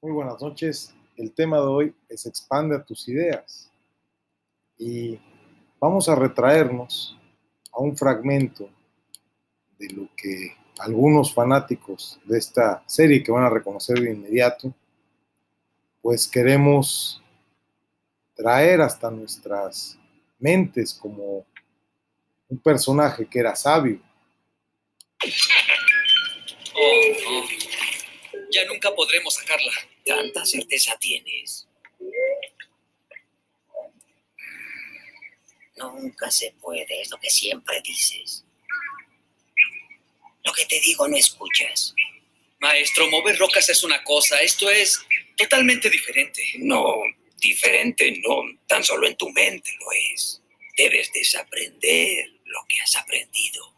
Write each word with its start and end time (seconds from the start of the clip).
Muy 0.00 0.12
buenas 0.12 0.40
noches. 0.40 0.94
El 1.16 1.32
tema 1.32 1.56
de 1.56 1.64
hoy 1.64 1.94
es 2.08 2.24
expande 2.24 2.78
tus 2.78 3.08
ideas. 3.08 3.68
Y 4.78 5.18
vamos 5.80 6.08
a 6.08 6.14
retraernos 6.14 7.18
a 7.72 7.80
un 7.80 7.96
fragmento 7.96 8.70
de 9.76 9.90
lo 9.90 10.08
que 10.16 10.56
algunos 10.78 11.34
fanáticos 11.34 12.20
de 12.26 12.38
esta 12.38 12.84
serie 12.86 13.24
que 13.24 13.32
van 13.32 13.42
a 13.42 13.50
reconocer 13.50 13.98
de 13.98 14.12
inmediato, 14.12 14.72
pues 16.00 16.28
queremos 16.28 17.20
traer 18.36 18.80
hasta 18.80 19.10
nuestras 19.10 19.98
mentes 20.38 20.94
como 20.94 21.44
un 22.48 22.58
personaje 22.58 23.26
que 23.26 23.40
era 23.40 23.56
sabio. 23.56 24.00
Ya 28.50 28.64
nunca 28.66 28.94
podremos 28.94 29.34
sacarla. 29.34 29.72
¿Tanta 30.04 30.44
certeza 30.46 30.96
tienes? 30.98 31.66
Nunca 35.76 36.30
se 36.30 36.52
puede, 36.60 37.00
es 37.00 37.10
lo 37.10 37.18
que 37.18 37.30
siempre 37.30 37.80
dices. 37.82 38.44
Lo 40.44 40.52
que 40.52 40.66
te 40.66 40.80
digo 40.80 41.06
no 41.06 41.16
escuchas. 41.16 41.94
Maestro, 42.58 43.08
mover 43.08 43.38
rocas 43.38 43.68
es 43.68 43.84
una 43.84 44.02
cosa, 44.02 44.40
esto 44.40 44.68
es 44.70 45.00
totalmente 45.36 45.88
diferente. 45.88 46.42
No, 46.58 47.02
diferente 47.36 48.20
no, 48.26 48.42
tan 48.66 48.82
solo 48.82 49.06
en 49.06 49.16
tu 49.16 49.30
mente 49.30 49.70
lo 49.78 49.86
es. 50.12 50.42
Debes 50.76 51.12
desaprender 51.12 52.32
lo 52.44 52.64
que 52.68 52.80
has 52.80 52.96
aprendido. 52.96 53.74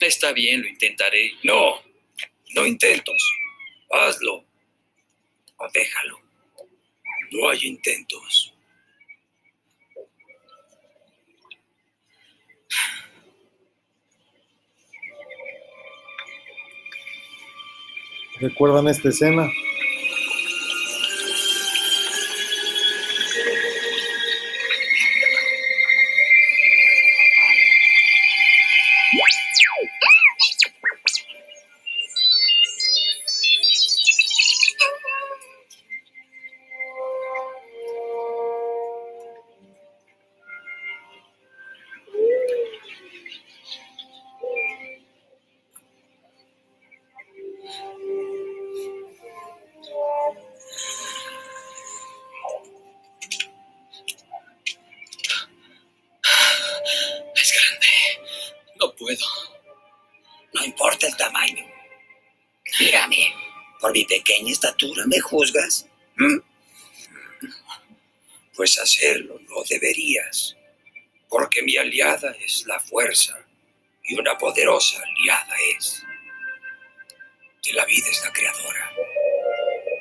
Está 0.00 0.32
bien, 0.32 0.62
lo 0.62 0.68
intentaré. 0.68 1.32
No, 1.42 1.82
no 2.54 2.66
intentos. 2.66 3.34
Hazlo. 3.90 4.44
O 5.56 5.68
déjalo. 5.72 6.20
No 7.30 7.50
hay 7.50 7.58
intentos. 7.64 8.54
¿Recuerdan 18.40 18.88
esta 18.88 19.08
escena? 19.08 19.48
No 60.52 60.64
importa 60.64 61.06
el 61.06 61.16
tamaño. 61.16 61.66
Mírame, 62.80 63.34
por 63.80 63.92
mi 63.92 64.04
pequeña 64.04 64.52
estatura 64.52 65.04
me 65.06 65.20
juzgas. 65.20 65.86
¿Mm? 66.16 66.38
Pues 68.54 68.78
hacerlo 68.78 69.40
no 69.48 69.62
deberías, 69.68 70.56
porque 71.28 71.62
mi 71.62 71.76
aliada 71.76 72.30
es 72.40 72.64
la 72.66 72.78
fuerza 72.78 73.36
y 74.04 74.14
una 74.18 74.38
poderosa 74.38 75.02
aliada 75.02 75.54
es. 75.76 76.04
Que 77.62 77.72
la 77.72 77.84
vida 77.84 78.06
es 78.10 78.22
la 78.22 78.32
creadora. 78.32 78.92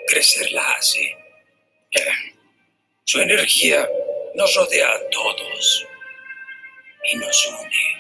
Crecer 0.08 0.52
la 0.52 0.74
hace. 0.74 1.18
Su 3.06 3.20
energía 3.20 3.88
nos 4.36 4.54
rodea 4.56 4.90
a 4.90 5.10
todos 5.10 5.88
y 7.12 7.18
nos 7.18 7.48
une. 7.48 7.93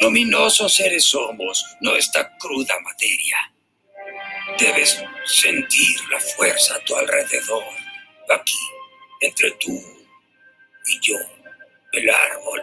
Luminosos 0.00 0.72
seres 0.72 1.04
somos, 1.04 1.76
no 1.80 1.94
esta 1.94 2.36
cruda 2.38 2.74
materia. 2.80 3.52
Debes 4.58 5.02
sentir 5.26 6.00
la 6.10 6.18
fuerza 6.18 6.74
a 6.76 6.84
tu 6.84 6.96
alrededor, 6.96 7.64
aquí, 8.30 8.58
entre 9.20 9.50
tú 9.52 9.78
y 10.86 11.00
yo, 11.00 11.16
el 11.92 12.08
árbol, 12.08 12.62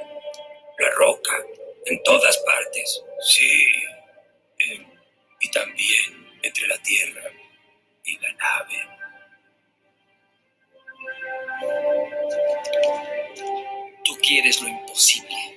la 0.79 0.89
roca, 0.95 1.37
en 1.85 2.01
todas 2.03 2.37
partes, 2.39 3.03
sí, 3.21 3.67
eh, 4.59 4.85
y 5.39 5.51
también 5.51 6.39
entre 6.41 6.67
la 6.67 6.77
tierra 6.79 7.31
y 8.03 8.17
la 8.17 8.33
nave. 8.33 8.87
Tú 14.03 14.17
quieres 14.21 14.61
lo 14.61 14.69
imposible. 14.69 15.56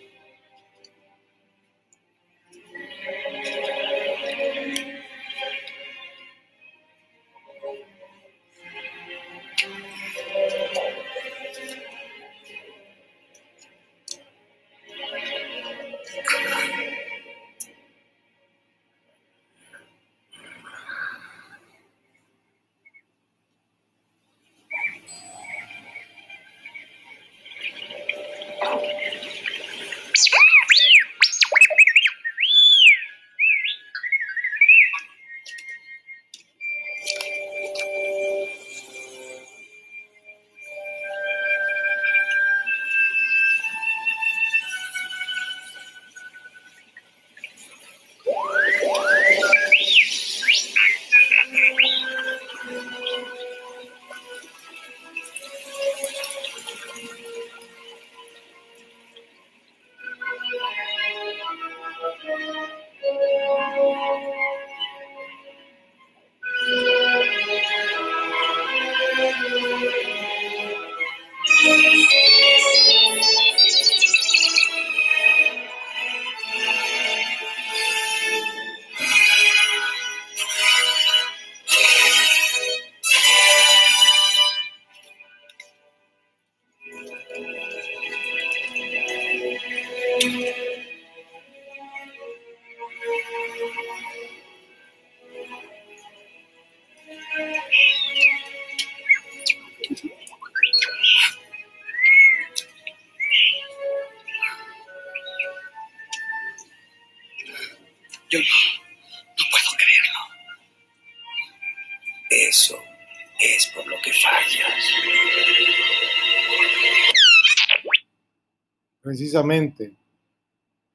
Precisamente 119.31 119.93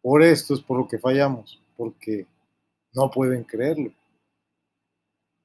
por 0.02 0.22
esto 0.22 0.56
es 0.56 0.60
por 0.60 0.78
lo 0.78 0.88
que 0.90 1.00
fallamos, 1.00 1.58
porque 1.78 2.28
no 2.92 3.10
pueden 3.10 3.46
creerlo. 3.46 3.94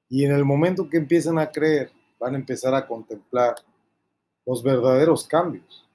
Y 0.09 0.25
en 0.25 0.33
el 0.33 0.43
momento 0.43 0.89
que 0.89 0.97
empiezan 0.97 1.39
a 1.39 1.49
creer, 1.49 1.89
van 2.19 2.35
a 2.35 2.37
empezar 2.37 2.75
a 2.75 2.85
contemplar 2.85 3.55
los 4.45 4.61
verdaderos 4.61 5.25
cambios. 5.25 5.87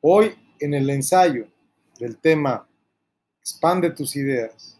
Hoy, 0.00 0.34
en 0.58 0.72
el 0.72 0.88
ensayo 0.88 1.46
del 1.98 2.16
tema 2.16 2.66
Expande 3.38 3.90
tus 3.90 4.16
ideas, 4.16 4.78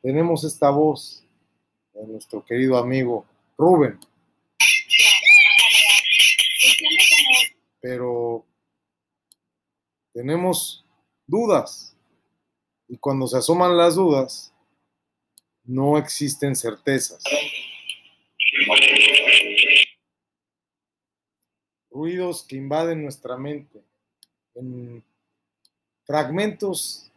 tenemos 0.00 0.44
esta 0.44 0.70
voz 0.70 1.24
de 1.94 2.06
nuestro 2.06 2.44
querido 2.44 2.78
amigo 2.78 3.26
Rubén. 3.56 3.98
Pero 7.80 8.44
tenemos 10.18 10.84
dudas. 11.28 11.94
Y 12.88 12.98
cuando 12.98 13.28
se 13.28 13.36
asoman 13.36 13.76
las 13.76 13.94
dudas, 13.94 14.52
no 15.62 15.96
existen 15.96 16.56
certezas. 16.56 17.22
Ruidos 21.88 22.42
que 22.42 22.56
invaden 22.56 23.04
nuestra 23.04 23.36
mente 23.36 23.80
en 24.56 25.04
fragmentos 26.04 27.12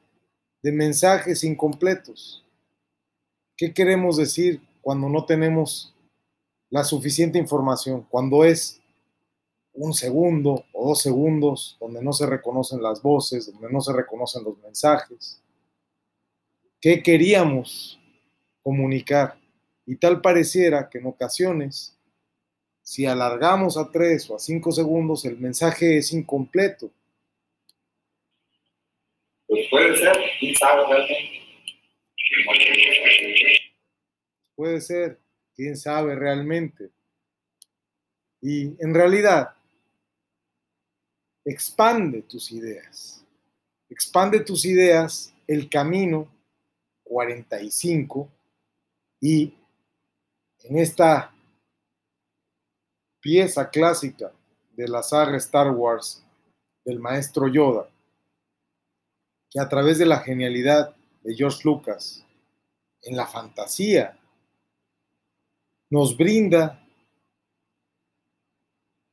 de 0.61 0.71
mensajes 0.71 1.43
incompletos. 1.43 2.45
¿Qué 3.57 3.73
queremos 3.73 4.17
decir 4.17 4.61
cuando 4.79 5.09
no 5.09 5.25
tenemos 5.25 5.91
la 6.69 6.83
suficiente 6.83 7.39
información? 7.39 8.05
Cuando 8.11 8.45
es 8.45 8.80
un 9.73 9.93
segundo 9.93 10.65
o 10.73 10.89
dos 10.89 11.01
segundos 11.01 11.77
donde 11.79 12.03
no 12.03 12.13
se 12.13 12.25
reconocen 12.25 12.81
las 12.81 13.01
voces, 13.01 13.51
donde 13.51 13.71
no 13.71 13.81
se 13.81 13.93
reconocen 13.93 14.43
los 14.43 14.57
mensajes. 14.59 15.41
¿Qué 16.79 17.01
queríamos 17.01 17.99
comunicar? 18.63 19.37
Y 19.85 19.95
tal 19.95 20.21
pareciera 20.21 20.89
que 20.89 20.97
en 20.97 21.05
ocasiones, 21.07 21.97
si 22.81 23.05
alargamos 23.05 23.77
a 23.77 23.91
tres 23.91 24.29
o 24.29 24.35
a 24.35 24.39
cinco 24.39 24.71
segundos, 24.71 25.25
el 25.25 25.37
mensaje 25.37 25.97
es 25.97 26.11
incompleto. 26.11 26.91
Pues 29.47 29.67
puede 29.69 29.97
ser, 29.97 30.17
quién 30.39 30.55
sabe 30.55 30.83
realmente. 30.87 31.41
Puede 34.55 34.81
ser, 34.81 35.19
quién 35.55 35.77
sabe 35.77 36.15
realmente. 36.15 36.89
Y 38.41 38.81
en 38.83 38.93
realidad, 38.93 39.55
expande 41.45 42.21
tus 42.21 42.51
ideas. 42.51 43.23
Expande 43.89 44.39
tus 44.39 44.65
ideas, 44.65 45.33
el 45.47 45.69
camino 45.69 46.27
45 47.03 48.29
y 49.19 49.53
en 50.63 50.77
esta 50.77 51.33
pieza 53.19 53.69
clásica 53.69 54.31
de 54.71 54.87
la 54.87 55.03
saga 55.03 55.37
Star 55.37 55.71
Wars 55.71 56.23
del 56.85 56.99
maestro 56.99 57.47
Yoda, 57.47 57.89
que 59.49 59.59
a 59.59 59.67
través 59.67 59.97
de 59.97 60.05
la 60.05 60.19
genialidad 60.19 60.95
de 61.21 61.35
George 61.35 61.59
Lucas 61.63 62.25
en 63.03 63.15
la 63.15 63.27
fantasía 63.27 64.17
nos 65.89 66.15
brinda 66.15 66.81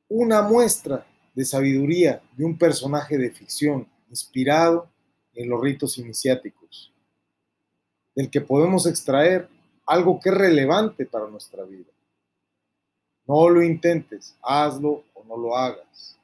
una 0.07 0.41
muestra 0.41 1.05
de 1.39 1.45
sabiduría 1.45 2.21
de 2.35 2.43
un 2.43 2.57
personaje 2.57 3.17
de 3.17 3.31
ficción 3.31 3.87
inspirado 4.09 4.89
en 5.33 5.49
los 5.49 5.61
ritos 5.61 5.97
iniciáticos, 5.97 6.91
del 8.13 8.29
que 8.29 8.41
podemos 8.41 8.85
extraer 8.85 9.47
algo 9.85 10.19
que 10.19 10.27
es 10.27 10.35
relevante 10.35 11.05
para 11.05 11.29
nuestra 11.29 11.63
vida. 11.63 11.87
No 13.25 13.47
lo 13.47 13.63
intentes, 13.63 14.35
hazlo 14.41 15.05
o 15.13 15.23
no 15.23 15.37
lo 15.37 15.55
hagas. 15.55 16.19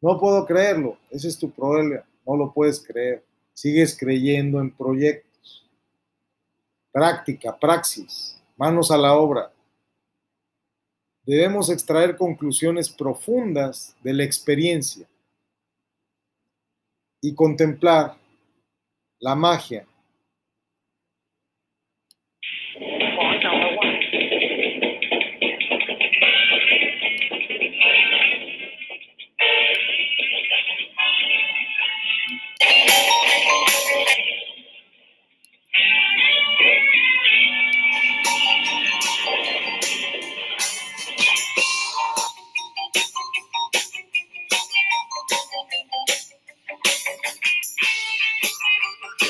No 0.00 0.16
puedo 0.16 0.46
creerlo, 0.46 0.96
ese 1.10 1.26
es 1.26 1.36
tu 1.36 1.50
problema, 1.50 2.04
no 2.24 2.36
lo 2.36 2.52
puedes 2.52 2.78
creer. 2.78 3.24
Sigues 3.52 3.98
creyendo 3.98 4.60
en 4.60 4.70
proyectos. 4.70 5.68
Práctica, 6.92 7.58
praxis, 7.58 8.40
manos 8.56 8.92
a 8.92 8.96
la 8.96 9.12
obra, 9.14 9.50
debemos 11.26 11.68
extraer 11.68 12.16
conclusiones 12.16 12.88
profundas 12.88 13.94
de 14.02 14.14
la 14.14 14.22
experiencia 14.22 15.06
y 17.20 17.34
contemplar 17.34 18.16
la 19.18 19.34
magia 19.34 19.86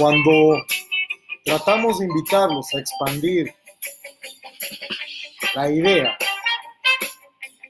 Cuando 0.06 0.64
tratamos 1.44 1.98
de 1.98 2.04
invitarlos 2.04 2.72
a 2.72 2.78
expandir 2.78 3.52
la 5.52 5.68
idea, 5.68 6.16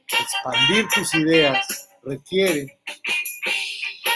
expandir 0.06 0.86
tus 0.94 1.14
ideas 1.14 1.88
requiere 2.04 2.78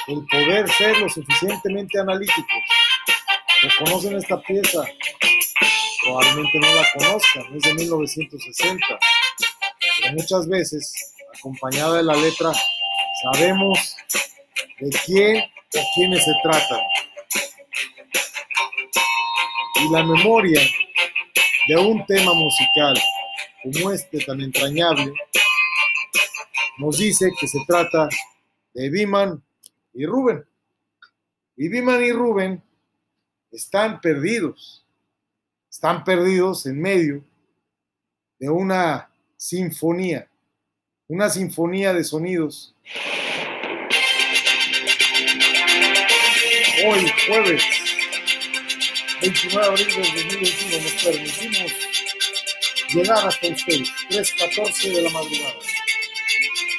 el 0.09 0.27
poder 0.31 0.71
ser 0.71 0.99
lo 0.99 1.09
suficientemente 1.09 1.99
analíticos. 1.99 2.63
¿Reconocen 3.63 4.17
esta 4.17 4.39
pieza? 4.43 4.85
Probablemente 6.03 6.59
no 6.59 6.75
la 6.75 6.87
conozcan, 6.93 7.57
es 7.57 7.63
de 7.63 7.73
1960, 7.73 8.87
pero 10.03 10.13
muchas 10.13 10.47
veces, 10.47 11.15
acompañada 11.39 11.97
de 11.97 12.03
la 12.03 12.17
letra, 12.17 12.53
sabemos 13.23 13.97
de 14.79 14.91
quién 15.07 15.39
o 15.39 15.81
quiénes 15.95 16.23
se 16.23 16.35
tratan 16.43 16.81
y 19.83 19.91
la 19.91 20.05
memoria 20.05 20.61
de 21.69 21.77
un 21.77 22.05
tema 22.07 22.35
musical 22.35 22.99
como 23.63 23.93
este 23.93 24.19
tan 24.25 24.41
entrañable 24.41 25.13
nos 26.79 26.99
dice 26.99 27.31
que 27.39 27.47
se 27.47 27.59
trata 27.67 28.09
de 28.75 28.91
Biman 28.91 29.43
y 29.95 30.07
Rubén. 30.07 30.45
Y 31.57 31.69
Biman 31.69 32.03
y 32.03 32.13
Rubén 32.13 32.63
están 33.53 34.01
perdidos, 34.01 34.85
están 35.71 36.05
perdidos 36.05 36.67
en 36.67 36.81
medio 36.81 37.25
de 38.39 38.49
una 38.49 39.11
sinfonía, 39.37 40.29
una 41.09 41.29
sinfonía 41.29 41.93
de 41.93 42.05
sonidos. 42.05 42.75
Hoy, 46.87 47.13
jueves 47.29 47.90
29 49.21 49.61
de 49.61 49.67
abril 49.67 49.87
de 49.87 50.01
2021 50.01 50.83
nos 50.83 51.05
permitimos 51.05 51.73
llegar 52.95 53.27
hasta 53.27 53.49
ustedes, 53.49 53.89
3.14 54.09 54.95
de 54.95 55.03
la 55.03 55.11
madrugada. 55.11 55.55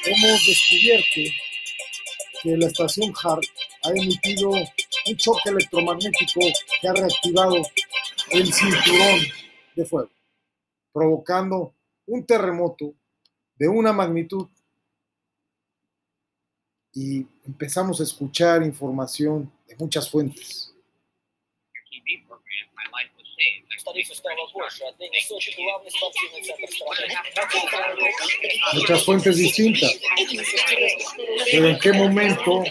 Hemos 0.05 0.45
descubierto 0.47 1.21
que 2.41 2.57
la 2.57 2.65
estación 2.65 3.13
HART 3.23 3.43
ha 3.83 3.89
emitido 3.91 4.49
un 4.49 5.17
choque 5.17 5.49
electromagnético 5.49 6.39
que 6.81 6.87
ha 6.87 6.93
reactivado 6.93 7.57
el 8.31 8.51
cinturón 8.51 9.19
de 9.75 9.85
fuego, 9.85 10.09
provocando 10.91 11.75
un 12.07 12.25
terremoto 12.25 12.95
de 13.55 13.67
una 13.67 13.93
magnitud 13.93 14.47
y 16.93 17.25
empezamos 17.45 17.99
a 17.99 18.03
escuchar 18.03 18.63
información 18.63 19.51
de 19.67 19.75
muchas 19.75 20.09
fuentes 20.09 20.70
Muchas 28.73 29.05
fuentes 29.05 29.37
distintas. 29.37 29.99
Pero 31.51 31.67
en 31.67 31.79
qué 31.79 31.93
momento 31.93 32.63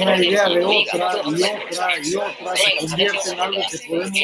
una 0.00 0.16
idea 0.16 0.48
de 0.48 0.64
otra 0.64 1.22
y 1.24 1.42
otra 1.42 1.98
y 2.02 2.14
otra 2.14 2.56
se 2.56 2.76
convierte 2.76 3.30
en 3.30 3.40
algo 3.40 3.62
que 3.70 3.78
podemos 3.88 4.20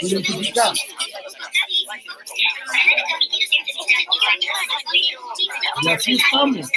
identificar. 0.00 0.72
Y 5.82 5.88
así 5.88 6.12
estamos. 6.14 6.68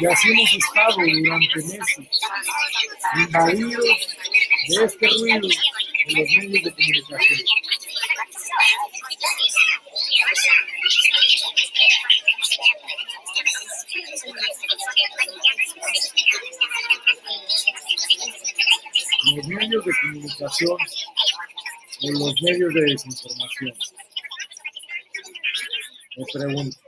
Y 0.00 0.06
así 0.06 0.32
hemos 0.32 0.54
estado 0.54 0.96
durante 0.96 1.56
meses, 1.56 2.08
invadidos 3.16 3.84
de 4.68 4.84
este 4.84 5.08
ruido 5.08 5.48
de 5.48 6.14
los 6.14 6.30
medios 6.36 6.64
de 6.64 6.72
comunicación. 6.72 7.40
Los 19.34 19.46
medios 19.46 19.84
de 19.84 19.92
comunicación 20.00 20.78
o 22.02 22.10
los 22.10 22.42
medios 22.42 22.74
de 22.74 22.80
desinformación. 22.82 23.74
Me 26.16 26.24
pregunto. 26.32 26.78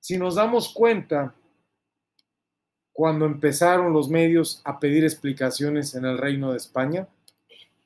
Si 0.00 0.16
nos 0.16 0.36
damos 0.36 0.72
cuenta, 0.72 1.37
cuando 2.98 3.26
empezaron 3.26 3.92
los 3.92 4.08
medios 4.08 4.60
a 4.64 4.80
pedir 4.80 5.04
explicaciones 5.04 5.94
en 5.94 6.04
el 6.04 6.18
Reino 6.18 6.50
de 6.50 6.56
España, 6.56 7.06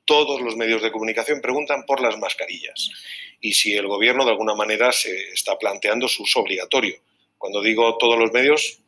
todos 0.05 0.41
los 0.41 0.55
medios 0.55 0.81
de 0.81 0.91
comunicación 0.91 1.39
preguntan 1.39 1.85
por 1.85 2.01
las 2.01 2.17
mascarillas 2.17 2.89
y 3.39 3.53
si 3.53 3.75
el 3.75 3.85
gobierno 3.85 4.25
de 4.25 4.31
alguna 4.31 4.55
manera 4.55 4.91
se 4.91 5.15
está 5.31 5.55
planteando 5.59 6.07
su 6.07 6.23
uso 6.23 6.39
obligatorio. 6.39 6.95
Cuando 7.37 7.61
digo 7.61 7.95
todos 7.99 8.17
los 8.17 8.31
medios, 8.31 8.79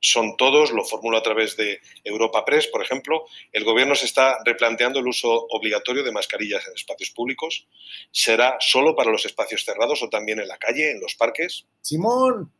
son 0.00 0.38
todos, 0.38 0.72
lo 0.72 0.82
formulo 0.82 1.18
a 1.18 1.22
través 1.22 1.58
de 1.58 1.78
Europa 2.04 2.42
Press, 2.46 2.68
por 2.68 2.82
ejemplo. 2.82 3.26
El 3.52 3.64
gobierno 3.64 3.94
se 3.94 4.06
está 4.06 4.38
replanteando 4.46 5.00
el 5.00 5.06
uso 5.06 5.30
obligatorio 5.50 6.02
de 6.02 6.10
mascarillas 6.10 6.66
en 6.66 6.72
espacios 6.72 7.10
públicos. 7.10 7.68
¿Será 8.10 8.56
solo 8.60 8.96
para 8.96 9.10
los 9.10 9.26
espacios 9.26 9.62
cerrados 9.62 10.02
o 10.02 10.08
también 10.08 10.40
en 10.40 10.48
la 10.48 10.56
calle, 10.56 10.90
en 10.90 11.02
los 11.02 11.16
parques? 11.16 11.66
Simón. 11.82 12.50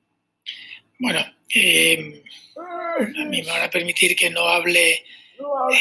Bueno, 0.99 1.25
eh, 1.55 2.23
a 2.57 3.25
mí 3.25 3.43
me 3.43 3.50
van 3.50 3.62
a 3.62 3.71
permitir 3.71 4.17
que 4.17 4.31
no 4.31 4.49
hable 4.49 5.05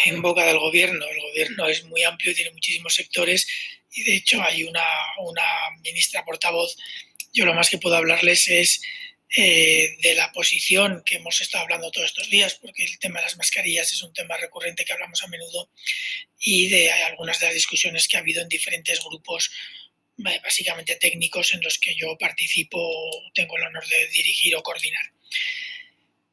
en 0.05 0.21
boca 0.21 0.45
del 0.45 0.59
gobierno. 0.59 1.05
El 1.05 1.21
gobierno 1.21 1.67
es 1.67 1.83
muy 1.85 2.03
amplio 2.03 2.31
y 2.31 2.35
tiene 2.35 2.51
muchísimos 2.51 2.93
sectores 2.93 3.47
y 3.93 4.03
de 4.03 4.15
hecho 4.17 4.41
hay 4.41 4.63
una, 4.63 4.85
una 5.19 5.45
ministra 5.83 6.25
portavoz. 6.25 6.75
Yo 7.33 7.45
lo 7.45 7.53
más 7.53 7.69
que 7.69 7.77
puedo 7.77 7.95
hablarles 7.95 8.47
es 8.49 8.81
eh, 9.37 9.97
de 10.01 10.15
la 10.15 10.31
posición 10.31 11.01
que 11.05 11.15
hemos 11.15 11.41
estado 11.41 11.63
hablando 11.63 11.91
todos 11.91 12.07
estos 12.07 12.29
días, 12.29 12.55
porque 12.55 12.85
el 12.85 12.99
tema 12.99 13.19
de 13.19 13.25
las 13.25 13.37
mascarillas 13.37 13.91
es 13.91 14.01
un 14.03 14.13
tema 14.13 14.37
recurrente 14.37 14.85
que 14.85 14.93
hablamos 14.93 15.21
a 15.23 15.27
menudo 15.27 15.69
y 16.39 16.69
de 16.69 16.91
algunas 16.91 17.39
de 17.39 17.47
las 17.47 17.55
discusiones 17.55 18.07
que 18.07 18.17
ha 18.17 18.21
habido 18.21 18.41
en 18.41 18.49
diferentes 18.49 19.03
grupos 19.03 19.51
básicamente 20.17 20.95
técnicos 20.95 21.53
en 21.53 21.61
los 21.61 21.77
que 21.77 21.95
yo 21.95 22.17
participo, 22.17 22.79
tengo 23.33 23.57
el 23.57 23.63
honor 23.63 23.85
de 23.87 24.07
dirigir 24.07 24.55
o 24.55 24.63
coordinar. 24.63 25.05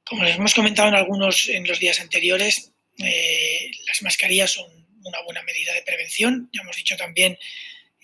Como 0.05 0.25
les 0.25 0.37
hemos 0.37 0.55
comentado 0.55 0.89
en 0.89 0.95
algunos 0.95 1.49
en 1.49 1.67
los 1.67 1.79
días 1.79 2.01
anteriores, 2.01 2.73
eh, 2.99 3.71
las 3.87 4.03
mascarillas 4.03 4.53
son 4.53 4.71
una 5.05 5.21
buena 5.23 5.43
medida 5.43 5.73
de 5.75 5.83
prevención. 5.83 6.51
Ya 6.53 6.63
hemos 6.63 6.77
dicho 6.77 6.97
también, 6.97 7.39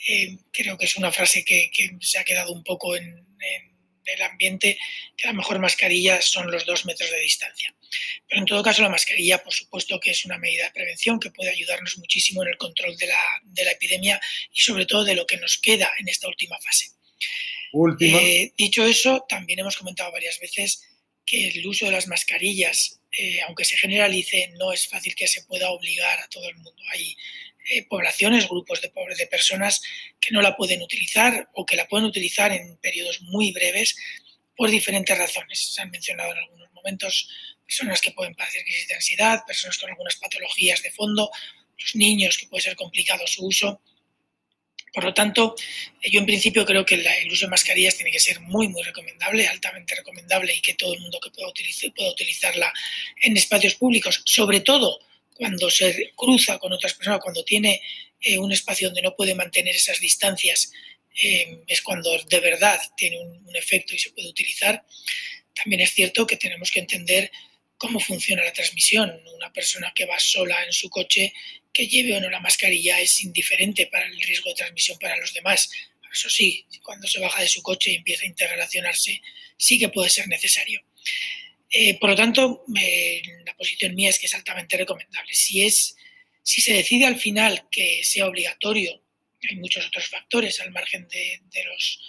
eh, 0.08 0.36
creo 0.52 0.78
que 0.78 0.86
es 0.86 0.96
una 0.96 1.12
frase 1.12 1.44
que, 1.44 1.70
que, 1.72 1.96
se 2.00 2.18
ha 2.18 2.24
quedado 2.24 2.52
un 2.52 2.64
poco 2.64 2.96
en, 2.96 3.04
en, 3.04 3.78
el 4.04 4.22
ambiente, 4.22 4.78
que 5.18 5.26
la 5.26 5.34
mejor 5.34 5.58
mascarilla 5.58 6.22
son 6.22 6.50
los 6.50 6.64
dos 6.64 6.86
metros 6.86 7.10
de 7.10 7.20
distancia. 7.20 7.74
Pero 8.28 8.40
en 8.40 8.46
todo 8.46 8.62
caso, 8.62 8.82
la 8.82 8.88
mascarilla, 8.88 9.42
por 9.42 9.52
supuesto, 9.52 9.98
que 10.00 10.10
es 10.10 10.24
una 10.24 10.38
medida 10.38 10.64
de 10.64 10.72
prevención 10.72 11.18
que 11.18 11.30
puede 11.30 11.50
ayudarnos 11.50 11.98
muchísimo 11.98 12.42
en 12.42 12.50
el 12.50 12.56
control 12.56 12.96
de 12.96 13.06
la, 13.06 13.22
de 13.44 13.64
la 13.64 13.72
epidemia 13.72 14.20
y 14.52 14.60
sobre 14.60 14.86
todo 14.86 15.04
de 15.04 15.14
lo 15.14 15.26
que 15.26 15.36
nos 15.36 15.58
queda 15.58 15.90
en 15.98 16.08
esta 16.08 16.28
última 16.28 16.58
fase. 16.60 16.90
Última. 17.72 18.18
Eh, 18.18 18.52
dicho 18.56 18.84
eso, 18.84 19.24
también 19.28 19.58
hemos 19.60 19.76
comentado 19.76 20.12
varias 20.12 20.38
veces 20.38 20.82
que 21.24 21.48
el 21.48 21.66
uso 21.66 21.86
de 21.86 21.92
las 21.92 22.06
mascarillas, 22.06 23.00
eh, 23.12 23.40
aunque 23.46 23.64
se 23.64 23.76
generalice, 23.76 24.52
no 24.58 24.72
es 24.72 24.88
fácil 24.88 25.14
que 25.14 25.28
se 25.28 25.42
pueda 25.42 25.70
obligar 25.70 26.18
a 26.20 26.28
todo 26.28 26.48
el 26.48 26.56
mundo. 26.56 26.82
Hay 26.92 27.16
eh, 27.70 27.84
poblaciones, 27.86 28.48
grupos 28.48 28.80
de, 28.80 28.90
de 29.16 29.26
personas 29.26 29.82
que 30.18 30.30
no 30.30 30.40
la 30.40 30.56
pueden 30.56 30.80
utilizar 30.80 31.50
o 31.52 31.66
que 31.66 31.76
la 31.76 31.86
pueden 31.86 32.06
utilizar 32.06 32.50
en 32.52 32.78
periodos 32.78 33.20
muy 33.20 33.52
breves 33.52 33.94
por 34.56 34.70
diferentes 34.70 35.16
razones. 35.16 35.74
Se 35.74 35.82
han 35.82 35.90
mencionado 35.90 36.32
en 36.32 36.38
algunos 36.38 36.72
momentos 36.72 37.28
personas 37.68 38.00
que 38.00 38.12
pueden 38.12 38.34
padecer 38.34 38.64
crisis 38.64 38.88
de 38.88 38.94
ansiedad, 38.94 39.44
personas 39.46 39.76
con 39.76 39.90
algunas 39.90 40.16
patologías 40.16 40.82
de 40.82 40.90
fondo, 40.90 41.30
los 41.78 41.94
niños 41.94 42.38
que 42.38 42.46
puede 42.46 42.62
ser 42.62 42.74
complicado 42.74 43.26
su 43.26 43.44
uso. 43.44 43.82
Por 44.94 45.04
lo 45.04 45.12
tanto, 45.12 45.54
yo 46.02 46.18
en 46.18 46.24
principio 46.24 46.64
creo 46.64 46.86
que 46.86 46.94
el 46.94 47.30
uso 47.30 47.44
de 47.44 47.50
mascarillas 47.50 47.94
tiene 47.94 48.10
que 48.10 48.20
ser 48.20 48.40
muy, 48.40 48.68
muy 48.68 48.82
recomendable, 48.82 49.46
altamente 49.46 49.94
recomendable 49.94 50.54
y 50.54 50.62
que 50.62 50.74
todo 50.74 50.94
el 50.94 51.00
mundo 51.00 51.20
que 51.22 51.30
pueda, 51.30 51.46
utilizar, 51.46 51.92
pueda 51.92 52.10
utilizarla 52.10 52.72
en 53.22 53.36
espacios 53.36 53.74
públicos, 53.74 54.22
sobre 54.24 54.60
todo 54.60 55.00
cuando 55.34 55.70
se 55.70 56.12
cruza 56.16 56.58
con 56.58 56.72
otras 56.72 56.94
personas, 56.94 57.20
cuando 57.22 57.44
tiene 57.44 57.82
eh, 58.22 58.38
un 58.38 58.50
espacio 58.50 58.88
donde 58.88 59.02
no 59.02 59.14
puede 59.14 59.34
mantener 59.34 59.76
esas 59.76 60.00
distancias, 60.00 60.72
eh, 61.22 61.60
es 61.66 61.82
cuando 61.82 62.10
de 62.24 62.40
verdad 62.40 62.80
tiene 62.96 63.20
un, 63.20 63.46
un 63.46 63.56
efecto 63.56 63.94
y 63.94 63.98
se 63.98 64.10
puede 64.10 64.30
utilizar. 64.30 64.82
También 65.54 65.82
es 65.82 65.92
cierto 65.92 66.26
que 66.26 66.38
tenemos 66.38 66.70
que 66.70 66.80
entender 66.80 67.30
cómo 67.78 68.00
funciona 68.00 68.44
la 68.44 68.52
transmisión. 68.52 69.22
Una 69.34 69.52
persona 69.52 69.92
que 69.94 70.04
va 70.04 70.18
sola 70.18 70.62
en 70.64 70.72
su 70.72 70.90
coche, 70.90 71.32
que 71.72 71.86
lleve 71.86 72.16
o 72.16 72.20
no 72.20 72.28
la 72.28 72.40
mascarilla, 72.40 73.00
es 73.00 73.20
indiferente 73.22 73.86
para 73.86 74.06
el 74.06 74.20
riesgo 74.20 74.50
de 74.50 74.56
transmisión 74.56 74.98
para 74.98 75.16
los 75.16 75.32
demás. 75.32 75.70
Eso 76.12 76.28
sí, 76.28 76.66
cuando 76.82 77.06
se 77.06 77.20
baja 77.20 77.40
de 77.40 77.48
su 77.48 77.62
coche 77.62 77.92
y 77.92 77.96
empieza 77.96 78.24
a 78.24 78.28
interrelacionarse, 78.28 79.22
sí 79.56 79.78
que 79.78 79.88
puede 79.88 80.10
ser 80.10 80.26
necesario. 80.28 80.82
Eh, 81.70 81.98
por 81.98 82.10
lo 82.10 82.16
tanto, 82.16 82.64
la 83.44 83.56
posición 83.56 83.94
mía 83.94 84.10
es 84.10 84.18
que 84.18 84.26
es 84.26 84.34
altamente 84.34 84.76
recomendable. 84.76 85.32
Si, 85.34 85.64
es, 85.64 85.96
si 86.42 86.60
se 86.60 86.72
decide 86.72 87.06
al 87.06 87.18
final 87.18 87.68
que 87.70 88.02
sea 88.04 88.26
obligatorio, 88.26 89.02
hay 89.48 89.56
muchos 89.56 89.86
otros 89.86 90.08
factores 90.08 90.60
al 90.60 90.72
margen 90.72 91.06
de 91.08 91.64
los, 91.64 92.00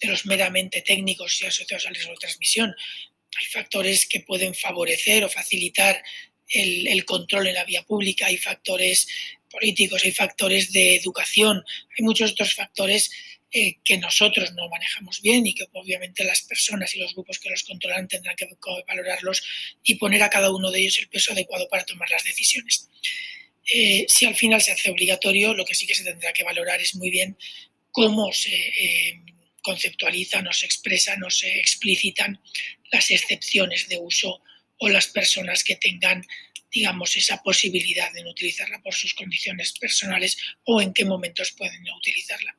de 0.00 0.08
los 0.08 0.26
meramente 0.26 0.82
técnicos 0.82 1.40
y 1.40 1.46
asociados 1.46 1.86
al 1.86 1.94
riesgo 1.94 2.12
de 2.12 2.18
transmisión. 2.18 2.74
Hay 3.38 3.46
factores 3.46 4.06
que 4.06 4.20
pueden 4.20 4.54
favorecer 4.54 5.24
o 5.24 5.28
facilitar 5.28 6.02
el, 6.48 7.04
control 7.04 7.48
en 7.48 7.54
la 7.54 7.64
vía 7.64 7.82
pública, 7.82 8.26
hay 8.26 8.36
factores 8.36 9.08
políticos, 9.50 10.04
hay 10.04 10.12
factores 10.12 10.72
de 10.72 10.96
educación, 10.96 11.64
hay 11.98 12.04
muchos 12.04 12.32
otros 12.32 12.54
factores 12.54 13.10
eh, 13.50 13.76
que 13.84 13.96
nosotros 13.98 14.52
no 14.52 14.68
manejamos 14.68 15.22
bien 15.22 15.46
y 15.46 15.54
que 15.54 15.64
obviamente 15.72 16.24
las 16.24 16.42
personas 16.42 16.94
y 16.94 16.98
los 16.98 17.14
grupos 17.14 17.38
que 17.38 17.50
los 17.50 17.62
controlan 17.62 18.08
tendrán 18.08 18.36
que 18.36 18.48
valorarlos 18.86 19.42
y 19.82 19.94
poner 19.94 20.22
a 20.22 20.30
cada 20.30 20.50
uno 20.50 20.70
de 20.70 20.80
ellos 20.80 20.98
el 20.98 21.08
peso 21.08 21.32
adecuado 21.32 21.68
para 21.68 21.84
tomar 21.84 22.10
las 22.10 22.24
decisiones. 22.24 22.88
Eh, 23.72 24.06
si 24.08 24.26
al 24.26 24.36
final 24.36 24.60
se 24.62 24.72
hace 24.72 24.90
obligatorio, 24.90 25.54
lo 25.54 25.64
que 25.64 25.74
sí 25.74 25.86
que 25.86 25.94
se 25.94 26.04
tendrá 26.04 26.32
que 26.32 26.44
valorar 26.44 26.80
es 26.80 26.94
muy 26.94 27.10
bien 27.10 27.36
cómo 27.90 28.32
se 28.32 28.54
eh, 28.54 29.20
conceptualizan 29.62 30.46
o 30.46 30.52
se 30.52 30.66
expresan 30.66 31.22
o 31.24 31.30
se 31.30 31.58
explicitan 31.58 32.40
las 32.92 33.10
excepciones 33.10 33.88
de 33.88 33.98
uso 33.98 34.42
o 34.78 34.88
las 34.88 35.08
personas 35.08 35.64
que 35.64 35.76
tengan 35.76 36.24
digamos, 36.76 37.16
esa 37.16 37.42
posibilidad 37.42 38.12
de 38.12 38.22
utilizarla 38.28 38.82
por 38.82 38.94
sus 38.94 39.14
condiciones 39.14 39.72
personales 39.78 40.36
o 40.64 40.82
en 40.82 40.92
qué 40.92 41.06
momentos 41.06 41.52
pueden 41.52 41.82
utilizarla. 41.90 42.54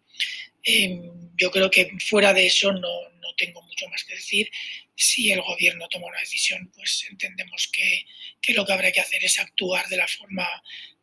Eh, 0.63 0.99
yo 1.35 1.51
creo 1.51 1.69
que 1.69 1.91
fuera 2.03 2.33
de 2.33 2.47
eso 2.47 2.71
no, 2.71 3.09
no, 3.21 3.35
tengo 3.37 3.61
mucho 3.61 3.87
más 3.89 4.03
que 4.03 4.15
decir. 4.15 4.49
Si 4.95 5.31
el 5.31 5.41
gobierno 5.41 5.87
toma 5.87 6.07
una 6.07 6.19
decisión, 6.19 6.71
pues 6.75 7.05
entendemos 7.11 7.69
que, 7.71 8.05
que, 8.41 8.53
lo 8.53 8.65
que 8.65 8.73
habrá 8.73 8.91
que 8.91 9.01
hacer 9.01 9.23
es 9.23 9.37
actuar 9.37 9.87
de 9.87 9.97
la 9.97 10.07
forma 10.07 10.47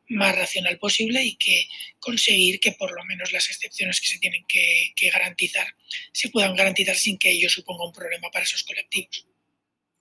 más 0.08 0.36
racional 0.36 0.78
posible 0.78 1.22
y 1.22 1.36
que 1.36 1.66
conseguir 1.98 2.60
que 2.60 2.72
por 2.72 2.92
lo 2.92 3.04
menos 3.04 3.32
las 3.32 3.48
excepciones 3.48 4.00
que 4.00 4.08
se 4.08 4.18
tienen 4.18 4.44
que, 4.46 4.92
que 4.94 5.10
garantizar 5.10 5.66
se 6.12 6.28
puedan 6.28 6.54
garantizar 6.54 6.96
sin 6.96 7.18
que 7.18 7.30
ello 7.30 7.48
suponga 7.48 7.86
un 7.86 7.92
problema 7.92 8.30
para 8.30 8.44
esos 8.44 8.62
colectivos. 8.62 9.26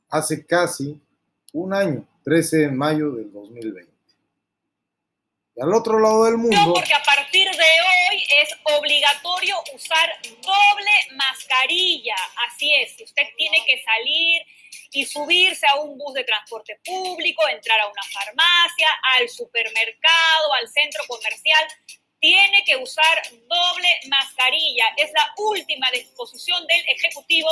Hace 0.10 0.46
casi 0.46 1.00
un 1.54 1.74
año, 1.74 2.08
13 2.24 2.58
de 2.58 2.70
mayo 2.70 3.12
del 3.12 3.32
2020. 3.32 3.94
Y 5.56 5.62
al 5.62 5.74
otro 5.74 6.00
lado 6.00 6.26
del 6.26 6.38
mundo... 6.38 6.58
No, 6.58 6.74
porque 6.74 6.94
a 6.94 7.04
partir 7.04 7.48
de 7.48 7.58
hoy 7.62 8.24
es 8.42 8.50
obligatorio 8.76 9.56
usar 9.76 10.10
doble 10.42 11.16
mascarilla. 11.16 12.16
Así 12.48 12.74
es, 12.74 12.94
si 12.96 13.04
usted 13.04 13.24
tiene 13.38 13.58
que 13.66 13.82
salir 13.84 14.42
y 14.92 15.06
subirse 15.06 15.68
a 15.68 15.76
un 15.76 15.98
bus 15.98 16.14
de 16.14 16.24
transporte 16.24 16.80
público, 16.84 17.48
entrar 17.48 17.80
a 17.80 17.88
una 17.88 18.04
farmacia, 18.04 18.90
al 19.18 19.30
supermercado, 19.30 20.54
al 20.54 20.68
centro 20.68 21.04
comercial, 21.08 21.68
tiene 22.24 22.64
que 22.64 22.78
usar 22.78 23.22
doble 23.32 23.90
mascarilla. 24.08 24.94
Es 24.96 25.12
la 25.12 25.34
última 25.38 25.92
disposición 25.92 26.66
del 26.68 26.82
Ejecutivo 26.88 27.50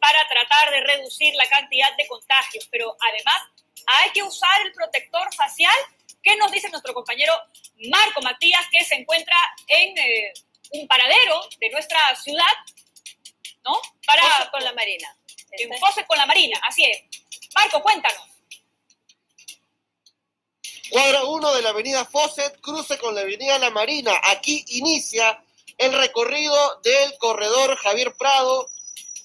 para 0.00 0.26
tratar 0.28 0.70
de 0.70 0.80
reducir 0.80 1.34
la 1.34 1.46
cantidad 1.46 1.94
de 1.96 2.06
contagios. 2.06 2.66
Pero 2.70 2.96
además 3.00 3.42
hay 3.86 4.10
que 4.12 4.22
usar 4.22 4.62
el 4.64 4.72
protector 4.72 5.28
facial. 5.34 5.74
¿Qué 6.22 6.36
nos 6.36 6.50
dice 6.50 6.70
nuestro 6.70 6.94
compañero 6.94 7.34
Marco 7.90 8.22
Matías, 8.22 8.66
que 8.72 8.82
se 8.82 8.94
encuentra 8.94 9.36
en 9.68 9.98
eh, 9.98 10.32
un 10.70 10.88
paradero 10.88 11.46
de 11.60 11.68
nuestra 11.68 11.98
ciudad? 12.16 12.54
¿No? 13.62 13.78
Para, 14.06 14.50
con 14.50 14.64
la 14.64 14.72
Marina. 14.72 15.14
Fose 15.80 16.04
con 16.06 16.18
la 16.18 16.26
Marina, 16.26 16.58
así 16.68 16.84
es. 16.84 17.02
Marco, 17.54 17.82
cuéntanos. 17.82 18.22
Cuadra 20.90 21.24
1 21.24 21.54
de 21.54 21.62
la 21.62 21.70
avenida 21.70 22.04
Fawcett, 22.04 22.60
cruce 22.60 22.98
con 22.98 23.14
la 23.14 23.22
avenida 23.22 23.58
La 23.58 23.70
Marina. 23.70 24.12
Aquí 24.24 24.64
inicia 24.68 25.42
el 25.78 25.92
recorrido 25.92 26.80
del 26.82 27.16
corredor 27.18 27.76
Javier 27.76 28.14
Prado. 28.14 28.68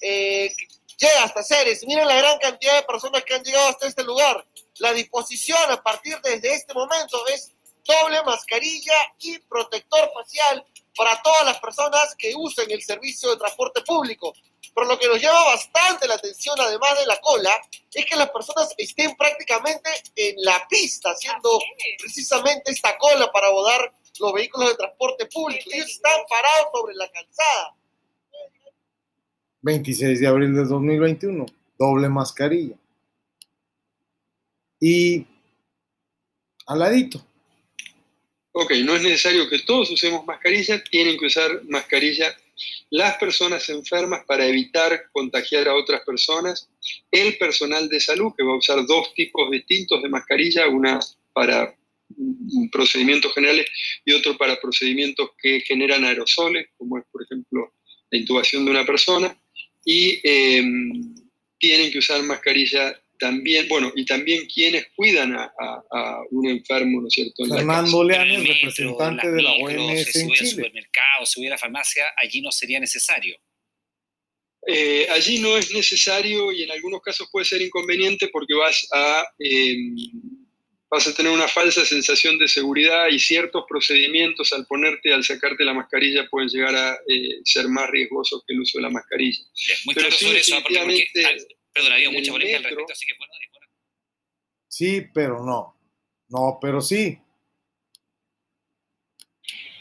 Eh, 0.00 0.54
llega 0.96 1.24
hasta 1.24 1.42
Ceres. 1.42 1.84
Miren 1.86 2.08
la 2.08 2.16
gran 2.16 2.38
cantidad 2.38 2.74
de 2.76 2.82
personas 2.82 3.24
que 3.24 3.34
han 3.34 3.44
llegado 3.44 3.68
hasta 3.68 3.86
este 3.86 4.02
lugar. 4.04 4.44
La 4.78 4.92
disposición 4.92 5.70
a 5.70 5.82
partir 5.82 6.18
desde 6.22 6.54
este 6.54 6.74
momento 6.74 7.26
es 7.28 7.52
doble 7.84 8.22
mascarilla 8.22 8.94
y 9.18 9.38
protector 9.40 10.10
facial 10.14 10.64
para 10.96 11.20
todas 11.22 11.44
las 11.44 11.60
personas 11.60 12.14
que 12.16 12.32
usen 12.36 12.70
el 12.70 12.82
servicio 12.82 13.30
de 13.30 13.36
transporte 13.36 13.82
público. 13.82 14.32
Pero 14.74 14.86
lo 14.86 14.98
que 14.98 15.08
nos 15.08 15.20
llama 15.20 15.44
bastante 15.46 16.06
la 16.06 16.14
atención, 16.14 16.54
además 16.60 16.98
de 16.98 17.06
la 17.06 17.20
cola, 17.20 17.50
es 17.92 18.06
que 18.06 18.16
las 18.16 18.30
personas 18.30 18.74
estén 18.76 19.16
prácticamente 19.16 19.90
en 20.16 20.36
la 20.38 20.66
pista, 20.68 21.10
haciendo 21.10 21.50
precisamente 21.98 22.70
esta 22.70 22.96
cola 22.98 23.30
para 23.32 23.48
abordar 23.48 23.92
los 24.18 24.32
vehículos 24.32 24.70
de 24.70 24.76
transporte 24.76 25.26
público. 25.26 25.70
Ellos 25.72 25.90
están 25.90 26.20
parados 26.28 26.68
sobre 26.72 26.94
la 26.94 27.10
calzada. 27.10 27.74
26 29.62 30.20
de 30.20 30.26
abril 30.26 30.54
de 30.54 30.64
2021, 30.64 31.46
doble 31.78 32.08
mascarilla. 32.08 32.76
Y 34.78 35.26
al 36.66 36.78
ladito. 36.78 37.20
Ok, 38.62 38.72
no 38.84 38.94
es 38.94 39.02
necesario 39.02 39.48
que 39.48 39.60
todos 39.60 39.90
usemos 39.90 40.26
mascarilla, 40.26 40.84
tienen 40.84 41.16
que 41.16 41.24
usar 41.24 41.62
mascarilla 41.66 42.36
las 42.90 43.16
personas 43.16 43.66
enfermas 43.70 44.22
para 44.26 44.46
evitar 44.46 45.04
contagiar 45.12 45.66
a 45.66 45.74
otras 45.74 46.02
personas, 46.02 46.68
el 47.10 47.38
personal 47.38 47.88
de 47.88 47.98
salud 48.00 48.34
que 48.36 48.44
va 48.44 48.52
a 48.52 48.58
usar 48.58 48.84
dos 48.84 49.14
tipos 49.14 49.50
distintos 49.50 50.02
de 50.02 50.10
mascarilla, 50.10 50.68
una 50.68 51.00
para 51.32 51.74
procedimientos 52.70 53.32
generales 53.32 53.66
y 54.04 54.12
otro 54.12 54.36
para 54.36 54.60
procedimientos 54.60 55.30
que 55.42 55.62
generan 55.62 56.04
aerosoles, 56.04 56.66
como 56.76 56.98
es 56.98 57.04
por 57.10 57.22
ejemplo 57.22 57.72
la 58.10 58.18
intubación 58.18 58.66
de 58.66 58.72
una 58.72 58.84
persona, 58.84 59.34
y 59.86 60.20
em, 60.22 61.14
tienen 61.58 61.90
que 61.90 62.00
usar 62.00 62.22
mascarilla 62.24 62.94
también, 63.20 63.68
bueno, 63.68 63.92
y 63.94 64.04
también 64.04 64.46
quienes 64.46 64.86
cuidan 64.96 65.36
a, 65.36 65.52
un 66.30 66.48
enfermo, 66.48 67.02
¿no 67.02 67.06
es 67.06 67.14
cierto? 67.14 67.44
Fernando 67.44 68.02
Leanes, 68.02 68.48
representante 68.48 69.30
de 69.30 69.42
la 69.42 69.52
OMS 69.52 70.04
se 70.04 70.20
en 70.20 70.26
sube 70.26 70.32
al 70.32 70.38
Chile. 70.38 70.50
supermercado, 70.50 71.26
se 71.26 71.46
a 71.46 71.50
la 71.50 71.58
farmacia, 71.58 72.04
allí 72.16 72.40
no 72.40 72.50
sería 72.50 72.80
necesario. 72.80 73.36
Eh, 74.66 75.06
allí 75.10 75.38
no 75.38 75.56
es 75.56 75.72
necesario 75.72 76.52
y 76.52 76.64
en 76.64 76.70
algunos 76.70 77.00
casos 77.00 77.28
puede 77.30 77.46
ser 77.46 77.62
inconveniente 77.62 78.28
porque 78.28 78.54
vas 78.54 78.86
a, 78.92 79.24
em, 79.38 79.96
vas 80.90 81.06
a 81.06 81.14
tener 81.14 81.32
una 81.32 81.48
falsa 81.48 81.84
sensación 81.84 82.38
de 82.38 82.48
seguridad 82.48 83.08
y 83.10 83.18
ciertos 83.18 83.64
procedimientos 83.68 84.52
al 84.52 84.66
ponerte, 84.66 85.12
al 85.12 85.24
sacarte 85.24 85.64
la 85.64 85.72
mascarilla 85.74 86.28
pueden 86.28 86.48
llegar 86.48 86.74
a 86.74 86.94
eh, 87.08 87.40
ser 87.44 87.68
más 87.68 87.88
riesgosos 87.90 88.42
que 88.46 88.54
el 88.54 88.60
uso 88.60 88.78
de 88.78 88.82
la 88.82 88.90
mascarilla. 88.90 89.44
Es 89.54 89.86
muy 89.86 89.94
Pero 89.94 90.08
claro 90.08 90.18
sí, 90.18 90.24
sobre 90.26 90.40
eso, 90.40 90.54
porque, 90.62 90.78
porque, 90.78 90.92
definitivamente, 90.92 91.54
perdón, 91.72 91.92
ha 91.92 91.94
habido 91.94 92.10
en 92.10 92.16
mucha 92.16 92.32
polémica 92.32 92.58
al 92.58 92.64
respecto, 92.64 92.92
así 92.92 93.06
que 93.06 93.12
bueno. 93.18 93.32
Sí, 94.68 95.06
pero 95.12 95.44
no. 95.44 95.76
No, 96.28 96.58
pero 96.60 96.80
sí. 96.80 97.18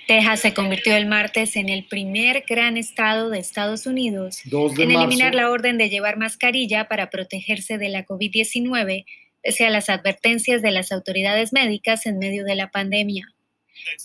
Texas 0.08 0.40
se 0.40 0.54
convirtió 0.56 0.96
el 0.96 1.06
martes 1.06 1.56
en 1.56 1.70
el 1.70 1.86
primer 1.86 2.44
gran 2.50 2.78
estado 2.78 3.30
de 3.30 3.38
Estados 3.38 3.86
Unidos 3.86 4.42
2 4.46 4.74
de 4.74 4.84
en 4.84 4.90
marzo. 4.90 5.04
eliminar 5.04 5.36
la 5.36 5.52
orden 5.52 5.78
de 5.78 5.90
llevar 5.90 6.18
mascarilla 6.18 6.88
para 6.88 7.12
protegerse 7.12 7.78
de 7.78 7.90
la 7.90 8.08
COVID-19, 8.08 9.06
pese 9.44 9.66
a 9.68 9.70
las 9.70 9.88
advertencias 9.90 10.64
de 10.64 10.72
las 10.72 10.92
autoridades 10.92 11.54
médicas 11.54 12.08
en 12.08 12.18
medio 12.18 12.44
de 12.44 12.56
la 12.56 12.72
pandemia. 12.72 13.28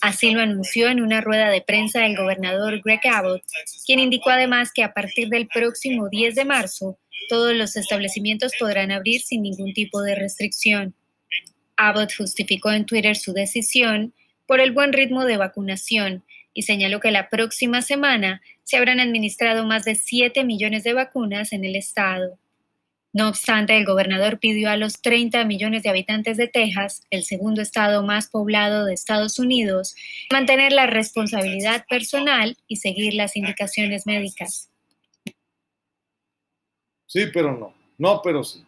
Así 0.01 0.31
lo 0.31 0.41
anunció 0.41 0.89
en 0.89 1.01
una 1.01 1.21
rueda 1.21 1.49
de 1.49 1.61
prensa 1.61 2.05
el 2.05 2.15
gobernador 2.15 2.81
Greg 2.83 3.01
Abbott, 3.11 3.43
quien 3.85 3.99
indicó 3.99 4.29
además 4.29 4.71
que 4.73 4.83
a 4.83 4.93
partir 4.93 5.29
del 5.29 5.47
próximo 5.47 6.09
10 6.09 6.35
de 6.35 6.45
marzo, 6.45 6.99
todos 7.29 7.53
los 7.53 7.75
establecimientos 7.75 8.53
podrán 8.59 8.91
abrir 8.91 9.21
sin 9.21 9.41
ningún 9.43 9.73
tipo 9.73 10.01
de 10.01 10.15
restricción. 10.15 10.95
Abbott 11.77 12.13
justificó 12.17 12.71
en 12.71 12.85
Twitter 12.85 13.15
su 13.15 13.33
decisión 13.33 14.13
por 14.47 14.59
el 14.59 14.71
buen 14.71 14.93
ritmo 14.93 15.25
de 15.25 15.37
vacunación 15.37 16.23
y 16.53 16.63
señaló 16.63 16.99
que 16.99 17.11
la 17.11 17.29
próxima 17.29 17.81
semana 17.81 18.41
se 18.63 18.77
habrán 18.77 18.99
administrado 18.99 19.65
más 19.65 19.83
de 19.83 19.95
7 19.95 20.43
millones 20.43 20.83
de 20.83 20.93
vacunas 20.93 21.51
en 21.51 21.65
el 21.65 21.75
estado. 21.75 22.39
No 23.13 23.29
obstante, 23.29 23.77
el 23.77 23.85
gobernador 23.85 24.39
pidió 24.39 24.69
a 24.69 24.75
los 24.75 25.01
30 25.01 25.45
millones 25.45 25.83
de 25.83 25.89
habitantes 25.89 26.35
de 26.35 26.47
Texas, 26.47 27.03
el 27.11 27.23
segundo 27.23 27.61
estado 27.61 28.03
más 28.03 28.27
poblado 28.27 28.85
de 28.85 28.93
Estados 28.93 29.39
Unidos, 29.39 29.95
mantener 30.31 30.73
la 30.73 30.85
responsabilidad 30.85 31.85
personal 31.89 32.57
y 32.67 32.77
seguir 32.77 33.13
las 33.13 33.37
indicaciones 33.37 34.05
médicas. 34.05 34.69
Sí, 37.15 37.27
pero 37.33 37.57
no. 37.57 37.73
No, 37.97 38.21
pero 38.21 38.43
sí. 38.43 38.61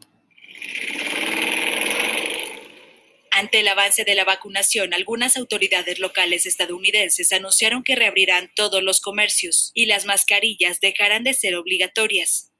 Ante 3.29 3.59
el 3.59 3.67
avance 3.67 4.05
de 4.05 4.15
la 4.15 4.23
vacunación, 4.23 4.93
algunas 4.93 5.35
autoridades 5.35 5.99
locales 5.99 6.45
estadounidenses 6.45 7.33
anunciaron 7.33 7.83
que 7.83 7.97
reabrirán 7.97 8.49
todos 8.55 8.81
los 8.81 9.01
comercios 9.01 9.71
y 9.73 9.85
las 9.85 10.05
mascarillas 10.05 10.79
dejarán 10.79 11.25
de 11.25 11.33
ser 11.33 11.55
obligatorias. 11.55 12.53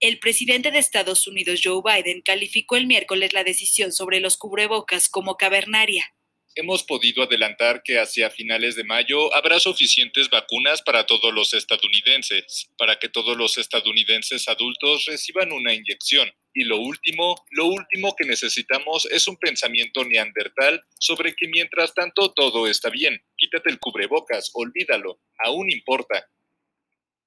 El 0.00 0.18
presidente 0.18 0.72
de 0.72 0.80
Estados 0.80 1.28
Unidos, 1.28 1.60
Joe 1.62 1.82
Biden, 1.84 2.20
calificó 2.22 2.74
el 2.74 2.88
miércoles 2.88 3.32
la 3.32 3.44
decisión 3.44 3.92
sobre 3.92 4.18
los 4.18 4.38
cubrebocas 4.38 5.08
como 5.08 5.36
cavernaria. 5.36 6.12
Hemos 6.60 6.82
podido 6.82 7.22
adelantar 7.22 7.84
que 7.84 8.00
hacia 8.00 8.30
finales 8.30 8.74
de 8.74 8.82
mayo 8.82 9.32
habrá 9.32 9.60
suficientes 9.60 10.28
vacunas 10.28 10.82
para 10.82 11.06
todos 11.06 11.32
los 11.32 11.54
estadounidenses, 11.54 12.68
para 12.76 12.98
que 12.98 13.08
todos 13.08 13.36
los 13.36 13.58
estadounidenses 13.58 14.48
adultos 14.48 15.04
reciban 15.04 15.52
una 15.52 15.72
inyección. 15.72 16.28
Y 16.52 16.64
lo 16.64 16.80
último, 16.80 17.36
lo 17.52 17.66
último 17.66 18.16
que 18.16 18.24
necesitamos 18.24 19.06
es 19.06 19.28
un 19.28 19.36
pensamiento 19.36 20.04
neandertal 20.04 20.82
sobre 20.98 21.32
que 21.36 21.46
mientras 21.46 21.94
tanto 21.94 22.32
todo 22.32 22.66
está 22.66 22.90
bien. 22.90 23.22
Quítate 23.36 23.70
el 23.70 23.78
cubrebocas, 23.78 24.50
olvídalo, 24.52 25.20
aún 25.38 25.70
importa. 25.70 26.28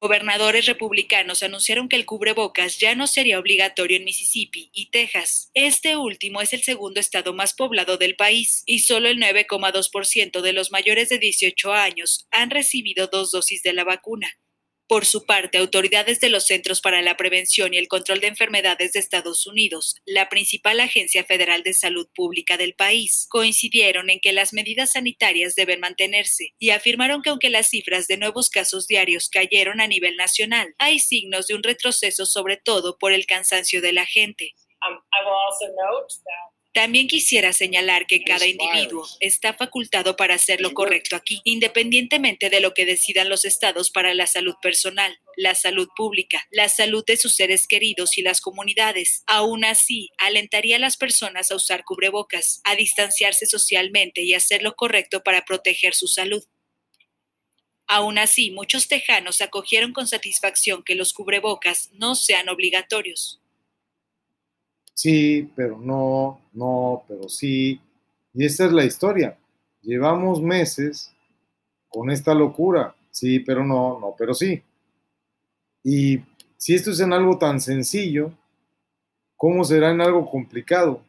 Gobernadores 0.02 0.66
republicanos 0.66 1.44
anunciaron 1.44 1.88
que 1.88 1.96
el 1.96 2.08
cubrebocas 2.08 2.80
ya 2.80 2.96
no 2.96 3.06
sería 3.06 3.38
obligatorio 3.38 3.98
en 3.98 4.04
Mississippi 4.04 4.72
y 4.74 4.90
Texas. 4.90 5.52
Este 5.54 5.96
último 5.96 6.42
es 6.42 6.54
el 6.54 6.64
segundo 6.64 7.00
estado 7.00 7.36
más 7.36 7.54
poblado 7.54 7.98
del 7.98 8.16
país 8.16 8.64
y 8.66 8.80
solo 8.80 9.10
el 9.10 9.20
9,2% 9.20 10.42
de 10.42 10.54
los 10.54 10.72
mayores 10.72 11.10
de 11.10 11.20
18 11.20 11.74
años 11.74 12.28
han 12.32 12.50
recibido 12.50 13.10
dos 13.12 13.30
dosis 13.30 13.62
de 13.62 13.74
la 13.74 13.84
vacuna. 13.84 14.28
Por 14.92 15.06
su 15.06 15.26
parte, 15.26 15.58
autoridades 15.58 16.20
de 16.20 16.28
los 16.28 16.48
Centros 16.48 16.82
para 16.82 17.02
la 17.02 17.16
Prevención 17.16 17.74
y 17.74 17.78
el 17.78 17.88
Control 17.88 18.20
de 18.20 18.28
Enfermedades 18.28 18.92
de 18.92 19.00
Estados 19.00 19.48
Unidos, 19.48 19.96
la 20.06 20.28
principal 20.28 20.82
agencia 20.82 21.24
federal 21.24 21.64
de 21.64 21.74
salud 21.74 22.10
pública 22.14 22.58
del 22.58 22.74
país, 22.74 23.26
coincidieron 23.30 24.10
en 24.10 24.20
que 24.20 24.34
las 24.34 24.52
medidas 24.52 24.92
sanitarias 24.92 25.56
deben 25.56 25.80
mantenerse 25.80 26.56
y 26.60 26.72
afirmaron 26.72 27.22
que 27.22 27.30
aunque 27.30 27.50
las 27.50 27.70
cifras 27.70 28.10
de 28.10 28.18
nuevos 28.18 28.50
casos 28.50 28.86
diarios 28.86 29.30
cayeron 29.30 29.80
a 29.80 29.88
nivel 29.88 30.18
nacional, 30.18 30.76
hay 30.78 31.00
signos 31.00 31.48
de 31.48 31.56
un 31.56 31.64
retroceso 31.64 32.26
sobre 32.26 32.58
todo 32.58 32.98
por 32.98 33.14
el 33.14 33.26
cansancio 33.26 33.82
de 33.82 33.94
la 33.94 34.06
gente. 34.06 34.56
También 36.74 37.08
quisiera 37.08 37.52
señalar 37.52 38.08
que 38.08 38.24
cada 38.24 38.48
individuo 38.48 39.06
está 39.20 39.54
facultado 39.54 40.16
para 40.16 40.36
hacer 40.36 40.62
lo 40.62 40.74
correcto 40.74 41.18
aquí, 41.18 41.42
independientemente 41.44 42.50
de 42.50 42.62
lo 42.62 42.74
que 42.74 42.86
decidan 42.86 43.28
los 43.28 43.44
estados 43.44 43.92
para 43.92 44.14
la 44.14 44.26
salud 44.26 44.56
personal, 44.62 45.20
la 45.36 45.54
salud 45.54 45.90
pública, 45.98 46.48
la 46.50 46.70
salud 46.70 47.04
de 47.06 47.18
sus 47.18 47.36
seres 47.36 47.68
queridos 47.68 48.18
y 48.18 48.22
las 48.22 48.40
comunidades. 48.40 49.24
Aún 49.28 49.66
así, 49.66 50.12
alentaría 50.18 50.78
a 50.78 50.80
las 50.80 50.96
personas 50.96 51.52
a 51.52 51.56
usar 51.56 51.84
cubrebocas, 51.84 52.62
a 52.64 52.78
distanciarse 52.78 53.48
socialmente 53.48 54.22
y 54.22 54.34
hacer 54.34 54.64
lo 54.64 54.76
correcto 54.76 55.24
para 55.24 55.44
proteger 55.44 55.94
su 55.94 56.08
salud. 56.08 56.42
Aún 57.86 58.18
así, 58.18 58.50
muchos 58.52 58.88
tejanos 58.88 59.42
acogieron 59.42 59.92
con 59.92 60.08
satisfacción 60.08 60.84
que 60.84 60.96
los 60.96 61.12
cubrebocas 61.12 61.90
no 61.92 62.16
sean 62.16 62.48
obligatorios. 62.48 63.41
Sí, 65.02 65.50
pero 65.56 65.80
no, 65.80 66.40
no, 66.54 67.04
pero 67.08 67.28
sí. 67.28 67.82
Y 68.36 68.46
esta 68.46 68.66
es 68.66 68.72
la 68.72 68.86
historia. 68.86 69.36
Llevamos 69.82 70.44
meses 70.44 71.12
con 71.90 72.12
esta 72.12 72.36
locura. 72.36 72.96
Sí, 73.10 73.40
pero 73.40 73.66
no, 73.66 74.00
no, 74.00 74.14
pero 74.16 74.36
sí. 74.36 74.62
Y 75.84 76.20
si 76.56 76.76
esto 76.76 76.92
es 76.92 77.00
en 77.00 77.14
algo 77.14 77.40
tan 77.40 77.60
sencillo, 77.60 78.32
¿cómo 79.38 79.64
será 79.64 79.90
en 79.90 80.02
algo 80.02 80.30
complicado? 80.30 81.04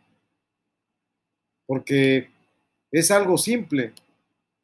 Porque 1.67 2.31
es 2.91 3.11
algo 3.11 3.37
simple. 3.37 3.93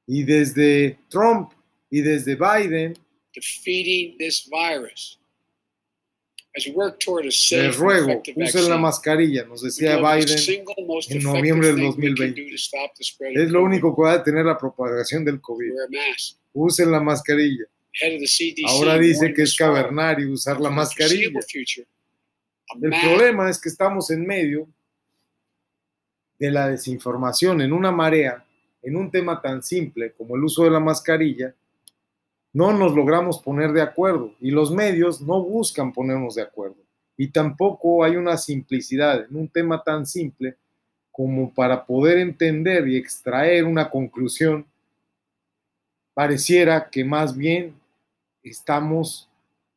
Y 0.07 0.23
desde 0.23 1.01
Trump 1.11 1.53
y 1.91 2.01
desde 2.01 2.35
Biden, 2.35 2.95
defeating 3.35 4.17
this 4.17 4.49
virus 4.51 5.18
Les 7.63 7.77
ruego, 7.77 8.23
usen 8.37 8.69
la 8.69 8.77
mascarilla, 8.79 9.45
nos 9.45 9.63
decía 9.63 9.97
Biden 9.97 10.65
en 11.09 11.23
noviembre 11.23 11.69
del 11.69 11.81
2020. 11.81 12.45
Es 13.35 13.51
lo 13.51 13.63
único 13.63 13.95
que 13.95 14.03
va 14.03 14.13
a 14.13 14.19
detener 14.19 14.45
la 14.45 14.59
propagación 14.59 15.25
del 15.25 15.41
COVID. 15.41 15.73
Usen 16.53 16.91
la 16.91 17.01
mascarilla. 17.01 17.65
Ahora 18.67 18.99
dice 18.99 19.33
que 19.35 19.43
es 19.43 19.57
cavernario 19.57 20.31
usar 20.33 20.61
la 20.61 20.71
mascarilla. 20.71 21.31
El 22.81 22.91
problema 23.03 23.51
es 23.51 23.61
que 23.61 23.69
estamos 23.69 24.11
en 24.11 24.27
medio 24.27 24.69
de 26.39 26.51
la 26.51 26.69
desinformación, 26.69 27.61
en 27.63 27.73
una 27.73 27.91
marea, 27.91 28.45
en 28.83 28.97
un 28.97 29.11
tema 29.11 29.41
tan 29.43 29.63
simple 29.63 30.13
como 30.13 30.37
el 30.37 30.45
uso 30.45 30.65
de 30.65 30.71
la 30.71 30.79
mascarilla, 30.81 31.55
no 32.53 32.73
nos 32.73 32.95
logramos 32.95 33.41
poner 33.41 33.73
de 33.73 33.83
acuerdo 33.83 34.35
y 34.41 34.51
los 34.51 34.71
medios 34.71 35.21
no 35.21 35.43
buscan 35.43 35.93
ponernos 35.93 36.35
de 36.35 36.43
acuerdo. 36.43 36.77
Y 37.17 37.29
tampoco 37.29 38.05
hay 38.05 38.17
una 38.17 38.37
simplicidad 38.37 39.27
en 39.29 39.37
un 39.37 39.49
tema 39.49 39.83
tan 39.83 40.07
simple 40.07 40.57
como 41.11 41.53
para 41.53 41.85
poder 41.85 42.19
entender 42.19 42.87
y 42.87 42.97
extraer 42.97 43.65
una 43.65 43.91
conclusión. 43.91 44.65
Pareciera 46.15 46.89
que 46.89 47.05
más 47.05 47.37
bien 47.37 47.75
estamos 48.43 49.29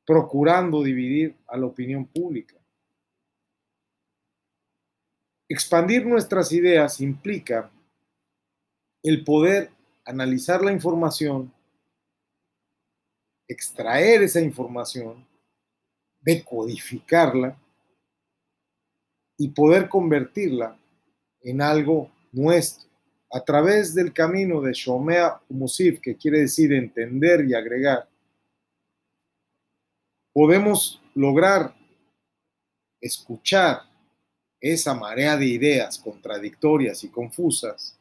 procurando 0.06 0.84
dividir 0.84 1.36
a 1.48 1.58
la 1.58 1.66
opinión 1.66 2.06
pública. 2.06 2.56
Expandir 5.50 6.06
nuestras 6.06 6.52
ideas 6.52 7.02
implica 7.02 7.70
el 9.04 9.24
poder 9.24 9.72
analizar 10.06 10.64
la 10.64 10.72
información, 10.72 11.52
extraer 13.52 14.24
esa 14.24 14.40
información, 14.40 15.26
decodificarla 16.22 17.58
y 19.38 19.50
poder 19.50 19.90
convertirla 19.90 20.78
en 21.42 21.62
algo 21.62 22.12
nuestro. 22.32 22.90
A 23.34 23.44
través 23.44 23.96
del 23.96 24.14
camino 24.14 24.62
de 24.62 24.74
Shomea 24.74 25.42
Musif, 25.50 26.00
que 26.02 26.16
quiere 26.16 26.40
decir 26.42 26.74
entender 26.74 27.46
y 27.46 27.54
agregar, 27.54 28.08
podemos 30.34 31.02
lograr 31.16 31.74
escuchar 33.00 33.82
esa 34.60 34.94
marea 34.94 35.38
de 35.38 35.46
ideas 35.46 35.98
contradictorias 35.98 37.04
y 37.04 37.10
confusas 37.10 37.98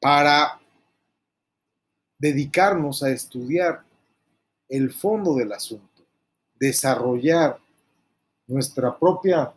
para 0.00 0.60
dedicarnos 2.18 3.02
a 3.02 3.10
estudiar 3.10 3.84
el 4.68 4.92
fondo 4.92 5.34
del 5.34 5.52
asunto, 5.52 6.04
desarrollar 6.58 7.58
nuestra 8.46 8.96
propia 8.96 9.52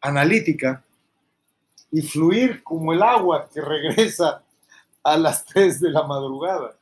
analítica 0.00 0.84
y 1.90 2.02
fluir 2.02 2.62
como 2.62 2.92
el 2.92 3.02
agua 3.02 3.48
que 3.52 3.60
regresa 3.60 4.42
a 5.02 5.16
las 5.16 5.44
3 5.46 5.80
de 5.80 5.90
la 5.90 6.02
madrugada, 6.02 6.76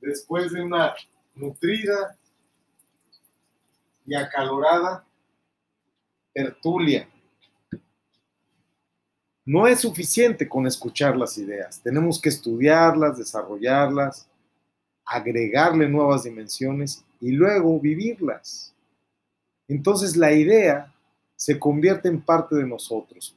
después 0.00 0.52
de 0.52 0.62
una 0.62 0.94
nutrida 1.34 2.16
y 4.06 4.14
acalorada 4.14 5.04
tertulia. 6.32 7.08
No 9.44 9.66
es 9.66 9.80
suficiente 9.80 10.48
con 10.48 10.66
escuchar 10.66 11.16
las 11.16 11.36
ideas, 11.36 11.80
tenemos 11.82 12.20
que 12.20 12.28
estudiarlas, 12.28 13.18
desarrollarlas, 13.18 14.28
agregarle 15.04 15.88
nuevas 15.88 16.22
dimensiones 16.22 17.04
y 17.20 17.32
luego 17.32 17.80
vivirlas. 17.80 18.72
Entonces 19.66 20.16
la 20.16 20.32
idea 20.32 20.92
se 21.34 21.58
convierte 21.58 22.08
en 22.08 22.20
parte 22.20 22.54
de 22.54 22.66
nosotros. 22.66 23.34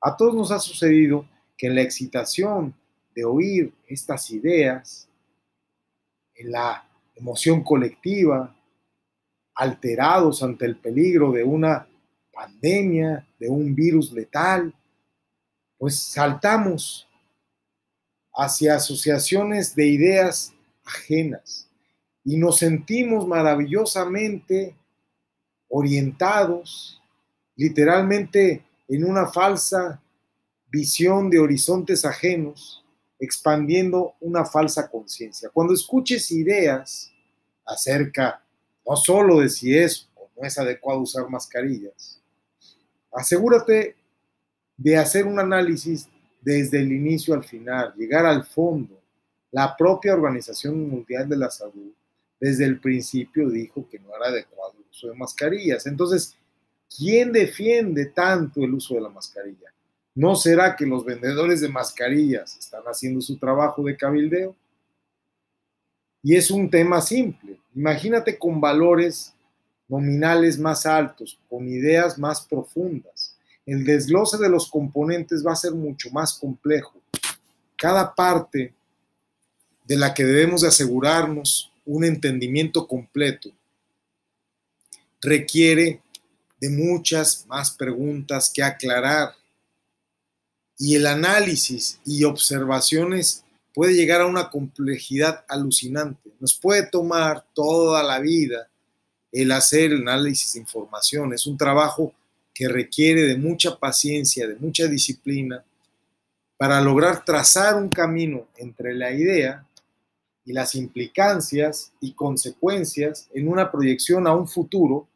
A 0.00 0.16
todos 0.16 0.34
nos 0.34 0.50
ha 0.50 0.58
sucedido 0.58 1.24
que 1.56 1.68
en 1.68 1.76
la 1.76 1.82
excitación 1.82 2.74
de 3.14 3.24
oír 3.24 3.72
estas 3.86 4.30
ideas, 4.30 5.08
en 6.34 6.50
la 6.50 6.84
emoción 7.14 7.62
colectiva, 7.62 8.54
alterados 9.54 10.42
ante 10.42 10.66
el 10.66 10.76
peligro 10.76 11.30
de 11.30 11.44
una 11.44 11.86
pandemia, 12.32 13.24
de 13.38 13.48
un 13.48 13.72
virus 13.72 14.12
letal, 14.12 14.74
pues 15.78 15.98
saltamos 15.98 17.08
hacia 18.34 18.76
asociaciones 18.76 19.74
de 19.74 19.86
ideas 19.86 20.52
ajenas 20.84 21.68
y 22.24 22.36
nos 22.36 22.58
sentimos 22.58 23.26
maravillosamente 23.26 24.76
orientados, 25.68 27.00
literalmente 27.56 28.64
en 28.88 29.04
una 29.04 29.26
falsa 29.26 30.00
visión 30.68 31.30
de 31.30 31.38
horizontes 31.38 32.04
ajenos, 32.04 32.84
expandiendo 33.18 34.14
una 34.20 34.44
falsa 34.44 34.90
conciencia. 34.90 35.50
Cuando 35.50 35.74
escuches 35.74 36.30
ideas 36.30 37.12
acerca 37.64 38.42
no 38.86 38.96
solo 38.96 39.40
de 39.40 39.48
si 39.48 39.76
es 39.76 40.08
o 40.14 40.28
no 40.36 40.46
es 40.46 40.58
adecuado 40.58 41.00
usar 41.00 41.28
mascarillas, 41.30 42.20
asegúrate 43.12 43.96
de 44.76 44.96
hacer 44.96 45.26
un 45.26 45.38
análisis 45.38 46.08
desde 46.40 46.80
el 46.80 46.92
inicio 46.92 47.34
al 47.34 47.44
final, 47.44 47.94
llegar 47.96 48.26
al 48.26 48.44
fondo. 48.44 49.00
La 49.50 49.76
propia 49.76 50.14
Organización 50.14 50.88
Mundial 50.88 51.28
de 51.28 51.36
la 51.36 51.50
Salud 51.50 51.92
desde 52.40 52.64
el 52.64 52.80
principio 52.80 53.48
dijo 53.48 53.88
que 53.88 53.98
no 53.98 54.14
era 54.16 54.26
adecuado 54.26 54.74
el 54.78 54.84
uso 54.90 55.08
de 55.08 55.14
mascarillas. 55.14 55.86
Entonces, 55.86 56.36
¿quién 56.94 57.32
defiende 57.32 58.06
tanto 58.06 58.62
el 58.62 58.74
uso 58.74 58.94
de 58.94 59.00
la 59.00 59.08
mascarilla? 59.08 59.72
¿No 60.14 60.36
será 60.36 60.76
que 60.76 60.86
los 60.86 61.04
vendedores 61.04 61.60
de 61.60 61.68
mascarillas 61.68 62.56
están 62.56 62.82
haciendo 62.84 63.20
su 63.20 63.38
trabajo 63.38 63.82
de 63.82 63.96
cabildeo? 63.96 64.54
Y 66.22 66.36
es 66.36 66.50
un 66.50 66.70
tema 66.70 67.00
simple. 67.00 67.58
Imagínate 67.74 68.38
con 68.38 68.60
valores 68.60 69.34
nominales 69.88 70.58
más 70.58 70.86
altos, 70.86 71.38
con 71.48 71.68
ideas 71.68 72.18
más 72.18 72.46
profundas. 72.46 73.13
El 73.66 73.84
desglose 73.84 74.36
de 74.38 74.48
los 74.48 74.70
componentes 74.70 75.44
va 75.46 75.52
a 75.52 75.56
ser 75.56 75.72
mucho 75.72 76.10
más 76.10 76.34
complejo. 76.34 77.00
Cada 77.76 78.14
parte 78.14 78.74
de 79.84 79.96
la 79.96 80.12
que 80.14 80.24
debemos 80.24 80.62
de 80.62 80.68
asegurarnos 80.68 81.70
un 81.86 82.04
entendimiento 82.04 82.86
completo 82.86 83.50
requiere 85.20 86.00
de 86.60 86.70
muchas 86.70 87.46
más 87.46 87.70
preguntas 87.70 88.50
que 88.52 88.62
aclarar. 88.62 89.34
Y 90.78 90.96
el 90.96 91.06
análisis 91.06 92.00
y 92.04 92.24
observaciones 92.24 93.44
puede 93.74 93.94
llegar 93.94 94.20
a 94.20 94.26
una 94.26 94.50
complejidad 94.50 95.44
alucinante. 95.48 96.30
Nos 96.40 96.54
puede 96.54 96.86
tomar 96.86 97.44
toda 97.54 98.02
la 98.02 98.18
vida 98.18 98.68
el 99.32 99.50
hacer 99.52 99.92
el 99.92 100.02
análisis 100.08 100.54
de 100.54 100.60
información. 100.60 101.32
Es 101.32 101.46
un 101.46 101.58
trabajo 101.58 102.12
que 102.54 102.68
requiere 102.68 103.22
de 103.22 103.36
mucha 103.36 103.78
paciencia, 103.78 104.46
de 104.46 104.54
mucha 104.54 104.86
disciplina, 104.86 105.64
para 106.56 106.80
lograr 106.80 107.24
trazar 107.24 107.74
un 107.74 107.88
camino 107.88 108.46
entre 108.56 108.94
la 108.94 109.10
idea 109.10 109.66
y 110.44 110.52
las 110.52 110.76
implicancias 110.76 111.92
y 112.00 112.12
consecuencias 112.12 113.28
en 113.34 113.48
una 113.48 113.72
proyección 113.72 114.26
a 114.26 114.34
un 114.34 114.46
futuro, 114.46 115.08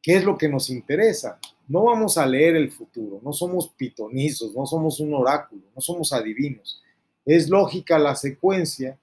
que 0.00 0.14
es 0.14 0.24
lo 0.24 0.38
que 0.38 0.48
nos 0.48 0.70
interesa. 0.70 1.38
No 1.66 1.84
vamos 1.84 2.16
a 2.16 2.26
leer 2.26 2.54
el 2.54 2.70
futuro, 2.70 3.20
no 3.24 3.32
somos 3.32 3.70
pitonizos, 3.70 4.54
no 4.54 4.64
somos 4.66 5.00
un 5.00 5.14
oráculo, 5.14 5.62
no 5.74 5.80
somos 5.80 6.12
adivinos. 6.12 6.80
Es 7.24 7.48
lógica 7.48 7.98
la 7.98 8.14
secuencia 8.14 8.98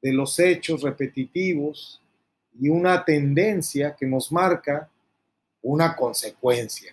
de 0.00 0.12
los 0.12 0.38
hechos 0.38 0.82
repetitivos 0.82 2.00
y 2.60 2.68
una 2.68 3.04
tendencia 3.04 3.96
que 3.96 4.06
nos 4.06 4.30
marca 4.30 4.90
una 5.62 5.96
consecuencia. 5.96 6.92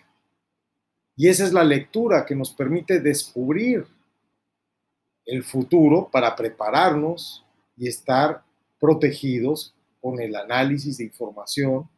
Y 1.15 1.27
esa 1.27 1.45
es 1.45 1.51
la 1.51 1.63
lectura 1.63 2.25
que 2.25 2.35
nos 2.35 2.51
permite 2.51 2.99
descubrir 2.99 3.85
el 5.25 5.43
futuro 5.43 6.09
para 6.11 6.35
prepararnos 6.35 7.43
y 7.77 7.87
estar 7.87 8.41
protegidos 8.79 9.73
con 10.01 10.21
el 10.21 10.35
análisis 10.35 10.97
de 10.97 11.03
información 11.05 11.89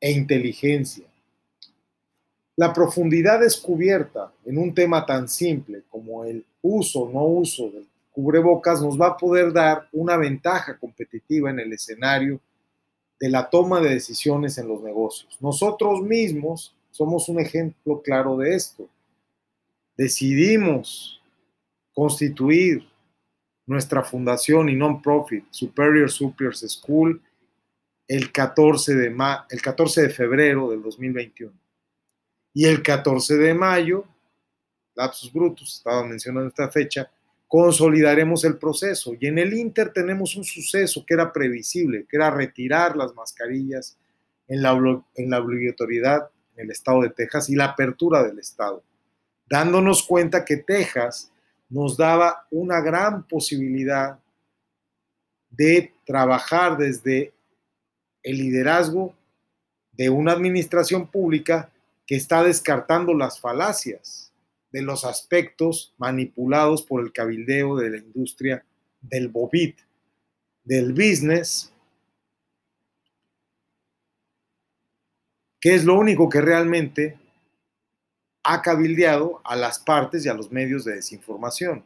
e 0.00 0.12
inteligencia. 0.12 1.06
La 2.56 2.72
profundidad 2.72 3.40
descubierta 3.40 4.32
en 4.44 4.58
un 4.58 4.74
tema 4.74 5.04
tan 5.04 5.28
simple 5.28 5.82
como 5.90 6.24
el 6.24 6.44
uso 6.62 7.00
o 7.00 7.12
no 7.12 7.24
uso 7.24 7.68
del 7.70 7.86
cubrebocas 8.14 8.80
nos 8.80 8.98
va 8.98 9.08
a 9.08 9.16
poder 9.16 9.52
dar 9.52 9.88
una 9.92 10.16
ventaja 10.16 10.78
competitiva 10.78 11.50
en 11.50 11.58
el 11.58 11.72
escenario 11.72 12.40
de 13.20 13.30
la 13.30 13.48
toma 13.48 13.80
de 13.80 13.90
decisiones 13.90 14.58
en 14.58 14.68
los 14.68 14.82
negocios. 14.82 15.36
Nosotros 15.40 16.02
mismos 16.02 16.74
somos 16.90 17.28
un 17.28 17.40
ejemplo 17.40 18.02
claro 18.02 18.36
de 18.36 18.54
esto. 18.54 18.88
Decidimos 19.96 21.20
constituir 21.92 22.86
nuestra 23.66 24.02
fundación 24.02 24.68
y 24.68 24.76
non-profit 24.76 25.46
Superior 25.50 26.10
Superiors 26.10 26.60
School 26.68 27.22
el 28.06 28.30
14 28.30 28.94
de, 28.94 29.10
ma 29.10 29.46
el 29.48 29.62
14 29.62 30.02
de 30.02 30.10
febrero 30.10 30.70
del 30.70 30.82
2021. 30.82 31.52
Y 32.52 32.66
el 32.66 32.82
14 32.82 33.36
de 33.36 33.54
mayo, 33.54 34.04
lapsus 34.94 35.32
brutus, 35.32 35.78
estaba 35.78 36.04
mencionando 36.04 36.48
esta 36.48 36.70
fecha, 36.70 37.10
consolidaremos 37.54 38.42
el 38.42 38.58
proceso. 38.58 39.12
Y 39.20 39.28
en 39.28 39.38
el 39.38 39.54
Inter 39.54 39.92
tenemos 39.92 40.34
un 40.34 40.42
suceso 40.42 41.06
que 41.06 41.14
era 41.14 41.32
previsible, 41.32 42.04
que 42.04 42.16
era 42.16 42.28
retirar 42.28 42.96
las 42.96 43.14
mascarillas 43.14 43.96
en 44.48 44.60
la, 44.60 44.72
obligatoriedad 44.72 46.30
en 46.56 46.64
el 46.64 46.72
estado 46.72 47.02
de 47.02 47.10
Texas 47.10 47.48
y 47.48 47.54
la 47.54 47.66
apertura 47.66 48.24
del 48.24 48.40
estado, 48.40 48.82
dándonos 49.48 50.02
cuenta 50.02 50.44
que 50.44 50.56
Texas 50.56 51.30
nos 51.68 51.96
daba 51.96 52.44
una 52.50 52.80
gran 52.80 53.22
posibilidad 53.22 54.18
de 55.48 55.92
trabajar 56.04 56.76
desde 56.76 57.34
el 58.24 58.36
liderazgo 58.36 59.14
de 59.92 60.10
una 60.10 60.32
administración 60.32 61.06
pública 61.06 61.70
que 62.04 62.16
está 62.16 62.42
descartando 62.42 63.14
las 63.14 63.38
falacias 63.38 64.23
de 64.74 64.82
los 64.82 65.04
aspectos 65.04 65.94
manipulados 65.98 66.82
por 66.82 67.00
el 67.00 67.12
cabildeo 67.12 67.76
de 67.76 67.90
la 67.90 67.98
industria 67.98 68.66
del 69.00 69.28
bobit, 69.28 69.78
del 70.64 70.92
business, 70.92 71.72
que 75.60 75.76
es 75.76 75.84
lo 75.84 75.96
único 75.96 76.28
que 76.28 76.40
realmente 76.40 77.16
ha 78.42 78.62
cabildeado 78.62 79.40
a 79.44 79.54
las 79.54 79.78
partes 79.78 80.26
y 80.26 80.28
a 80.28 80.34
los 80.34 80.50
medios 80.50 80.84
de 80.84 80.96
desinformación, 80.96 81.84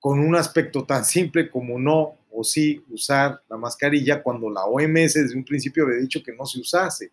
con 0.00 0.18
un 0.18 0.34
aspecto 0.34 0.86
tan 0.86 1.04
simple 1.04 1.50
como 1.50 1.78
no 1.78 2.16
o 2.30 2.42
sí 2.42 2.82
usar 2.88 3.42
la 3.50 3.58
mascarilla 3.58 4.22
cuando 4.22 4.48
la 4.48 4.64
OMS 4.64 5.12
desde 5.12 5.36
un 5.36 5.44
principio 5.44 5.84
había 5.84 5.98
dicho 5.98 6.22
que 6.22 6.32
no 6.32 6.46
se 6.46 6.58
usase. 6.58 7.12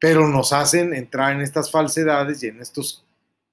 Pero 0.00 0.26
nos 0.26 0.52
hacen 0.52 0.92
entrar 0.94 1.32
en 1.32 1.42
estas 1.42 1.70
falsedades 1.70 2.42
y 2.42 2.48
en 2.48 2.60
estos 2.60 3.04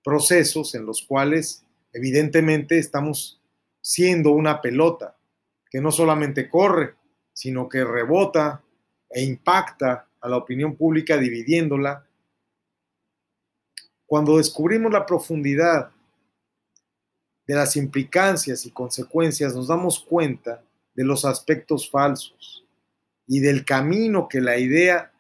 procesos 0.08 0.74
en 0.74 0.86
los 0.86 1.02
cuales 1.02 1.66
evidentemente 1.92 2.78
estamos 2.78 3.42
siendo 3.82 4.32
una 4.32 4.62
pelota 4.62 5.18
que 5.70 5.82
no 5.82 5.92
solamente 5.92 6.48
corre, 6.48 6.96
sino 7.34 7.68
que 7.68 7.84
rebota 7.84 8.64
e 9.10 9.22
impacta 9.22 10.08
a 10.22 10.30
la 10.30 10.38
opinión 10.38 10.78
pública 10.78 11.18
dividiéndola. 11.18 12.08
Cuando 14.06 14.38
descubrimos 14.38 14.94
la 14.94 15.06
profundidad 15.06 15.92
de 17.46 17.56
las 17.56 17.76
implicancias 17.76 18.66
y 18.66 18.72
consecuencias, 18.72 19.54
nos 19.54 19.68
damos 19.68 20.00
cuenta 20.00 20.64
de 20.96 21.04
los 21.04 21.26
aspectos 21.26 21.92
falsos 21.92 22.64
y 23.28 23.42
del 23.42 23.66
camino 23.66 24.30
que 24.30 24.40
la 24.40 24.58
idea 24.58 25.12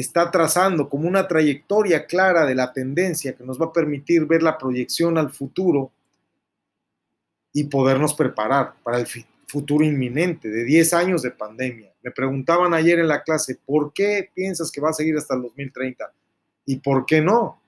está 0.00 0.30
trazando 0.30 0.88
como 0.88 1.06
una 1.06 1.28
trayectoria 1.28 2.06
clara 2.06 2.46
de 2.46 2.54
la 2.54 2.72
tendencia 2.72 3.34
que 3.34 3.44
nos 3.44 3.60
va 3.60 3.66
a 3.66 3.72
permitir 3.72 4.24
ver 4.26 4.42
la 4.42 4.56
proyección 4.56 5.18
al 5.18 5.30
futuro 5.30 5.90
y 7.52 7.64
podernos 7.64 8.14
preparar 8.14 8.74
para 8.82 8.98
el 8.98 9.06
futuro 9.46 9.84
inminente 9.84 10.48
de 10.48 10.64
10 10.64 10.94
años 10.94 11.22
de 11.22 11.30
pandemia. 11.30 11.92
Me 12.02 12.10
preguntaban 12.10 12.72
ayer 12.72 12.98
en 12.98 13.08
la 13.08 13.22
clase, 13.22 13.58
¿por 13.66 13.92
qué 13.92 14.30
piensas 14.34 14.70
que 14.70 14.80
va 14.80 14.90
a 14.90 14.94
seguir 14.94 15.16
hasta 15.16 15.34
el 15.34 15.42
2030? 15.42 16.10
¿Y 16.64 16.76
por 16.76 17.04
qué 17.04 17.20
no? 17.20 17.62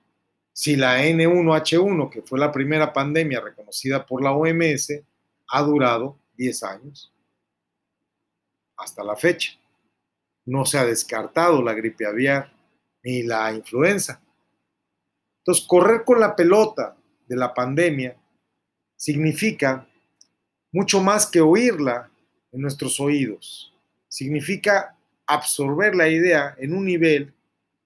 si 0.55 0.77
la 0.77 1.05
N1H1, 1.05 2.11
que 2.11 2.23
fue 2.23 2.39
la 2.39 2.53
primera 2.53 2.93
pandemia 2.93 3.41
reconocida 3.41 4.07
por 4.07 4.23
la 4.23 4.33
OMS, 4.33 5.03
ha 5.49 5.63
durado 5.63 6.17
10 6.37 6.63
años 6.63 7.13
hasta 8.77 9.03
la 9.03 9.17
fecha. 9.17 9.53
No 10.47 10.65
se 10.65 10.79
ha 10.79 10.85
descartado 10.85 11.63
la 11.63 11.75
gripe 11.75 12.07
aviar 12.07 12.53
ni 13.03 13.23
la 13.23 13.53
influenza. 13.53 14.21
Entonces, 15.39 15.67
correr 15.67 16.05
con 16.05 16.21
la 16.21 16.35
pelota 16.35 16.97
de 17.27 17.37
la 17.37 17.53
pandemia 17.53 18.17
significa 18.97 19.87
mucho 20.73 21.01
más 21.01 21.27
que 21.27 21.41
oírla 21.41 22.11
en 22.51 22.61
nuestros 22.61 22.99
oídos. 23.01 23.73
Significa 24.09 24.97
absorber 25.27 25.95
la 25.95 26.09
idea 26.09 26.55
en 26.59 26.75
un 26.75 26.85
nivel 26.85 27.33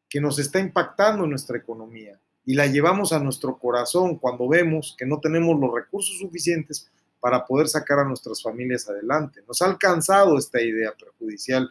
que 0.09 0.21
nos 0.21 0.39
está 0.39 0.59
impactando 0.59 1.25
en 1.25 1.31
nuestra 1.31 1.59
economía, 1.59 2.19
y 2.45 2.55
la 2.55 2.67
llevamos 2.67 3.13
a 3.13 3.19
nuestro 3.19 3.59
corazón 3.59 4.17
cuando 4.17 4.49
vemos 4.49 4.95
que 4.99 5.05
no 5.05 5.21
tenemos 5.21 5.61
los 5.61 5.71
recursos 5.71 6.17
suficientes 6.19 6.91
para 7.21 7.45
poder 7.45 7.69
sacar 7.69 7.99
a 7.99 8.05
nuestras 8.05 8.43
familias 8.43 8.89
adelante. 8.89 9.43
Nos 9.47 9.61
ha 9.61 9.67
alcanzado 9.67 10.39
esta 10.39 10.63
idea 10.63 10.93
perjudicial 10.93 11.71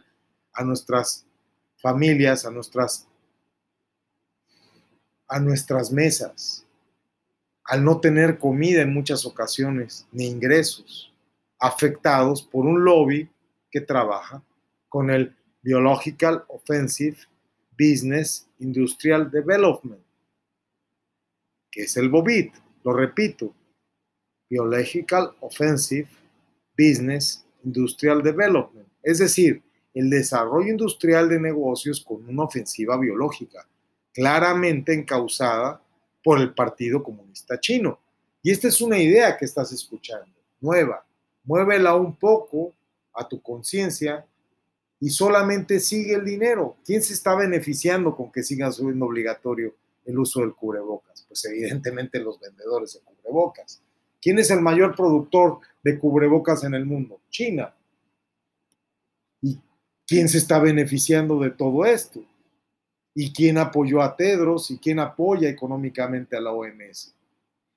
a 0.52 0.64
nuestras 0.64 1.26
familias, 1.76 2.44
a 2.44 2.50
nuestras, 2.50 3.06
a 5.28 5.38
nuestras 5.40 5.92
mesas, 5.92 6.64
al 7.64 7.84
no 7.84 8.00
tener 8.00 8.38
comida 8.38 8.82
en 8.82 8.92
muchas 8.92 9.26
ocasiones, 9.26 10.06
ni 10.12 10.26
ingresos, 10.26 11.12
afectados 11.58 12.42
por 12.42 12.66
un 12.66 12.84
lobby 12.84 13.28
que 13.70 13.80
trabaja 13.80 14.42
con 14.88 15.10
el 15.10 15.36
Biological 15.62 16.44
Offensive 16.48 17.18
Business 17.76 18.48
Industrial 18.58 19.30
Development 19.30 20.08
que 21.70 21.82
es 21.82 21.96
el 21.96 22.08
BOBIT, 22.08 22.54
lo 22.84 22.92
repito, 22.92 23.54
Biological 24.48 25.34
Offensive 25.40 26.08
Business 26.76 27.44
Industrial 27.64 28.22
Development, 28.22 28.88
es 29.02 29.18
decir, 29.18 29.62
el 29.98 30.10
desarrollo 30.10 30.68
industrial 30.68 31.28
de 31.28 31.40
negocios 31.40 32.00
con 32.00 32.24
una 32.28 32.44
ofensiva 32.44 32.96
biológica, 32.96 33.66
claramente 34.14 34.94
encausada 34.94 35.82
por 36.22 36.38
el 36.38 36.54
Partido 36.54 37.02
Comunista 37.02 37.58
Chino. 37.58 37.98
Y 38.40 38.52
esta 38.52 38.68
es 38.68 38.80
una 38.80 38.96
idea 38.96 39.36
que 39.36 39.44
estás 39.44 39.72
escuchando, 39.72 40.36
nueva. 40.60 41.04
Muévela 41.42 41.96
un 41.96 42.14
poco 42.14 42.74
a 43.12 43.26
tu 43.26 43.42
conciencia 43.42 44.24
y 45.00 45.10
solamente 45.10 45.80
sigue 45.80 46.14
el 46.14 46.24
dinero. 46.24 46.76
¿Quién 46.84 47.02
se 47.02 47.14
está 47.14 47.34
beneficiando 47.34 48.14
con 48.14 48.30
que 48.30 48.44
siga 48.44 48.70
siendo 48.70 49.04
obligatorio 49.04 49.74
el 50.04 50.16
uso 50.16 50.42
del 50.42 50.54
cubrebocas? 50.54 51.24
Pues 51.26 51.44
evidentemente 51.46 52.20
los 52.20 52.38
vendedores 52.38 52.94
de 52.94 53.00
cubrebocas. 53.00 53.82
¿Quién 54.22 54.38
es 54.38 54.48
el 54.52 54.60
mayor 54.60 54.94
productor 54.94 55.58
de 55.82 55.98
cubrebocas 55.98 56.62
en 56.62 56.74
el 56.74 56.86
mundo? 56.86 57.20
China. 57.30 57.74
¿Y 60.10 60.14
quién 60.14 60.28
se 60.30 60.38
está 60.38 60.58
beneficiando 60.58 61.38
de 61.38 61.50
todo 61.50 61.84
esto? 61.84 62.24
¿Y 63.14 63.30
quién 63.30 63.58
apoyó 63.58 64.00
a 64.00 64.16
Tedros? 64.16 64.70
¿Y 64.70 64.78
quién 64.78 65.00
apoya 65.00 65.50
económicamente 65.50 66.34
a 66.34 66.40
la 66.40 66.50
OMS? 66.50 67.14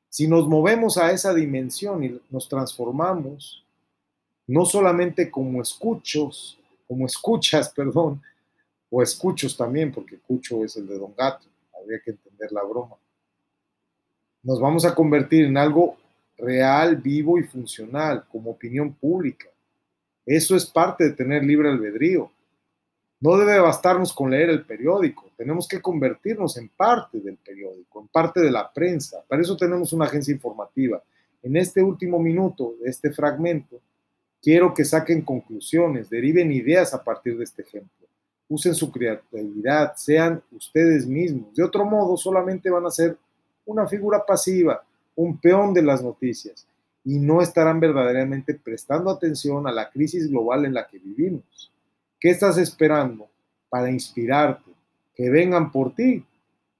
Si 0.08 0.30
nos 0.30 0.48
movemos 0.48 0.98
a 0.98 1.12
esa 1.12 1.34
dimensión 1.34 2.06
y 2.06 2.22
nos 2.30 2.48
transformamos, 2.48 3.66
no 4.48 4.66
solamente 4.66 5.30
como 5.30 5.62
escuchos, 5.62 6.58
como 6.88 7.06
escuchas, 7.06 7.70
perdón, 7.76 8.22
o 8.90 9.04
escuchos 9.04 9.58
también, 9.58 9.92
porque 9.92 10.16
escucho 10.16 10.64
es 10.64 10.78
el 10.78 10.88
de 10.88 10.98
Don 10.98 11.14
Gato, 11.18 11.48
habría 11.78 12.00
que 12.00 12.12
entender 12.12 12.50
la 12.54 12.64
broma. 12.64 12.96
Nos 14.44 14.62
vamos 14.62 14.86
a 14.86 14.96
convertir 14.96 15.44
en 15.44 15.58
algo 15.58 15.98
real, 16.38 16.96
vivo 16.96 17.38
y 17.38 17.44
funcional, 17.44 18.26
como 18.32 18.52
opinión 18.52 18.94
pública. 18.94 19.50
Eso 20.26 20.56
es 20.56 20.66
parte 20.66 21.06
de 21.06 21.12
tener 21.12 21.44
libre 21.44 21.70
albedrío. 21.70 22.32
No 23.20 23.38
debe 23.38 23.60
bastarnos 23.60 24.14
con 24.14 24.32
leer 24.32 24.50
el 24.50 24.66
periódico, 24.66 25.30
tenemos 25.38 25.68
que 25.68 25.82
convertirnos 25.82 26.58
en 26.58 26.70
parte 26.70 27.20
del 27.20 27.38
periódico, 27.38 28.02
en 28.02 28.08
parte 28.08 28.40
de 28.40 28.52
la 28.52 28.72
prensa. 28.72 29.24
Para 29.28 29.42
eso 29.42 29.56
tenemos 29.56 29.94
una 29.94 30.06
agencia 30.06 30.34
informativa. 30.34 31.02
En 31.44 31.56
este 31.56 31.84
último 31.84 32.20
minuto 32.20 32.76
de 32.82 32.90
este 32.90 33.12
fragmento, 33.12 33.80
quiero 34.42 34.74
que 34.74 34.86
saquen 34.86 35.22
conclusiones, 35.22 36.10
deriven 36.10 36.52
ideas 36.52 36.94
a 36.94 37.04
partir 37.04 37.38
de 37.38 37.44
este 37.44 37.62
ejemplo 37.62 38.02
usen 38.52 38.76
su 38.76 38.92
creatividad, 38.92 39.94
sean 39.96 40.44
ustedes 40.52 41.08
mismos. 41.08 41.56
De 41.56 41.64
otro 41.64 41.86
modo, 41.86 42.18
solamente 42.18 42.70
van 42.70 42.86
a 42.86 42.92
ser 42.92 43.18
una 43.66 43.88
figura 43.88 44.26
pasiva, 44.26 44.84
un 45.16 45.38
peón 45.38 45.74
de 45.74 45.82
las 45.82 46.04
noticias, 46.04 46.68
y 47.04 47.20
no 47.20 47.42
estarán 47.42 47.80
verdaderamente 47.80 48.54
prestando 48.54 49.10
atención 49.10 49.68
a 49.68 49.72
la 49.72 49.90
crisis 49.90 50.30
global 50.30 50.66
en 50.66 50.74
la 50.74 50.88
que 50.88 51.00
vivimos. 51.00 51.72
¿Qué 52.20 52.30
estás 52.30 52.58
esperando 52.58 53.30
para 53.70 53.90
inspirarte? 53.90 54.72
Que 55.16 55.30
vengan 55.30 55.72
por 55.72 55.96
ti, 55.96 56.24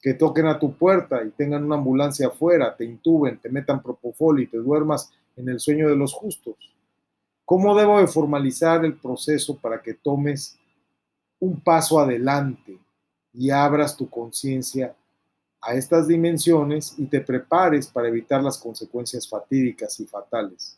que 0.02 0.14
toquen 0.14 0.48
a 0.48 0.60
tu 0.60 0.74
puerta 0.74 1.24
y 1.24 1.32
tengan 1.32 1.64
una 1.64 1.76
ambulancia 1.76 2.28
afuera, 2.28 2.76
te 2.76 2.86
intuben, 2.86 3.40
te 3.40 3.50
metan 3.50 3.82
propofol 3.82 4.42
y 4.42 4.48
te 4.48 4.58
duermas 4.58 5.12
en 5.36 5.50
el 5.50 5.60
sueño 5.60 5.90
de 5.90 5.96
los 5.96 6.14
justos. 6.14 6.56
¿Cómo 7.46 7.76
debo 7.76 8.00
de 8.00 8.08
formalizar 8.08 8.86
el 8.86 8.96
proceso 8.96 9.58
para 9.58 9.82
que 9.82 9.94
tomes 9.96 10.58
un 11.40 11.60
paso 11.60 12.00
adelante 12.00 12.78
y 13.34 13.50
abras 13.50 13.98
tu 13.98 14.10
conciencia 14.10 14.96
a 15.62 15.76
estas 15.76 16.08
dimensiones 16.08 16.96
y 16.98 17.06
te 17.06 17.22
prepares 17.22 17.88
para 17.88 18.08
evitar 18.08 18.42
las 18.44 18.58
consecuencias 18.58 19.28
fatídicas 19.28 20.00
y 20.00 20.06
fatales. 20.06 20.78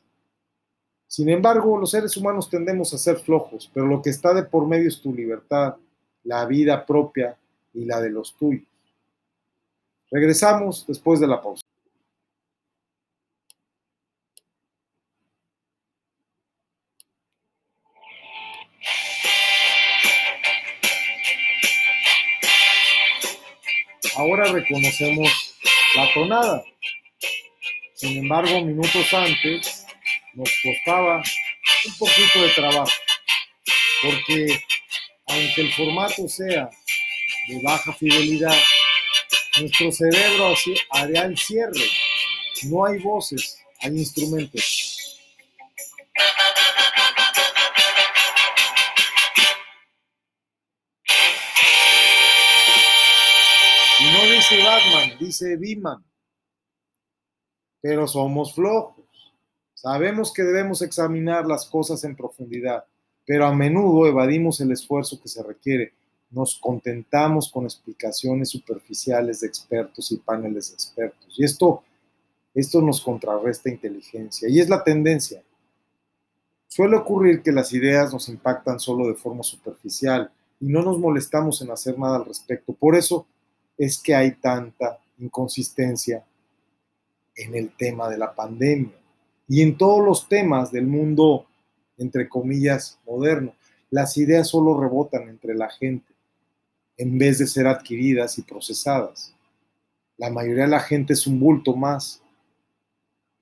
Sin 1.08 1.30
embargo, 1.30 1.78
los 1.78 1.92
seres 1.92 2.18
humanos 2.18 2.50
tendemos 2.50 2.94
a 2.94 2.98
ser 2.98 3.18
flojos, 3.18 3.70
pero 3.74 3.86
lo 3.86 4.02
que 4.02 4.10
está 4.10 4.34
de 4.34 4.44
por 4.44 4.68
medio 4.68 4.90
es 4.90 5.00
tu 5.00 5.14
libertad, 5.14 5.76
la 6.24 6.46
vida 6.46 6.86
propia 6.86 7.38
y 7.74 7.86
la 7.86 8.02
de 8.02 8.10
los 8.10 8.36
tuyos. 8.36 8.68
Regresamos 10.12 10.86
después 10.88 11.20
de 11.20 11.28
la 11.28 11.42
pausa. 11.42 11.63
Ahora 24.16 24.52
reconocemos 24.52 25.56
la 25.96 26.14
tonada. 26.14 26.64
Sin 27.96 28.18
embargo, 28.18 28.62
minutos 28.62 29.14
antes 29.14 29.86
nos 30.34 30.50
costaba 30.64 31.24
un 31.86 31.98
poquito 31.98 32.42
de 32.42 32.50
trabajo, 32.50 32.92
porque 34.02 34.62
aunque 35.28 35.62
el 35.62 35.74
formato 35.74 36.28
sea 36.28 36.70
de 37.48 37.62
baja 37.64 37.94
fidelidad, 37.94 38.58
nuestro 39.60 39.92
cerebro 39.92 40.54
hará 40.92 41.26
el 41.26 41.38
cierre. 41.38 41.90
No 42.64 42.86
hay 42.86 43.00
voces, 43.00 43.58
hay 43.80 43.92
instrumentos. 43.92 44.83
Dice 55.20 55.58
Biman. 55.58 56.04
Pero 57.82 58.08
somos 58.08 58.54
flojos. 58.54 59.04
Sabemos 59.74 60.32
que 60.32 60.44
debemos 60.44 60.82
examinar 60.82 61.46
las 61.46 61.66
cosas 61.66 62.04
en 62.06 62.16
profundidad, 62.16 62.86
pero 63.26 63.46
a 63.46 63.54
menudo 63.54 64.08
evadimos 64.08 64.62
el 64.62 64.72
esfuerzo 64.72 65.20
que 65.22 65.28
se 65.28 65.44
requiere. 65.44 65.94
Nos 66.32 66.58
contentamos 66.58 67.52
con 67.52 67.66
explicaciones 67.66 68.50
superficiales 68.50 69.42
de 69.42 69.48
expertos 69.48 70.12
y 70.12 70.18
paneles 70.18 70.70
de 70.70 70.76
expertos. 70.76 71.36
Y 71.38 71.44
esto, 71.44 71.84
esto 72.54 72.82
nos 72.82 73.02
contrarresta 73.02 73.70
inteligencia. 73.70 74.48
Y 74.48 74.60
es 74.62 74.70
la 74.70 74.84
tendencia. 74.84 75.44
Suele 76.68 76.96
ocurrir 76.96 77.44
que 77.44 77.52
las 77.52 77.72
ideas 77.74 78.12
nos 78.14 78.30
impactan 78.30 78.80
solo 78.80 79.08
de 79.08 79.16
forma 79.16 79.44
superficial 79.44 80.32
y 80.60 80.68
no 80.68 80.82
nos 80.82 80.98
molestamos 80.98 81.62
en 81.62 81.72
hacer 81.72 82.00
nada 82.00 82.16
al 82.16 82.26
respecto. 82.26 82.74
Por 82.74 82.96
eso 82.96 83.28
es 83.78 84.02
que 84.02 84.16
hay 84.16 84.32
tanta 84.32 84.98
inconsistencia 85.18 86.26
en 87.36 87.56
el 87.56 87.76
tema 87.76 88.10
de 88.10 88.18
la 88.18 88.34
pandemia 88.34 88.94
y 89.48 89.62
en 89.62 89.78
todos 89.78 90.04
los 90.04 90.28
temas 90.28 90.72
del 90.72 90.88
mundo, 90.88 91.46
entre 91.98 92.30
comillas, 92.30 93.00
moderno. 93.06 93.54
Las 93.90 94.18
ideas 94.18 94.50
solo 94.50 94.80
rebotan 94.80 95.30
entre 95.30 95.56
la 95.56 95.70
gente 95.70 96.14
en 96.98 97.18
vez 97.18 97.40
de 97.40 97.48
ser 97.48 97.68
adquiridas 97.68 98.38
y 98.38 98.44
procesadas. 98.44 99.34
La 100.18 100.30
mayoría 100.30 100.64
de 100.64 100.70
la 100.70 100.80
gente 100.80 101.14
es 101.14 101.28
un 101.28 101.40
bulto 101.40 101.76
más 101.76 102.22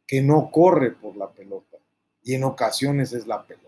que 0.07 0.21
no 0.21 0.49
corre 0.51 0.91
por 0.91 1.15
la 1.15 1.29
pelota 1.29 1.77
y 2.23 2.34
en 2.34 2.43
ocasiones 2.43 3.13
es 3.13 3.27
la 3.27 3.45
pelota. 3.45 3.67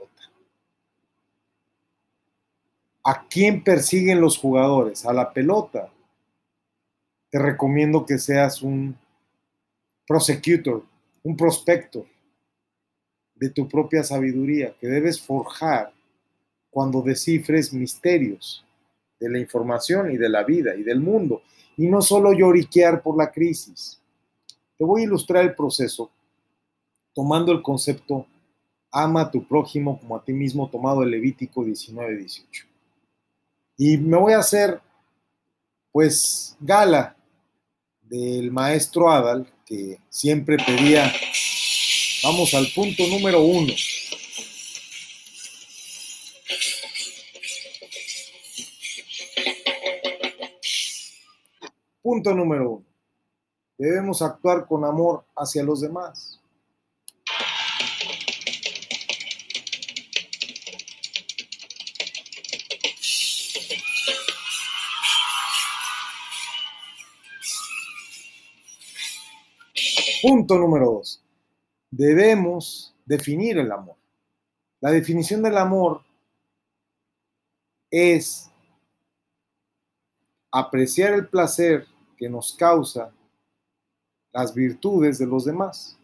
¿A 3.04 3.28
quién 3.28 3.64
persiguen 3.64 4.22
los 4.22 4.38
jugadores? 4.38 5.06
A 5.06 5.14
la 5.14 5.34
pelota. 5.34 5.90
Te 7.34 7.40
recomiendo 7.40 8.06
que 8.06 8.20
seas 8.20 8.62
un 8.62 8.96
prosecutor, 10.06 10.84
un 11.24 11.36
prospector 11.36 12.06
de 13.34 13.50
tu 13.50 13.68
propia 13.68 14.04
sabiduría 14.04 14.76
que 14.80 14.86
debes 14.86 15.20
forjar 15.20 15.92
cuando 16.70 17.02
descifres 17.02 17.74
misterios 17.74 18.64
de 19.20 19.32
la 19.32 19.40
información 19.40 20.12
y 20.12 20.18
de 20.18 20.30
la 20.30 20.44
vida 20.44 20.76
y 20.76 20.84
del 20.84 21.00
mundo, 21.00 21.42
y 21.76 21.88
no 21.88 22.04
solo 22.04 22.34
lloriquear 22.34 23.02
por 23.02 23.18
la 23.18 23.32
crisis. 23.32 24.00
Te 24.78 24.84
voy 24.84 25.02
a 25.02 25.06
ilustrar 25.06 25.44
el 25.44 25.56
proceso 25.56 26.12
tomando 27.16 27.52
el 27.52 27.64
concepto 27.64 28.28
ama 28.92 29.22
a 29.22 29.32
tu 29.32 29.44
prójimo 29.48 30.00
como 30.00 30.18
a 30.18 30.24
ti 30.24 30.34
mismo 30.34 30.70
tomado 30.70 31.02
el 31.02 31.10
Levítico 31.10 31.66
19-18. 31.66 32.68
Y 33.78 33.98
me 33.98 34.18
voy 34.18 34.34
a 34.34 34.38
hacer 34.38 34.80
pues 35.92 36.56
gala 36.60 37.18
del 38.14 38.52
maestro 38.52 39.10
Adal, 39.10 39.52
que 39.66 39.98
siempre 40.08 40.58
pedía, 40.58 41.12
vamos 42.24 42.54
al 42.54 42.68
punto 42.76 43.08
número 43.08 43.42
uno. 43.42 43.74
Punto 52.04 52.36
número 52.36 52.70
uno. 52.70 52.86
Debemos 53.80 54.22
actuar 54.22 54.68
con 54.68 54.86
amor 54.86 55.26
hacia 55.36 55.64
los 55.64 55.82
demás. 55.82 56.23
Punto 70.24 70.58
número 70.58 70.86
dos. 70.86 71.22
Debemos 71.92 72.96
definir 73.06 73.58
el 73.58 73.70
amor. 73.70 73.98
La 74.80 74.90
definición 74.90 75.44
del 75.44 75.58
amor 75.58 76.02
es 77.92 78.50
apreciar 80.50 81.12
el 81.14 81.28
placer 81.28 81.86
que 82.16 82.30
nos 82.30 82.54
causa 82.54 83.12
las 84.32 84.56
virtudes 84.56 85.20
de 85.20 85.28
los 85.28 85.44
demás. 85.44 85.98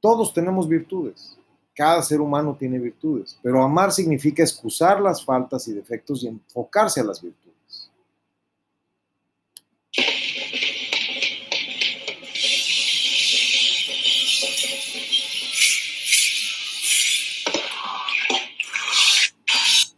Todos 0.00 0.34
tenemos 0.34 0.68
virtudes. 0.68 1.38
Cada 1.72 2.02
ser 2.02 2.20
humano 2.20 2.56
tiene 2.58 2.80
virtudes, 2.80 3.38
pero 3.44 3.62
amar 3.62 3.92
significa 3.92 4.42
excusar 4.42 5.00
las 5.00 5.24
faltas 5.24 5.68
y 5.68 5.72
defectos 5.72 6.24
y 6.24 6.26
enfocarse 6.26 7.00
a 7.00 7.04
las 7.04 7.22
virtudes. 7.22 7.43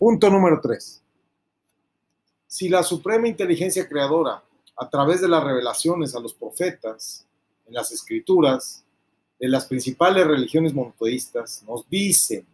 Punto 0.07 0.31
número 0.31 0.61
tres. 0.63 1.03
Si 2.47 2.69
la 2.69 2.85
suprema 2.85 3.27
inteligencia 3.27 3.89
creadora, 3.89 4.41
a 4.77 4.89
través 4.89 5.21
de 5.21 5.27
las 5.27 5.43
revelaciones 5.43 6.15
a 6.15 6.21
los 6.21 6.33
profetas, 6.33 7.27
en 7.67 7.75
las 7.75 7.91
escrituras, 7.91 8.85
de 9.37 9.49
las 9.49 9.67
principales 9.67 10.25
religiones 10.25 10.73
monoteístas, 10.73 11.65
nos 11.65 11.91
dice, 11.91 12.47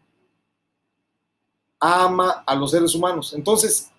ama 1.79 2.43
a 2.47 2.55
los 2.55 2.71
seres 2.71 2.95
humanos. 2.95 3.35
Entonces, 3.35 3.91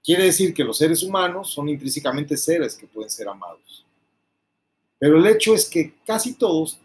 quiere 0.00 0.26
decir 0.26 0.54
que 0.54 0.62
los 0.62 0.78
seres 0.78 1.02
humanos 1.02 1.50
son 1.50 1.68
intrínsecamente 1.68 2.36
seres 2.36 2.76
que 2.76 2.86
pueden 2.86 3.10
ser 3.10 3.26
amados. 3.28 3.84
Pero 5.00 5.16
el 5.16 5.26
hecho 5.26 5.56
es 5.56 5.68
que 5.68 5.96
casi 6.06 6.34
todos 6.34 6.78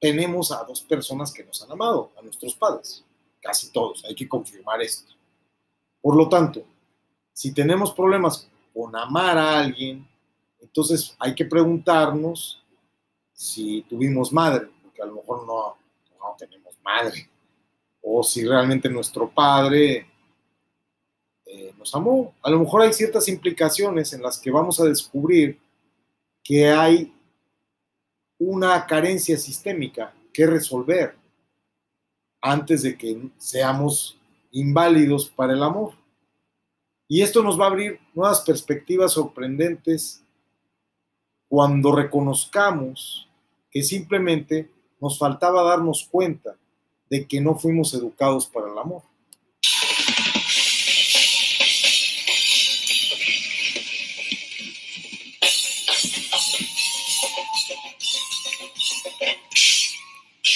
tenemos 0.00 0.50
a 0.50 0.64
dos 0.64 0.80
personas 0.80 1.30
que 1.30 1.44
nos 1.44 1.62
han 1.62 1.70
amado, 1.70 2.12
a 2.18 2.22
nuestros 2.22 2.54
padres. 2.54 3.04
Casi 3.42 3.70
todos, 3.70 4.02
hay 4.06 4.14
que 4.14 4.26
confirmar 4.26 4.80
esto. 4.80 5.13
Por 6.04 6.16
lo 6.16 6.28
tanto, 6.28 6.62
si 7.32 7.54
tenemos 7.54 7.94
problemas 7.94 8.46
con 8.74 8.94
amar 8.94 9.38
a 9.38 9.58
alguien, 9.58 10.06
entonces 10.60 11.16
hay 11.18 11.34
que 11.34 11.46
preguntarnos 11.46 12.62
si 13.32 13.80
tuvimos 13.88 14.30
madre, 14.30 14.68
porque 14.82 15.00
a 15.00 15.06
lo 15.06 15.14
mejor 15.14 15.46
no, 15.46 15.78
no 16.18 16.36
tenemos 16.38 16.74
madre, 16.84 17.30
o 18.02 18.22
si 18.22 18.46
realmente 18.46 18.90
nuestro 18.90 19.30
padre 19.30 20.06
eh, 21.46 21.72
nos 21.78 21.94
amó. 21.94 22.34
A 22.42 22.50
lo 22.50 22.58
mejor 22.58 22.82
hay 22.82 22.92
ciertas 22.92 23.26
implicaciones 23.28 24.12
en 24.12 24.20
las 24.20 24.38
que 24.38 24.50
vamos 24.50 24.78
a 24.80 24.84
descubrir 24.84 25.58
que 26.42 26.68
hay 26.68 27.14
una 28.38 28.84
carencia 28.84 29.38
sistémica 29.38 30.12
que 30.34 30.46
resolver 30.46 31.16
antes 32.42 32.82
de 32.82 32.94
que 32.98 33.30
seamos 33.38 34.18
inválidos 34.54 35.28
para 35.28 35.52
el 35.52 35.62
amor. 35.62 35.92
Y 37.08 37.20
esto 37.22 37.42
nos 37.42 37.60
va 37.60 37.64
a 37.64 37.68
abrir 37.68 38.00
nuevas 38.14 38.40
perspectivas 38.40 39.12
sorprendentes 39.12 40.24
cuando 41.48 41.94
reconozcamos 41.94 43.28
que 43.70 43.82
simplemente 43.82 44.70
nos 45.00 45.18
faltaba 45.18 45.62
darnos 45.64 46.08
cuenta 46.10 46.56
de 47.10 47.26
que 47.26 47.40
no 47.40 47.56
fuimos 47.56 47.92
educados 47.94 48.46
para 48.46 48.70
el 48.70 48.78
amor. 48.78 49.02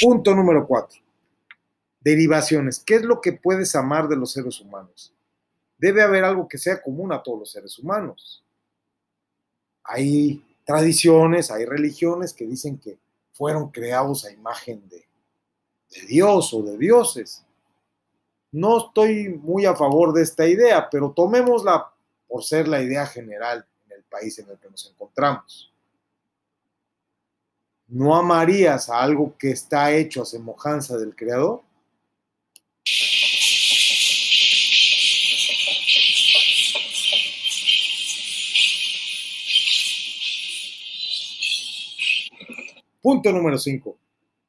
Punto 0.01 0.35
número 0.35 0.65
cuatro. 0.67 1.08
Derivaciones. 2.09 2.79
¿Qué 2.79 2.95
es 2.95 3.03
lo 3.03 3.21
que 3.21 3.35
puedes 3.35 3.75
amar 3.75 4.09
de 4.09 4.17
los 4.17 4.33
seres 4.33 4.63
humanos? 4.63 5.13
Debe 5.77 6.03
haber 6.03 6.25
algo 6.25 6.49
que 6.49 6.57
sea 6.57 6.81
común 6.81 7.13
a 7.13 7.23
todos 7.23 7.41
los 7.41 7.51
seres 7.53 7.79
humanos. 7.79 8.43
Hay 9.85 10.43
tradiciones, 10.65 11.51
hay 11.51 11.67
religiones 11.67 12.33
que 12.33 12.47
dicen 12.47 12.79
que 12.79 12.99
fueron 13.35 13.71
creados 13.71 14.25
a 14.25 14.33
imagen 14.33 14.89
de, 14.89 15.07
de 15.91 16.07
Dios 16.07 16.55
o 16.55 16.63
de 16.63 16.79
dioses. 16.79 17.45
No 18.53 18.87
estoy 18.87 19.29
muy 19.29 19.67
a 19.67 19.77
favor 19.77 20.15
de 20.15 20.23
esta 20.23 20.47
idea, 20.47 20.89
pero 20.91 21.13
tomémosla 21.13 21.93
por 22.27 22.43
ser 22.43 22.69
la 22.69 22.81
idea 22.81 23.05
general 23.05 23.67
en 23.85 23.99
el 23.99 24.03
país 24.05 24.39
en 24.39 24.49
el 24.49 24.57
que 24.57 24.71
nos 24.71 24.91
encontramos. 24.91 25.71
¿No 27.87 28.17
amarías 28.17 28.89
a 28.89 28.99
algo 29.03 29.37
que 29.37 29.51
está 29.51 29.93
hecho 29.93 30.23
a 30.23 30.25
semejanza 30.25 30.97
del 30.97 31.15
Creador? 31.15 31.68
Punto 43.01 43.31
número 43.31 43.59
5. 43.59 43.97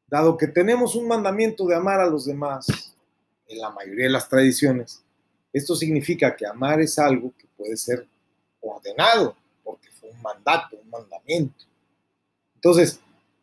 Dado 0.08 0.36
que 0.36 0.48
tenemos 0.48 0.96
un 0.96 1.08
mandamiento 1.08 1.68
de 1.68 1.76
amar 1.76 2.00
a 2.00 2.08
los 2.08 2.26
demás 2.26 2.96
en 3.48 3.60
la 3.60 3.70
mayoría 3.70 4.06
de 4.06 4.12
las 4.12 4.28
tradiciones, 4.28 5.04
esto 5.54 5.76
significa 5.76 6.36
que 6.36 6.46
amar 6.46 6.82
es 6.82 6.98
algo 6.98 7.32
que 7.38 7.48
puede 7.56 7.78
ser 7.78 8.08
ordenado, 8.62 9.36
porque 9.64 9.90
fue 9.92 10.10
un 10.10 10.22
mandato, 10.22 10.78
un 10.82 10.90
mandamiento. 10.90 11.66
Entonces, 12.56 13.00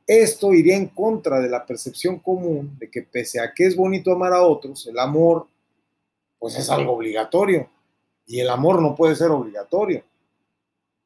esto 0.07 0.53
iría 0.53 0.77
en 0.77 0.89
contra 0.89 1.41
de 1.41 1.49
la 1.49 1.65
percepción 1.65 2.19
común 2.19 2.77
de 2.79 2.91
que 2.91 3.03
pese 3.03 3.41
a 3.41 3.53
que 3.53 3.67
es 3.67 3.77
bonito 3.77 4.13
amar 4.13 4.33
a 4.33 4.43
otros, 4.43 4.87
el 4.87 4.99
amor 4.99 5.47
pues 6.39 6.57
es 6.57 6.69
algo 6.69 6.93
obligatorio 6.93 7.69
y 8.27 8.41
el 8.41 8.49
amor 8.51 8.83
no 8.83 8.95
puede 8.95 9.17
ser 9.17 9.31
obligatorio. 9.31 10.05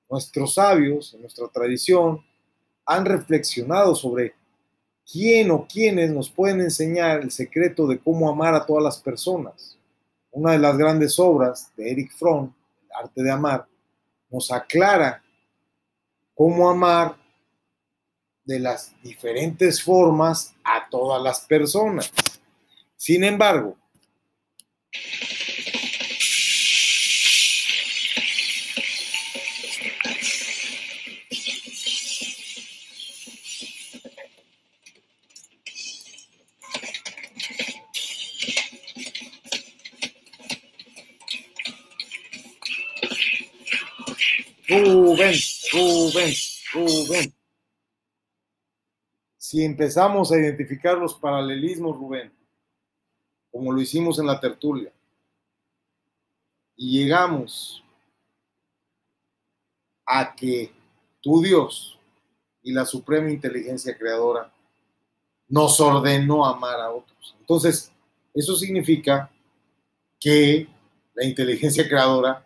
Nuestros 0.09 0.55
sabios, 0.55 1.15
nuestra 1.21 1.49
tradición, 1.49 2.25
han 2.87 3.05
reflexionado 3.05 3.95
sobre 3.95 4.35
quién 5.11 5.51
o 5.51 5.67
quiénes 5.67 6.11
nos 6.11 6.31
pueden 6.31 6.61
enseñar 6.61 7.21
el 7.21 7.31
secreto 7.31 7.87
de 7.87 7.99
cómo 7.99 8.31
amar 8.31 8.55
a 8.55 8.65
todas 8.65 8.83
las 8.83 8.99
personas. 8.99 9.77
Una 10.31 10.53
de 10.53 10.59
las 10.59 10.77
grandes 10.77 11.19
obras 11.19 11.73
de 11.77 11.91
Eric 11.91 12.13
Fromm, 12.17 12.53
El 12.85 13.05
arte 13.05 13.23
de 13.23 13.31
amar, 13.31 13.67
nos 14.31 14.53
aclara 14.53 15.23
cómo 16.35 16.71
amar 16.71 17.17
de 18.45 18.61
las 18.61 18.95
diferentes 19.03 19.83
formas 19.83 20.55
a 20.65 20.89
todas 20.89 21.23
las 21.23 21.41
personas. 21.41 22.13
Sin 22.97 23.25
embargo, 23.25 23.77
Rubén, 46.13 46.35
Rubén. 46.73 47.35
Si 49.37 49.65
empezamos 49.65 50.31
a 50.33 50.39
identificar 50.39 50.99
los 50.99 51.15
paralelismos, 51.15 51.97
Rubén, 51.97 52.33
como 53.51 53.73
lo 53.73 53.81
hicimos 53.81 54.19
en 54.19 54.27
la 54.27 54.39
tertulia, 54.39 54.93
y 56.77 56.99
llegamos 56.99 57.83
a 60.07 60.35
que 60.35 60.73
tu 61.21 61.43
Dios 61.43 61.99
y 62.63 62.73
la 62.73 62.85
suprema 62.85 63.31
inteligencia 63.31 63.97
creadora 63.97 64.53
nos 65.49 65.79
ordenó 65.81 66.45
amar 66.47 66.81
a 66.81 66.91
otros. 66.91 67.37
Entonces, 67.41 67.93
eso 68.35 68.57
significa 68.57 69.31
que 70.19 70.69
la 71.15 71.25
inteligencia 71.25 71.89
creadora 71.89 72.45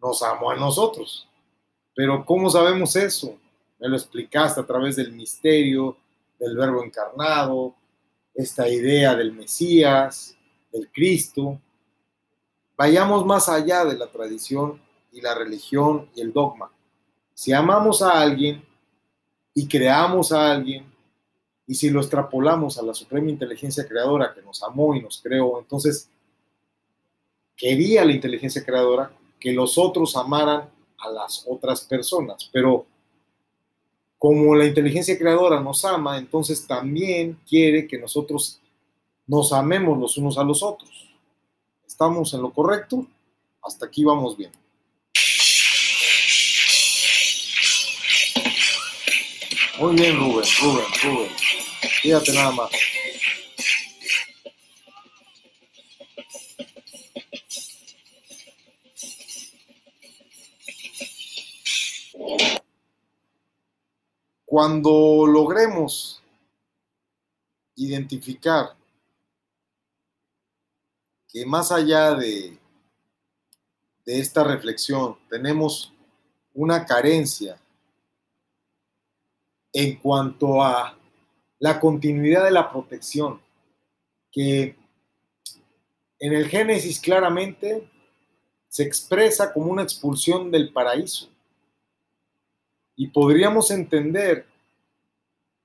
nos 0.00 0.22
amó 0.22 0.50
a 0.50 0.56
nosotros. 0.56 1.26
Pero 1.94 2.24
¿cómo 2.24 2.50
sabemos 2.50 2.96
eso? 2.96 3.38
Me 3.78 3.88
lo 3.88 3.96
explicaste 3.96 4.60
a 4.60 4.66
través 4.66 4.96
del 4.96 5.12
misterio, 5.12 5.96
del 6.38 6.56
verbo 6.56 6.82
encarnado, 6.82 7.74
esta 8.34 8.68
idea 8.68 9.14
del 9.14 9.32
Mesías, 9.32 10.36
del 10.72 10.90
Cristo. 10.90 11.60
Vayamos 12.76 13.24
más 13.24 13.48
allá 13.48 13.84
de 13.84 13.96
la 13.96 14.08
tradición 14.08 14.80
y 15.12 15.20
la 15.20 15.34
religión 15.34 16.08
y 16.14 16.20
el 16.20 16.32
dogma. 16.32 16.70
Si 17.32 17.52
amamos 17.52 18.02
a 18.02 18.20
alguien 18.20 18.64
y 19.54 19.68
creamos 19.68 20.32
a 20.32 20.50
alguien, 20.50 20.92
y 21.66 21.74
si 21.74 21.88
lo 21.90 22.00
extrapolamos 22.00 22.78
a 22.78 22.82
la 22.82 22.92
suprema 22.92 23.30
inteligencia 23.30 23.86
creadora 23.88 24.34
que 24.34 24.42
nos 24.42 24.62
amó 24.62 24.94
y 24.94 25.00
nos 25.00 25.22
creó, 25.22 25.58
entonces 25.58 26.10
quería 27.56 28.04
la 28.04 28.12
inteligencia 28.12 28.64
creadora 28.64 29.10
que 29.40 29.52
los 29.52 29.78
otros 29.78 30.16
amaran 30.16 30.68
a 31.04 31.10
las 31.10 31.44
otras 31.48 31.82
personas, 31.82 32.48
pero 32.52 32.86
como 34.18 34.54
la 34.54 34.64
inteligencia 34.64 35.18
creadora 35.18 35.60
nos 35.60 35.84
ama, 35.84 36.16
entonces 36.16 36.66
también 36.66 37.38
quiere 37.46 37.86
que 37.86 37.98
nosotros 37.98 38.60
nos 39.26 39.52
amemos 39.52 39.98
los 39.98 40.16
unos 40.16 40.38
a 40.38 40.44
los 40.44 40.62
otros. 40.62 40.90
¿Estamos 41.86 42.32
en 42.34 42.42
lo 42.42 42.52
correcto? 42.52 43.06
Hasta 43.62 43.86
aquí 43.86 44.04
vamos 44.04 44.36
bien. 44.36 44.50
Muy 49.78 49.94
bien, 49.94 50.16
Rubén, 50.16 50.44
Rubén, 50.62 50.86
Rubén. 51.02 51.30
Fíjate 52.02 52.32
nada 52.32 52.52
más. 52.52 52.70
Cuando 64.54 65.26
logremos 65.26 66.22
identificar 67.74 68.76
que 71.28 71.44
más 71.44 71.72
allá 71.72 72.14
de, 72.14 72.56
esta 74.06 74.44
reflexión 74.44 75.18
tenemos 75.28 75.92
una 76.52 76.86
carencia 76.86 77.60
en 79.72 79.96
cuanto 79.96 80.62
a 80.62 80.96
la 81.58 81.80
continuidad 81.80 82.44
de 82.44 82.52
la 82.52 82.70
protección, 82.70 83.42
que 84.30 84.76
en 86.20 86.32
el 86.32 86.46
Génesis 86.46 87.00
claramente 87.00 87.90
se 88.68 88.84
expresa 88.84 89.52
como 89.52 89.72
una 89.72 89.82
expulsión 89.82 90.52
del 90.52 90.72
paraíso. 90.72 91.33
Y 92.96 93.08
podríamos 93.08 93.70
entender 93.70 94.46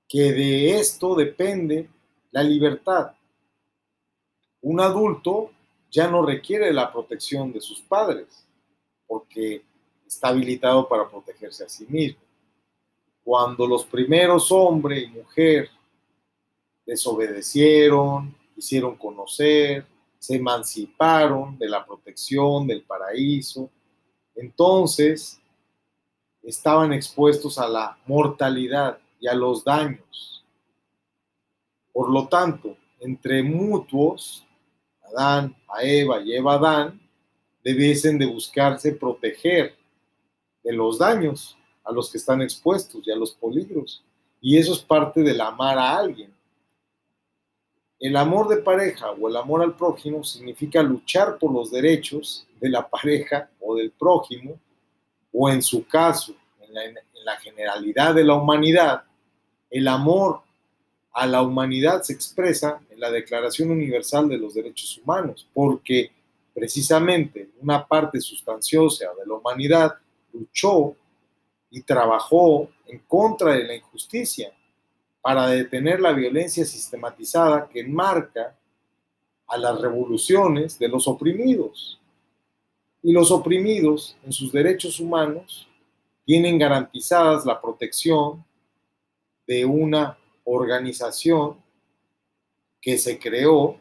que 0.08 0.32
de 0.32 0.80
esto 0.80 1.16
depende 1.16 1.88
la 2.32 2.44
libertad. 2.44 3.12
Un 4.62 4.82
adulto 4.82 5.52
ya 5.92 6.10
no 6.10 6.26
requiere 6.26 6.74
la 6.74 6.92
protección 6.92 7.52
de 7.54 7.62
sus 7.62 7.82
padres 7.82 8.46
porque 9.08 9.64
está 10.06 10.30
habilitado 10.30 10.88
para 10.88 11.10
protegerse 11.10 11.64
a 11.64 11.70
sí 11.70 11.86
mismo. 11.88 12.22
Cuando 13.24 13.68
los 13.68 13.86
primeros 13.86 14.52
hombre 14.52 15.00
y 15.00 15.08
mujer 15.08 15.70
desobedecieron, 16.86 18.36
hicieron 18.56 18.96
conocer, 18.96 19.86
se 20.18 20.36
emanciparon 20.36 21.58
de 21.58 21.70
la 21.70 21.86
protección 21.86 22.68
del 22.68 22.82
paraíso, 22.82 23.70
entonces 24.36 25.39
estaban 26.44 26.94
expuestos 26.94 27.58
a 27.58 27.68
la 27.68 27.98
mortalidad 28.06 29.00
y 29.20 29.28
a 29.28 29.34
los 29.34 29.64
daños. 29.64 30.44
Por 31.92 32.10
lo 32.10 32.28
tanto, 32.28 32.78
entre 33.00 33.44
mutuos, 33.44 34.46
Adán 35.04 35.56
a 35.68 35.84
Eva 35.84 36.22
y 36.22 36.34
Eva 36.34 36.54
a 36.54 36.58
Adán, 36.58 37.02
debiesen 37.64 38.18
de 38.18 38.26
buscarse 38.26 38.94
proteger 38.94 39.76
de 40.64 40.74
los 40.74 41.00
daños 41.00 41.58
a 41.84 41.92
los 41.92 42.12
que 42.12 42.18
están 42.18 42.42
expuestos 42.42 43.06
y 43.06 43.12
a 43.12 43.16
los 43.16 43.34
peligros. 43.34 44.04
Y 44.42 44.58
eso 44.58 44.74
es 44.74 44.80
parte 44.80 45.22
del 45.22 45.42
amar 45.42 45.78
a 45.78 45.98
alguien. 45.98 46.34
El 48.00 48.16
amor 48.16 48.48
de 48.48 48.58
pareja 48.58 49.12
o 49.12 49.28
el 49.28 49.36
amor 49.36 49.62
al 49.62 49.76
prójimo 49.76 50.24
significa 50.24 50.82
luchar 50.82 51.38
por 51.38 51.52
los 51.52 51.70
derechos 51.70 52.48
de 52.62 52.70
la 52.70 52.88
pareja 52.88 53.50
o 53.60 53.76
del 53.76 53.92
prójimo 53.92 54.58
o 55.32 55.50
en 55.50 55.62
su 55.62 55.86
caso, 55.86 56.36
en 56.62 56.96
la, 57.26 57.36
generalidad 57.38 58.16
de 58.16 58.24
la 58.24 58.36
humanidad, 58.36 59.04
el 59.70 59.88
amor 59.88 60.42
a 61.12 61.28
la 61.28 61.42
humanidad 61.42 62.02
se 62.02 62.14
expresa 62.14 62.80
en 62.90 63.00
la 63.00 63.12
Declaración 63.12 63.72
Universal 63.72 64.28
de 64.30 64.38
los 64.38 64.54
Derechos 64.54 65.00
Humanos, 65.04 65.48
porque 65.54 66.12
precisamente 66.54 67.50
una 67.62 67.86
parte 67.86 68.20
sustanciosa 68.20 69.06
de 69.20 69.26
la 69.28 69.36
humanidad 69.36 69.94
luchó 70.34 70.96
y 71.70 71.82
trabajó 71.82 72.70
en 72.88 73.00
contra 73.08 73.54
de 73.54 73.64
la 73.64 73.76
injusticia 73.76 74.52
para 75.22 75.48
detener 75.48 76.00
la 76.00 76.12
violencia 76.12 76.66
sistematizada 76.66 77.68
que 77.68 77.82
enmarca 77.82 78.56
a 79.48 79.58
las 79.58 79.80
revoluciones 79.80 80.80
de 80.80 80.88
los 80.88 81.08
oprimidos. 81.08 81.99
Y 83.02 83.14
los 83.14 83.32
oprimidos 83.32 84.18
en 84.26 84.32
sus 84.32 84.52
derechos 84.52 85.00
humanos 85.00 85.68
tienen 86.26 86.58
garantizadas 86.58 87.46
la 87.46 87.60
protección 87.60 88.46
de 89.48 89.66
una 89.66 90.18
organización 90.44 91.58
que 92.82 92.98
se 92.98 93.18
creó 93.18 93.78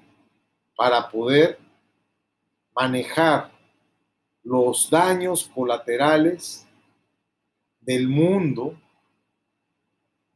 para 0.77 1.09
poder 1.09 1.59
manejar 2.75 3.51
los 4.45 4.89
daños 4.89 5.51
colaterales 5.55 6.67
del 7.81 8.09
mundo 8.09 8.79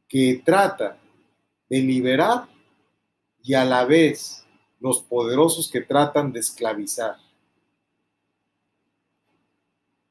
que 0.07 0.41
trata 0.45 0.97
de 1.69 1.79
liberar 1.79 2.47
y 3.41 3.53
a 3.53 3.65
la 3.65 3.85
vez 3.85 4.45
los 4.79 5.01
poderosos 5.01 5.69
que 5.71 5.81
tratan 5.81 6.31
de 6.31 6.41
esclavizar. 6.41 7.15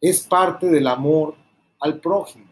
Es 0.03 0.23
parte 0.23 0.67
del 0.67 0.89
amor 0.89 1.37
al 1.79 2.01
prójimo. 2.01 2.51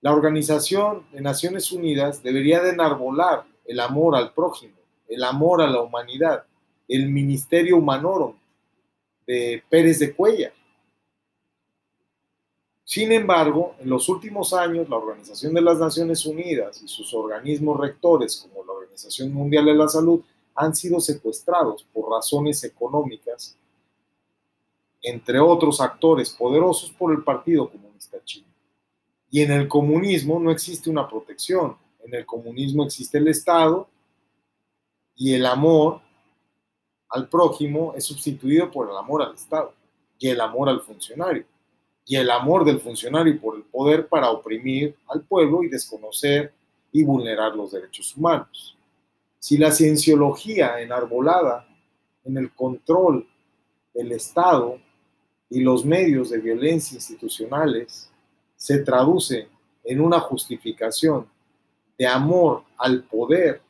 La 0.00 0.12
Organización 0.12 1.04
de 1.10 1.20
Naciones 1.20 1.72
Unidas 1.72 2.22
debería 2.22 2.62
de 2.62 2.70
enarbolar 2.70 3.44
el 3.64 3.80
amor 3.80 4.14
al 4.14 4.32
prójimo, 4.32 4.76
el 5.08 5.24
amor 5.24 5.62
a 5.62 5.66
la 5.66 5.80
humanidad, 5.80 6.44
el 6.86 7.10
Ministerio 7.10 7.76
Humanorum 7.76 8.36
de 9.26 9.64
Pérez 9.68 9.98
de 9.98 10.14
Cuellar. 10.14 10.52
Sin 12.84 13.10
embargo, 13.10 13.74
en 13.80 13.90
los 13.90 14.08
últimos 14.08 14.52
años, 14.52 14.88
la 14.88 14.98
Organización 14.98 15.54
de 15.54 15.60
las 15.60 15.78
Naciones 15.78 16.24
Unidas 16.24 16.80
y 16.84 16.86
sus 16.86 17.12
organismos 17.14 17.80
rectores, 17.80 18.36
como 18.36 18.64
la 18.64 18.74
Organización 18.74 19.32
Mundial 19.32 19.64
de 19.64 19.74
la 19.74 19.88
Salud, 19.88 20.22
han 20.54 20.72
sido 20.72 21.00
secuestrados 21.00 21.84
por 21.92 22.08
razones 22.12 22.62
económicas, 22.62 23.56
entre 25.04 25.38
otros 25.38 25.80
actores 25.82 26.30
poderosos 26.30 26.90
por 26.90 27.12
el 27.12 27.22
Partido 27.22 27.70
Comunista 27.70 28.18
Chino. 28.24 28.48
Y 29.30 29.42
en 29.42 29.52
el 29.52 29.68
comunismo 29.68 30.40
no 30.40 30.50
existe 30.50 30.88
una 30.88 31.06
protección. 31.06 31.76
En 32.04 32.14
el 32.14 32.24
comunismo 32.24 32.84
existe 32.84 33.18
el 33.18 33.28
Estado 33.28 33.86
y 35.14 35.34
el 35.34 35.44
amor 35.44 36.00
al 37.10 37.28
prójimo 37.28 37.92
es 37.96 38.04
sustituido 38.04 38.70
por 38.70 38.90
el 38.90 38.96
amor 38.96 39.22
al 39.22 39.34
Estado 39.34 39.74
y 40.18 40.28
el 40.28 40.40
amor 40.40 40.68
al 40.70 40.80
funcionario 40.80 41.44
y 42.06 42.16
el 42.16 42.30
amor 42.30 42.64
del 42.64 42.80
funcionario 42.80 43.38
por 43.40 43.56
el 43.56 43.62
poder 43.62 44.08
para 44.08 44.30
oprimir 44.30 44.96
al 45.08 45.22
pueblo 45.22 45.62
y 45.62 45.68
desconocer 45.68 46.52
y 46.92 47.04
vulnerar 47.04 47.54
los 47.54 47.72
derechos 47.72 48.16
humanos. 48.16 48.76
Si 49.38 49.58
la 49.58 49.70
cienciología 49.70 50.80
enarbolada 50.80 51.66
en 52.24 52.38
el 52.38 52.52
control 52.52 53.28
del 53.92 54.12
Estado 54.12 54.78
y 55.54 55.60
los 55.60 55.84
medios 55.84 56.30
de 56.30 56.38
violencia 56.38 56.96
institucionales 56.96 58.10
se 58.56 58.80
traduce 58.80 59.46
en 59.84 60.00
una 60.00 60.18
justificación 60.18 61.28
de 61.96 62.08
amor 62.08 62.64
al 62.76 63.04
poder 63.04 63.62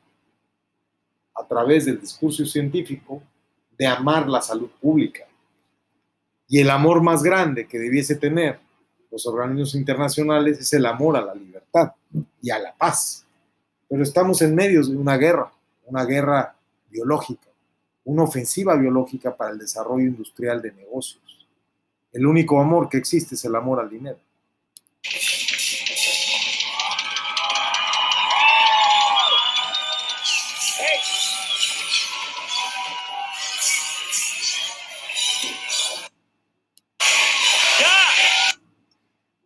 a 1.35 1.45
través 1.45 1.85
del 1.85 2.01
discurso 2.01 2.43
científico, 2.43 3.21
de 3.77 3.85
amar 3.85 4.27
la 4.27 4.41
salud 4.41 4.69
pública. 4.81 5.25
Y 6.47 6.59
el 6.59 6.71
amor 6.71 7.03
más 7.03 7.21
grande 7.21 7.67
que 7.67 7.77
debiese 7.77 8.15
tener 8.15 8.57
los 9.11 9.27
organismos 9.27 9.75
internacionales 9.75 10.59
es 10.59 10.73
el 10.73 10.87
amor 10.87 11.17
a 11.17 11.21
la 11.21 11.35
libertad 11.35 11.91
y 12.41 12.49
a 12.49 12.57
la 12.57 12.73
paz. 12.73 13.23
Pero 13.87 14.01
estamos 14.01 14.41
en 14.41 14.55
medio 14.55 14.81
de 14.81 14.97
una 14.97 15.17
guerra, 15.17 15.51
una 15.85 16.03
guerra 16.03 16.55
biológica, 16.89 17.49
una 18.05 18.23
ofensiva 18.23 18.75
biológica 18.75 19.35
para 19.35 19.51
el 19.51 19.59
desarrollo 19.59 20.07
industrial 20.07 20.63
de 20.63 20.71
negocios. 20.71 21.34
El 22.15 22.25
único 22.25 22.61
amor 22.61 22.87
que 22.87 22.95
existe 22.95 23.35
es 23.35 23.43
el 23.43 23.53
amor 23.55 23.81
al 23.81 23.89
dinero. 23.89 24.17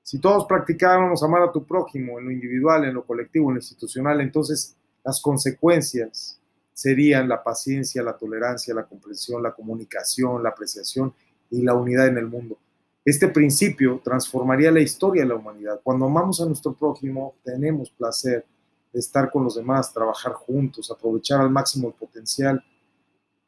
Si 0.03 0.19
todos 0.19 0.45
practicáramos 0.45 1.23
amar 1.23 1.41
a 1.41 1.51
tu 1.51 1.65
prójimo 1.65 2.19
en 2.19 2.25
lo 2.25 2.31
individual, 2.31 2.85
en 2.85 2.93
lo 2.93 3.03
colectivo, 3.03 3.49
en 3.49 3.55
lo 3.55 3.59
institucional, 3.61 4.21
entonces 4.21 4.75
las 5.03 5.19
consecuencias 5.19 6.39
serían 6.71 7.27
la 7.27 7.43
paciencia, 7.43 8.03
la 8.03 8.15
tolerancia, 8.15 8.75
la 8.75 8.85
comprensión, 8.85 9.41
la 9.41 9.53
comunicación, 9.53 10.43
la 10.43 10.49
apreciación 10.49 11.15
y 11.49 11.61
la 11.61 11.73
unidad 11.73 12.07
en 12.07 12.17
el 12.17 12.27
mundo. 12.27 12.57
Este 13.05 13.27
principio 13.27 14.01
transformaría 14.03 14.71
la 14.71 14.81
historia 14.81 15.23
de 15.23 15.29
la 15.29 15.35
humanidad. 15.35 15.79
Cuando 15.83 16.05
amamos 16.05 16.41
a 16.41 16.45
nuestro 16.45 16.73
prójimo, 16.73 17.35
tenemos 17.43 17.89
placer 17.91 18.45
de 18.91 18.99
estar 18.99 19.31
con 19.31 19.43
los 19.43 19.55
demás, 19.55 19.93
trabajar 19.93 20.33
juntos, 20.33 20.91
aprovechar 20.91 21.41
al 21.41 21.49
máximo 21.49 21.87
el 21.87 21.93
potencial 21.93 22.63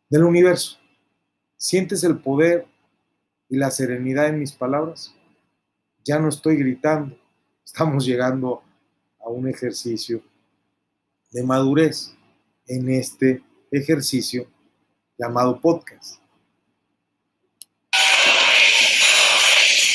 del 0.09 0.23
universo. 0.23 0.77
¿Sientes 1.57 2.03
el 2.03 2.19
poder 2.19 2.65
y 3.49 3.57
la 3.57 3.69
serenidad 3.71 4.27
en 4.27 4.39
mis 4.39 4.51
palabras? 4.53 5.13
ya 6.03 6.19
no 6.19 6.29
estoy 6.29 6.57
gritando, 6.57 7.15
estamos 7.65 8.05
llegando 8.05 8.61
a 9.19 9.29
un 9.29 9.47
ejercicio 9.47 10.21
de 11.31 11.43
madurez 11.43 12.13
en 12.67 12.89
este 12.89 13.43
ejercicio 13.71 14.47
llamado 15.17 15.59
podcast. 15.61 16.20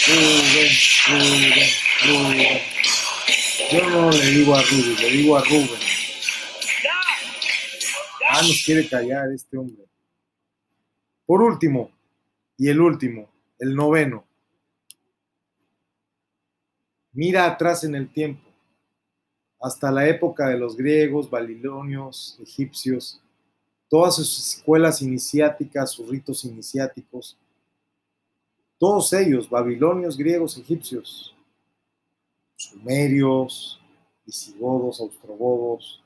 Rubén, 0.07 0.70
Rubén, 1.09 1.68
Rubén. 2.04 2.61
Yo 3.72 3.90
no 3.90 4.11
le 4.11 4.26
digo 4.26 4.54
a 4.54 4.62
Rubén, 4.62 4.96
le 4.96 5.11
digo 5.11 5.36
a 5.36 5.44
Rubén. 5.44 5.80
Ah, 8.28 8.42
nos 8.42 8.62
quiere 8.64 8.88
callar 8.88 9.30
este 9.32 9.57
hombre. 9.57 9.84
Por 11.24 11.42
último, 11.42 11.90
y 12.57 12.68
el 12.68 12.80
último, 12.80 13.30
el 13.59 13.74
noveno, 13.74 14.26
Mira 17.16 17.46
atrás 17.46 17.82
en 17.82 17.94
el 17.94 18.12
tiempo, 18.12 18.46
hasta 19.59 19.90
la 19.90 20.07
época 20.07 20.50
de 20.50 20.59
los 20.59 20.76
griegos, 20.76 21.30
babilonios, 21.30 22.38
egipcios, 22.42 23.22
todas 23.88 24.16
sus 24.16 24.57
escuelas 24.57 25.00
iniciáticas, 25.00 25.92
sus 25.92 26.07
ritos 26.11 26.44
iniciáticos, 26.44 27.38
todos 28.79 29.12
ellos, 29.12 29.49
babilonios, 29.49 30.16
griegos, 30.16 30.59
egipcios, 30.59 31.35
sumerios, 32.57 33.81
visigodos, 34.24 35.01
austrogodos, 35.01 36.03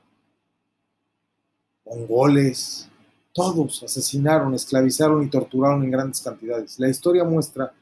mongoles, 1.85 2.89
todos 3.33 3.83
asesinaron, 3.83 4.53
esclavizaron 4.53 5.23
y 5.23 5.29
torturaron 5.29 5.83
en 5.83 5.91
grandes 5.91 6.21
cantidades. 6.21 6.79
La 6.79 6.89
historia 6.89 7.23
muestra 7.23 7.73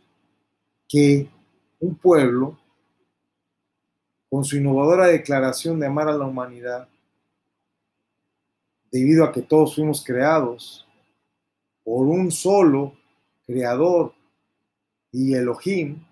que 0.87 1.29
un 1.79 1.95
pueblo 1.95 2.57
con 4.29 4.43
su 4.43 4.57
innovadora 4.57 5.07
declaración 5.07 5.79
de 5.79 5.87
amar 5.87 6.07
a 6.07 6.13
la 6.13 6.25
humanidad, 6.25 6.87
debido 8.91 9.23
a 9.23 9.31
que 9.31 9.41
todos 9.41 9.75
fuimos 9.75 10.03
creados 10.03 10.85
por 11.83 12.07
un 12.07 12.31
solo 12.31 12.93
creador 13.45 14.13
y 15.11 15.33
Elohim, 15.33 16.03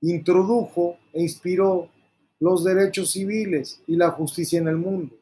introdujo 0.00 0.98
e 1.12 1.22
inspiró 1.22 1.88
los 2.38 2.64
derechos 2.64 3.12
civiles 3.12 3.80
y 3.86 3.96
la 3.96 4.10
justicia 4.10 4.58
en 4.58 4.68
el 4.68 4.76
mundo. 4.76 5.16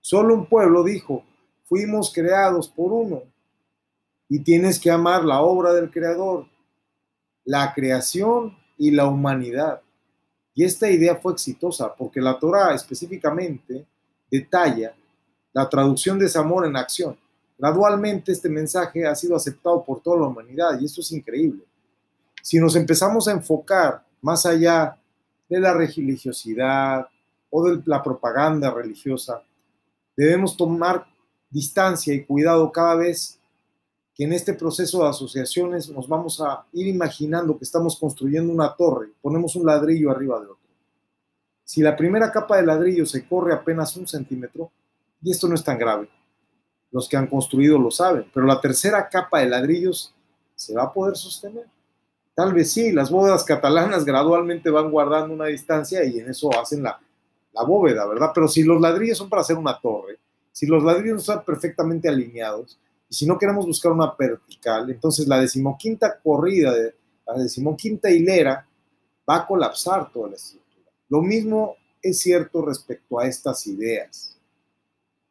Solo 0.00 0.34
un 0.34 0.46
pueblo 0.46 0.84
dijo, 0.84 1.24
fuimos 1.64 2.12
creados 2.12 2.68
por 2.68 2.92
uno 2.92 3.22
y 4.28 4.40
tienes 4.40 4.78
que 4.78 4.90
amar 4.90 5.24
la 5.24 5.40
obra 5.40 5.72
del 5.72 5.90
creador, 5.90 6.46
la 7.44 7.72
creación 7.74 8.56
y 8.76 8.90
la 8.90 9.06
humanidad. 9.06 9.80
Y 10.54 10.64
esta 10.64 10.90
idea 10.90 11.16
fue 11.16 11.32
exitosa 11.32 11.94
porque 11.94 12.20
la 12.20 12.38
Torah 12.38 12.74
específicamente 12.74 13.86
detalla 14.30 14.94
la 15.52 15.68
traducción 15.68 16.18
de 16.18 16.26
ese 16.26 16.38
amor 16.38 16.66
en 16.66 16.76
acción. 16.76 17.18
Gradualmente 17.58 18.32
este 18.32 18.48
mensaje 18.48 19.06
ha 19.06 19.14
sido 19.14 19.34
aceptado 19.34 19.84
por 19.84 20.00
toda 20.00 20.18
la 20.20 20.26
humanidad 20.26 20.80
y 20.80 20.84
esto 20.84 21.00
es 21.00 21.10
increíble. 21.12 21.64
Si 22.42 22.58
nos 22.58 22.76
empezamos 22.76 23.28
a 23.28 23.32
enfocar 23.32 24.04
más 24.22 24.46
allá 24.46 24.96
de 25.48 25.60
la 25.60 25.72
religiosidad 25.74 27.08
o 27.50 27.64
de 27.64 27.82
la 27.86 28.02
propaganda 28.02 28.70
religiosa, 28.70 29.42
debemos 30.16 30.56
tomar 30.56 31.06
distancia 31.50 32.12
y 32.12 32.24
cuidado 32.24 32.70
cada 32.70 32.96
vez 32.96 33.38
que 34.14 34.24
en 34.24 34.32
este 34.32 34.52
proceso 34.54 35.02
de 35.02 35.10
asociaciones 35.10 35.88
nos 35.90 36.08
vamos 36.08 36.40
a 36.40 36.66
ir 36.72 36.88
imaginando 36.88 37.56
que 37.56 37.64
estamos 37.64 37.96
construyendo 37.96 38.52
una 38.52 38.74
torre, 38.74 39.10
ponemos 39.22 39.54
un 39.54 39.64
ladrillo 39.64 40.10
arriba 40.10 40.40
de 40.40 40.46
otro. 40.46 40.58
Si 41.64 41.82
la 41.82 41.96
primera 41.96 42.32
capa 42.32 42.56
de 42.56 42.66
ladrillo 42.66 43.06
se 43.06 43.26
corre 43.26 43.54
apenas 43.54 43.96
un 43.96 44.08
centímetro, 44.08 44.72
y 45.22 45.30
esto 45.30 45.46
no 45.48 45.54
es 45.54 45.62
tan 45.62 45.78
grave, 45.78 46.08
los 46.90 47.08
que 47.08 47.16
han 47.16 47.26
construido 47.26 47.78
lo 47.78 47.90
saben, 47.90 48.26
pero 48.34 48.46
la 48.46 48.60
tercera 48.60 49.08
capa 49.08 49.40
de 49.40 49.50
ladrillos 49.50 50.12
se 50.56 50.74
va 50.74 50.84
a 50.84 50.92
poder 50.92 51.16
sostener. 51.16 51.66
Tal 52.38 52.52
vez 52.52 52.70
sí, 52.70 52.92
las 52.92 53.10
bóvedas 53.10 53.42
catalanas 53.42 54.04
gradualmente 54.04 54.70
van 54.70 54.92
guardando 54.92 55.34
una 55.34 55.46
distancia 55.46 56.04
y 56.04 56.20
en 56.20 56.30
eso 56.30 56.48
hacen 56.56 56.84
la, 56.84 56.96
la 57.52 57.64
bóveda, 57.64 58.06
¿verdad? 58.06 58.30
Pero 58.32 58.46
si 58.46 58.62
los 58.62 58.80
ladrillos 58.80 59.18
son 59.18 59.28
para 59.28 59.42
hacer 59.42 59.56
una 59.56 59.76
torre, 59.80 60.20
si 60.52 60.64
los 60.64 60.84
ladrillos 60.84 61.22
están 61.22 61.44
perfectamente 61.44 62.08
alineados, 62.08 62.78
y 63.10 63.14
si 63.16 63.26
no 63.26 63.36
queremos 63.36 63.66
buscar 63.66 63.90
una 63.90 64.14
vertical, 64.16 64.88
entonces 64.88 65.26
la 65.26 65.40
decimoquinta 65.40 66.16
corrida, 66.20 66.72
la 67.26 67.34
decimoquinta 67.42 68.08
hilera, 68.08 68.64
va 69.28 69.38
a 69.38 69.44
colapsar 69.44 70.12
toda 70.12 70.28
la 70.28 70.36
estructura. 70.36 70.92
Lo 71.08 71.20
mismo 71.20 71.74
es 72.00 72.20
cierto 72.20 72.64
respecto 72.64 73.18
a 73.18 73.26
estas 73.26 73.66
ideas. 73.66 74.38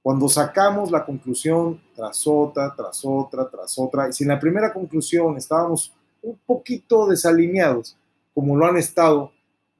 Cuando 0.01 0.27
sacamos 0.27 0.91
la 0.91 1.05
conclusión 1.05 1.81
tras 1.95 2.27
otra, 2.27 2.75
tras 2.75 2.99
otra, 3.05 3.49
tras 3.49 3.79
otra, 3.79 4.09
y 4.09 4.11
si 4.11 4.25
en 4.25 4.29
la 4.31 4.39
primera 4.41 4.73
conclusión 4.73 5.37
estábamos 5.37 5.93
un 6.21 6.37
poquito 6.45 7.07
desalineados, 7.07 7.97
como 8.33 8.55
lo 8.55 8.65
han 8.65 8.77
estado 8.77 9.31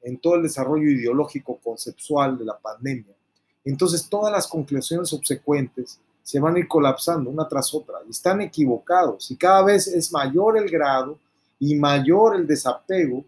en 0.02 0.18
todo 0.18 0.36
el 0.36 0.44
desarrollo 0.44 0.90
ideológico 0.90 1.60
conceptual 1.64 2.38
de 2.38 2.46
la 2.46 2.58
pandemia, 2.58 3.14
entonces 3.66 4.08
todas 4.08 4.32
las 4.32 4.48
conclusiones 4.48 5.10
subsecuentes 5.10 6.00
se 6.24 6.40
van 6.40 6.56
a 6.56 6.60
ir 6.60 6.68
colapsando 6.68 7.30
una 7.30 7.48
tras 7.48 7.74
otra 7.74 7.96
y 8.06 8.12
están 8.12 8.42
equivocados. 8.42 9.30
Y 9.32 9.36
cada 9.36 9.64
vez 9.64 9.88
es 9.88 10.12
mayor 10.12 10.58
el 10.58 10.70
grado 10.70 11.18
y 11.60 11.76
mayor 11.76 12.36
el 12.36 12.48
desapego 12.48 13.24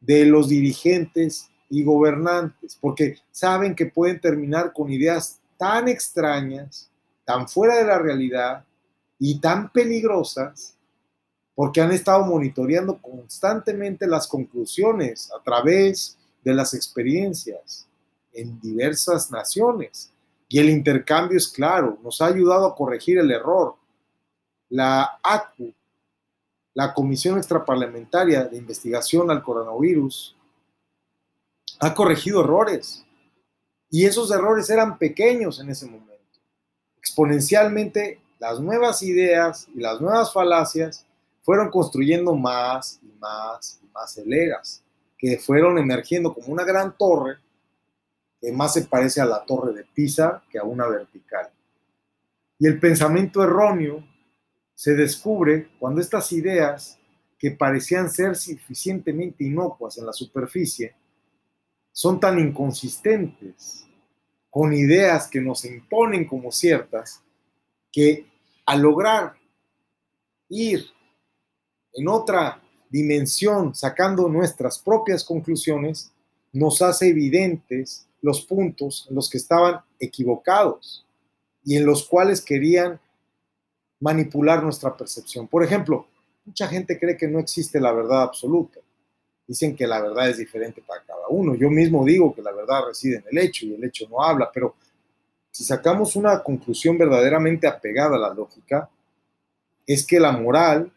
de 0.00 0.24
los 0.24 0.48
dirigentes 0.48 1.50
y 1.68 1.84
gobernantes, 1.84 2.78
porque 2.80 3.16
saben 3.30 3.74
que 3.74 3.86
pueden 3.86 4.20
terminar 4.20 4.72
con 4.72 4.90
ideas 4.90 5.38
tan 5.58 5.88
extrañas, 5.88 6.88
tan 7.24 7.48
fuera 7.48 7.76
de 7.76 7.84
la 7.84 7.98
realidad 7.98 8.64
y 9.18 9.38
tan 9.38 9.70
peligrosas, 9.70 10.74
porque 11.58 11.80
han 11.80 11.90
estado 11.90 12.24
monitoreando 12.24 13.02
constantemente 13.02 14.06
las 14.06 14.28
conclusiones 14.28 15.28
a 15.36 15.42
través 15.42 16.16
de 16.44 16.54
las 16.54 16.72
experiencias 16.72 17.84
en 18.32 18.60
diversas 18.60 19.32
naciones 19.32 20.12
y 20.48 20.60
el 20.60 20.70
intercambio 20.70 21.36
es 21.36 21.48
claro, 21.48 21.98
nos 22.00 22.20
ha 22.20 22.26
ayudado 22.26 22.64
a 22.64 22.76
corregir 22.76 23.18
el 23.18 23.32
error. 23.32 23.74
La 24.68 25.18
ACU, 25.20 25.74
la 26.74 26.94
Comisión 26.94 27.38
Extraparlamentaria 27.38 28.44
de 28.44 28.56
Investigación 28.56 29.28
al 29.28 29.42
Coronavirus, 29.42 30.36
ha 31.80 31.92
corregido 31.92 32.42
errores. 32.42 33.04
Y 33.90 34.06
esos 34.06 34.30
errores 34.30 34.70
eran 34.70 34.96
pequeños 34.96 35.58
en 35.58 35.70
ese 35.70 35.86
momento. 35.86 36.38
Exponencialmente, 36.98 38.20
las 38.38 38.60
nuevas 38.60 39.02
ideas 39.02 39.66
y 39.74 39.80
las 39.80 40.00
nuevas 40.00 40.32
falacias 40.32 41.04
fueron 41.48 41.70
construyendo 41.70 42.36
más 42.36 43.00
y 43.02 43.10
más 43.18 43.80
y 43.82 43.86
más 43.86 44.18
hileras, 44.18 44.84
que 45.16 45.38
fueron 45.38 45.78
emergiendo 45.78 46.34
como 46.34 46.48
una 46.48 46.62
gran 46.62 46.94
torre 46.94 47.38
que 48.38 48.52
más 48.52 48.74
se 48.74 48.82
parece 48.82 49.22
a 49.22 49.24
la 49.24 49.42
torre 49.46 49.72
de 49.72 49.84
Pisa 49.84 50.42
que 50.50 50.58
a 50.58 50.64
una 50.64 50.86
vertical. 50.86 51.48
Y 52.58 52.66
el 52.66 52.78
pensamiento 52.78 53.42
erróneo 53.42 54.04
se 54.74 54.94
descubre 54.94 55.70
cuando 55.78 56.02
estas 56.02 56.30
ideas 56.32 56.98
que 57.38 57.52
parecían 57.52 58.10
ser 58.10 58.36
suficientemente 58.36 59.42
inocuas 59.42 59.96
en 59.96 60.04
la 60.04 60.12
superficie 60.12 60.94
son 61.90 62.20
tan 62.20 62.38
inconsistentes 62.38 63.86
con 64.50 64.74
ideas 64.74 65.28
que 65.28 65.40
nos 65.40 65.64
imponen 65.64 66.26
como 66.26 66.52
ciertas 66.52 67.22
que 67.90 68.26
al 68.66 68.82
lograr 68.82 69.34
ir 70.50 70.97
en 71.94 72.08
otra 72.08 72.60
dimensión 72.90 73.74
sacando 73.74 74.28
nuestras 74.28 74.78
propias 74.78 75.24
conclusiones, 75.24 76.10
nos 76.52 76.80
hace 76.82 77.08
evidentes 77.08 78.06
los 78.22 78.42
puntos 78.42 79.06
en 79.08 79.16
los 79.16 79.28
que 79.28 79.38
estaban 79.38 79.80
equivocados 80.00 81.04
y 81.64 81.76
en 81.76 81.86
los 81.86 82.06
cuales 82.06 82.40
querían 82.40 83.00
manipular 84.00 84.62
nuestra 84.62 84.96
percepción. 84.96 85.46
Por 85.46 85.62
ejemplo, 85.62 86.06
mucha 86.44 86.66
gente 86.66 86.98
cree 86.98 87.16
que 87.16 87.28
no 87.28 87.38
existe 87.38 87.80
la 87.80 87.92
verdad 87.92 88.22
absoluta. 88.22 88.80
Dicen 89.46 89.74
que 89.74 89.86
la 89.86 90.00
verdad 90.00 90.28
es 90.28 90.38
diferente 90.38 90.82
para 90.86 91.02
cada 91.02 91.28
uno. 91.28 91.54
Yo 91.54 91.70
mismo 91.70 92.04
digo 92.04 92.34
que 92.34 92.42
la 92.42 92.52
verdad 92.52 92.86
reside 92.86 93.16
en 93.16 93.24
el 93.30 93.38
hecho 93.38 93.66
y 93.66 93.74
el 93.74 93.84
hecho 93.84 94.06
no 94.08 94.22
habla, 94.22 94.50
pero 94.52 94.74
si 95.50 95.64
sacamos 95.64 96.16
una 96.16 96.42
conclusión 96.42 96.96
verdaderamente 96.98 97.66
apegada 97.66 98.16
a 98.16 98.20
la 98.20 98.34
lógica, 98.34 98.88
es 99.86 100.06
que 100.06 100.20
la 100.20 100.32
moral 100.32 100.92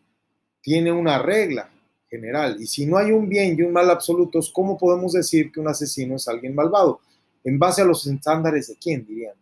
tiene 0.62 0.91
una 0.91 1.20
regla 1.20 1.70
general 2.09 2.57
y 2.59 2.68
si 2.68 2.86
no 2.86 2.97
hay 2.97 3.12
un 3.12 3.30
bien 3.30 3.55
y 3.57 3.64
un 3.64 3.72
mal 3.72 3.89
absolutos, 3.89 4.51
¿cómo 4.53 4.78
podemos 4.78 5.14
decir 5.14 5.51
que 5.51 5.59
un 5.59 5.68
asesino 5.68 6.16
es 6.16 6.28
alguien 6.28 6.53
malvado? 6.53 6.99
en 7.43 7.59
base 7.59 7.82
a 7.82 7.86
los 7.86 8.05
estándares 8.05 8.68
de 8.68 8.76
quién, 8.76 9.05
dirían. 9.05 9.36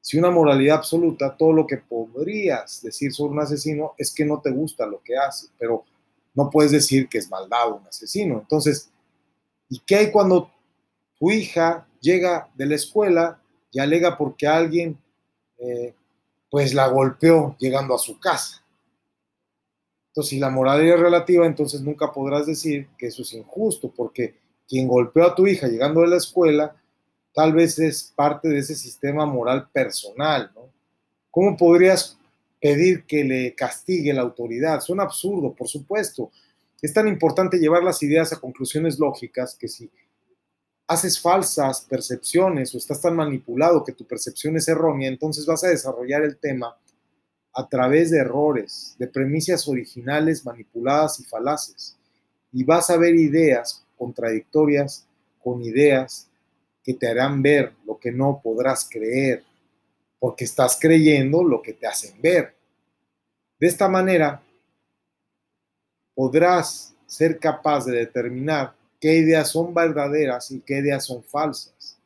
Si 0.00 0.18
una 0.18 0.30
moralidad 0.30 0.78
absoluta, 0.78 1.36
todo 1.36 1.52
lo 1.52 1.66
que 1.66 1.76
podrías 1.76 2.82
decir 2.82 3.12
sobre 3.12 3.32
un 3.32 3.40
asesino 3.40 3.94
es 3.98 4.12
que 4.12 4.24
no 4.24 4.40
te 4.40 4.50
gusta 4.50 4.86
lo 4.86 5.02
que 5.02 5.16
hace, 5.16 5.48
pero 5.58 5.84
no 6.34 6.48
puedes 6.50 6.72
decir 6.72 7.08
que 7.08 7.18
es 7.18 7.30
maldad 7.30 7.72
un 7.72 7.86
asesino. 7.86 8.38
Entonces, 8.38 8.90
¿y 9.68 9.80
qué 9.80 9.96
hay 9.96 10.10
cuando 10.10 10.50
tu 11.18 11.30
hija 11.30 11.86
llega 12.00 12.48
de 12.54 12.66
la 12.66 12.76
escuela 12.76 13.42
y 13.70 13.80
alega 13.80 14.16
porque 14.16 14.46
alguien 14.46 14.98
eh, 15.58 15.94
pues 16.50 16.72
la 16.72 16.86
golpeó 16.88 17.56
llegando 17.58 17.94
a 17.94 17.98
su 17.98 18.18
casa? 18.18 18.62
Entonces, 20.18 20.30
si 20.30 20.40
la 20.40 20.50
moralidad 20.50 20.96
es 20.96 21.00
relativa, 21.00 21.46
entonces 21.46 21.80
nunca 21.80 22.12
podrás 22.12 22.44
decir 22.44 22.88
que 22.98 23.06
eso 23.06 23.22
es 23.22 23.32
injusto, 23.34 23.92
porque 23.94 24.34
quien 24.66 24.88
golpeó 24.88 25.22
a 25.22 25.32
tu 25.36 25.46
hija 25.46 25.68
llegando 25.68 26.00
de 26.00 26.08
la 26.08 26.16
escuela 26.16 26.74
tal 27.32 27.52
vez 27.52 27.78
es 27.78 28.12
parte 28.16 28.48
de 28.48 28.58
ese 28.58 28.74
sistema 28.74 29.26
moral 29.26 29.68
personal, 29.72 30.50
¿no? 30.56 30.72
¿Cómo 31.30 31.56
podrías 31.56 32.18
pedir 32.60 33.04
que 33.04 33.22
le 33.22 33.54
castigue 33.54 34.12
la 34.12 34.22
autoridad? 34.22 34.80
Suena 34.80 35.04
absurdo, 35.04 35.54
por 35.54 35.68
supuesto. 35.68 36.32
Es 36.82 36.92
tan 36.92 37.06
importante 37.06 37.60
llevar 37.60 37.84
las 37.84 38.02
ideas 38.02 38.32
a 38.32 38.40
conclusiones 38.40 38.98
lógicas 38.98 39.54
que 39.54 39.68
si 39.68 39.88
haces 40.88 41.20
falsas 41.20 41.82
percepciones 41.82 42.74
o 42.74 42.78
estás 42.78 43.00
tan 43.00 43.14
manipulado 43.14 43.84
que 43.84 43.92
tu 43.92 44.04
percepción 44.04 44.56
es 44.56 44.66
errónea, 44.66 45.08
entonces 45.08 45.46
vas 45.46 45.62
a 45.62 45.68
desarrollar 45.68 46.24
el 46.24 46.38
tema 46.38 46.76
a 47.58 47.68
través 47.68 48.12
de 48.12 48.18
errores, 48.18 48.94
de 49.00 49.08
premisas 49.08 49.66
originales 49.66 50.46
manipuladas 50.46 51.18
y 51.18 51.24
falaces. 51.24 51.96
Y 52.52 52.62
vas 52.62 52.88
a 52.88 52.96
ver 52.96 53.16
ideas 53.16 53.84
contradictorias 53.96 55.04
con 55.42 55.60
ideas 55.64 56.28
que 56.84 56.94
te 56.94 57.08
harán 57.08 57.42
ver 57.42 57.72
lo 57.84 57.98
que 57.98 58.12
no 58.12 58.40
podrás 58.40 58.88
creer, 58.88 59.42
porque 60.20 60.44
estás 60.44 60.78
creyendo 60.80 61.42
lo 61.42 61.60
que 61.60 61.72
te 61.72 61.88
hacen 61.88 62.22
ver. 62.22 62.54
De 63.58 63.66
esta 63.66 63.88
manera, 63.88 64.40
podrás 66.14 66.94
ser 67.06 67.40
capaz 67.40 67.86
de 67.86 67.96
determinar 67.96 68.72
qué 69.00 69.14
ideas 69.14 69.50
son 69.50 69.74
verdaderas 69.74 70.52
y 70.52 70.60
qué 70.60 70.78
ideas 70.78 71.06
son 71.06 71.24
falsas. 71.24 71.98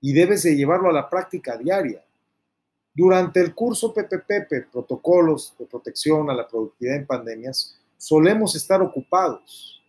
Y 0.00 0.12
debes 0.12 0.44
de 0.44 0.54
llevarlo 0.54 0.88
a 0.88 0.92
la 0.92 1.10
práctica 1.10 1.56
diaria. 1.56 2.04
Durante 2.94 3.40
el 3.40 3.54
curso 3.54 3.92
PPP, 3.92 4.70
Protocolos 4.70 5.54
de 5.58 5.66
Protección 5.66 6.30
a 6.30 6.34
la 6.34 6.46
Productividad 6.46 6.96
en 6.96 7.06
Pandemias, 7.06 7.76
solemos 7.98 8.54
estar 8.54 8.80
ocupados 8.82 9.82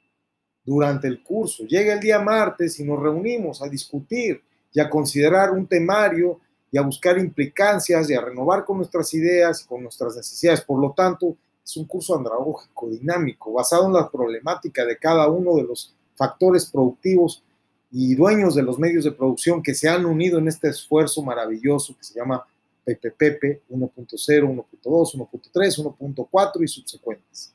durante 0.66 1.08
el 1.08 1.22
curso. 1.22 1.66
Llega 1.66 1.94
el 1.94 2.00
día 2.00 2.18
martes 2.18 2.80
y 2.80 2.84
nos 2.84 3.00
reunimos 3.00 3.62
a 3.62 3.70
discutir 3.70 4.42
y 4.74 4.80
a 4.80 4.90
considerar 4.90 5.52
un 5.52 5.68
temario 5.68 6.40
y 6.72 6.80
a 6.80 6.82
buscar 6.82 7.20
implicancias 7.20 8.10
y 8.10 8.16
a 8.16 8.22
renovar 8.22 8.66
con 8.66 8.78
nuestras 8.78 9.14
ideas 9.14 9.62
y 9.62 9.68
con 9.68 9.84
nuestras 9.84 10.16
necesidades. 10.16 10.62
Por 10.62 10.82
lo 10.82 10.92
tanto, 10.94 11.38
es 11.64 11.78
un 11.78 11.86
curso 11.86 12.18
andragógico, 12.18 12.90
dinámico, 12.90 13.54
basado 13.54 13.86
en 13.86 13.94
la 13.94 14.10
problemática 14.10 14.84
de 14.84 14.98
cada 14.98 15.28
uno 15.30 15.56
de 15.58 15.64
los 15.64 15.96
factores 16.16 16.66
productivos 16.66 17.44
y 17.92 18.16
dueños 18.16 18.56
de 18.56 18.64
los 18.64 18.80
medios 18.80 19.04
de 19.04 19.12
producción 19.12 19.62
que 19.62 19.76
se 19.76 19.88
han 19.88 20.06
unido 20.06 20.40
en 20.40 20.48
este 20.48 20.70
esfuerzo 20.70 21.22
maravilloso 21.22 21.96
que 21.96 22.04
se 22.04 22.16
llama 22.16 22.44
PPP 22.86 23.64
1.0, 23.70 23.70
1.2, 23.72 25.16
1.3, 25.16 25.98
1.4 25.98 26.64
y 26.64 26.68
subsecuentes. 26.68 27.54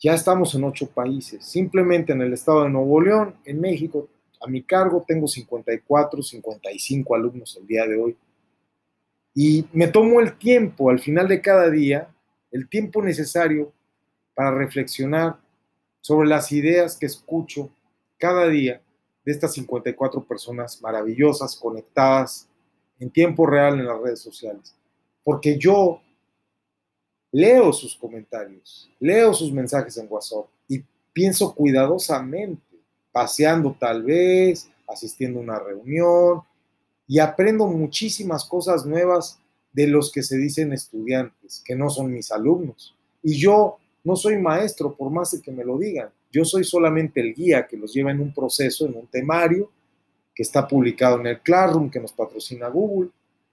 Ya 0.00 0.14
estamos 0.14 0.54
en 0.54 0.64
ocho 0.64 0.86
países. 0.88 1.44
Simplemente 1.44 2.12
en 2.12 2.20
el 2.20 2.32
estado 2.32 2.64
de 2.64 2.70
Nuevo 2.70 3.00
León, 3.00 3.36
en 3.44 3.60
México, 3.60 4.08
a 4.40 4.48
mi 4.48 4.62
cargo 4.62 5.04
tengo 5.06 5.26
54, 5.26 6.22
55 6.22 7.14
alumnos 7.14 7.56
el 7.58 7.66
día 7.66 7.86
de 7.86 7.96
hoy. 7.96 8.16
Y 9.34 9.66
me 9.72 9.88
tomo 9.88 10.20
el 10.20 10.36
tiempo 10.36 10.90
al 10.90 10.98
final 10.98 11.26
de 11.28 11.40
cada 11.40 11.70
día, 11.70 12.08
el 12.50 12.68
tiempo 12.68 13.02
necesario 13.02 13.72
para 14.34 14.50
reflexionar 14.50 15.38
sobre 16.00 16.28
las 16.28 16.52
ideas 16.52 16.96
que 16.96 17.06
escucho 17.06 17.70
cada 18.18 18.48
día 18.48 18.82
de 19.24 19.32
estas 19.32 19.54
54 19.54 20.22
personas 20.24 20.82
maravillosas 20.82 21.56
conectadas 21.56 22.48
en 22.98 23.10
tiempo 23.10 23.46
real 23.46 23.78
en 23.78 23.86
las 23.86 24.00
redes 24.00 24.20
sociales. 24.20 24.74
Porque 25.22 25.58
yo 25.58 26.00
leo 27.32 27.72
sus 27.72 27.96
comentarios, 27.96 28.90
leo 29.00 29.34
sus 29.34 29.52
mensajes 29.52 29.96
en 29.98 30.06
WhatsApp 30.08 30.46
y 30.68 30.82
pienso 31.12 31.54
cuidadosamente, 31.54 32.62
paseando 33.10 33.76
tal 33.78 34.02
vez, 34.02 34.70
asistiendo 34.86 35.40
a 35.40 35.42
una 35.42 35.58
reunión 35.58 36.42
y 37.06 37.18
aprendo 37.18 37.66
muchísimas 37.66 38.44
cosas 38.44 38.86
nuevas 38.86 39.38
de 39.72 39.88
los 39.88 40.12
que 40.12 40.22
se 40.22 40.36
dicen 40.36 40.72
estudiantes, 40.72 41.62
que 41.64 41.74
no 41.74 41.90
son 41.90 42.12
mis 42.12 42.30
alumnos. 42.30 42.94
Y 43.22 43.36
yo 43.36 43.78
no 44.04 44.14
soy 44.16 44.36
maestro, 44.36 44.94
por 44.94 45.10
más 45.10 45.38
que 45.42 45.50
me 45.50 45.64
lo 45.64 45.78
digan. 45.78 46.10
Yo 46.30 46.44
soy 46.44 46.62
solamente 46.62 47.20
el 47.20 47.34
guía 47.34 47.66
que 47.66 47.76
los 47.76 47.92
lleva 47.92 48.10
en 48.10 48.20
un 48.20 48.32
proceso, 48.32 48.86
en 48.86 48.96
un 48.96 49.06
temario, 49.06 49.70
que 50.34 50.42
está 50.42 50.66
publicado 50.66 51.20
en 51.20 51.28
el 51.28 51.40
Classroom, 51.40 51.90
que 51.90 52.00
nos 52.00 52.12
patrocina 52.12 52.68
Google. 52.68 53.10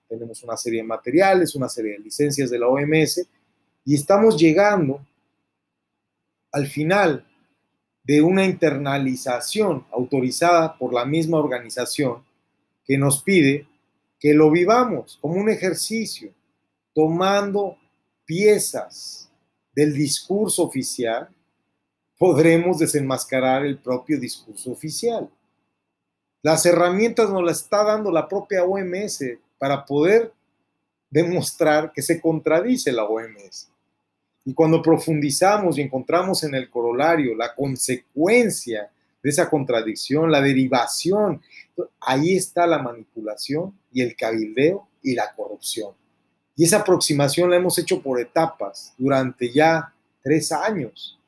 Tenemos 0.08 0.44
una 0.44 0.58
serie 0.58 0.82
de 0.82 0.88
materiales, 0.88 1.56
una 1.56 1.70
serie 1.70 1.94
de 1.94 2.00
licencias 2.00 2.50
de 2.50 2.60
la 2.60 2.68
OMS, 2.68 3.28
y 3.86 3.96
estamos 3.96 4.38
llegando 4.38 5.06
al 6.52 6.68
final 6.68 7.26
de 8.04 8.22
una 8.22 8.46
internalización 8.46 9.86
autorizada 9.92 10.78
por 10.78 10.94
la 10.94 11.06
misma 11.06 11.38
organización 11.38 12.24
que 12.84 12.98
nos 12.98 13.22
pide 13.22 13.68
que 14.20 14.34
lo 14.34 14.52
vivamos 14.52 15.18
como 15.20 15.36
un 15.36 15.50
ejercicio, 15.50 16.32
tomando 16.94 17.78
piezas 18.26 19.32
del 19.74 19.94
discurso 19.94 20.64
oficial, 20.64 21.30
podremos 22.18 22.78
desenmascarar 22.78 23.66
el 23.66 23.80
propio 23.80 24.20
discurso 24.20 24.72
oficial. 24.72 25.28
Las 26.44 26.66
herramientas 26.66 27.30
nos 27.30 27.44
las 27.44 27.62
está 27.62 27.84
dando 27.84 28.12
la 28.12 28.28
propia 28.28 28.64
OMS 28.64 29.24
para 29.60 29.86
poder 29.86 30.34
demostrar 31.10 31.92
que 31.92 32.02
se 32.02 32.20
contradice 32.20 32.92
la 32.92 33.06
OMS. 33.06 33.70
Y 34.44 34.54
cuando 34.54 34.82
profundizamos 34.82 35.78
y 35.78 35.82
encontramos 35.82 36.44
en 36.44 36.56
el 36.56 36.70
corolario 36.70 37.36
la 37.36 37.54
consecuencia 37.54 38.89
de 39.22 39.30
esa 39.30 39.50
contradicción, 39.50 40.32
la 40.32 40.42
derivación, 40.42 41.42
ahí 42.00 42.36
está 42.36 42.66
la 42.66 42.80
manipulación 42.80 43.78
y 43.94 44.02
el 44.02 44.16
cabildeo 44.16 44.88
y 45.04 45.14
la 45.14 45.32
corrupción. 45.34 45.94
Y 46.56 46.64
esa 46.64 46.78
aproximación 46.78 47.52
la 47.52 47.58
hemos 47.58 47.78
hecho 47.78 48.02
por 48.02 48.20
etapas 48.20 48.94
durante 48.98 49.52
ya 49.52 49.94
tres 50.24 50.52
años. 50.52 51.20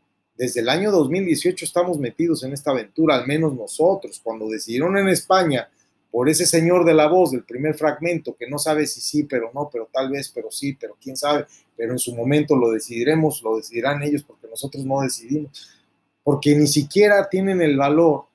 Desde 0.43 0.59
el 0.59 0.67
año 0.67 0.91
2018 0.91 1.63
estamos 1.63 1.97
metidos 1.99 2.43
en 2.43 2.51
esta 2.51 2.71
aventura, 2.71 3.15
al 3.15 3.25
menos 3.25 3.53
nosotros, 3.53 4.19
cuando 4.21 4.49
decidieron 4.49 4.97
en 4.97 5.07
España 5.07 5.69
por 6.11 6.27
ese 6.27 6.45
señor 6.45 6.83
de 6.83 6.93
la 6.93 7.07
voz 7.07 7.31
del 7.31 7.45
primer 7.45 7.75
fragmento 7.75 8.35
que 8.35 8.49
no 8.49 8.59
sabe 8.59 8.85
si 8.85 8.99
sí, 8.99 9.23
pero 9.23 9.51
no, 9.53 9.69
pero 9.71 9.87
tal 9.89 10.09
vez, 10.09 10.27
pero 10.35 10.51
sí, 10.51 10.73
pero 10.73 10.97
quién 11.01 11.15
sabe, 11.15 11.45
pero 11.77 11.93
en 11.93 11.97
su 11.97 12.13
momento 12.13 12.57
lo 12.57 12.71
decidiremos, 12.71 13.41
lo 13.41 13.55
decidirán 13.55 14.03
ellos 14.03 14.23
porque 14.23 14.49
nosotros 14.49 14.83
no 14.83 14.99
decidimos, 14.99 15.79
porque 16.25 16.53
ni 16.57 16.67
siquiera 16.67 17.29
tienen 17.29 17.61
el 17.61 17.77
valor 17.77 18.25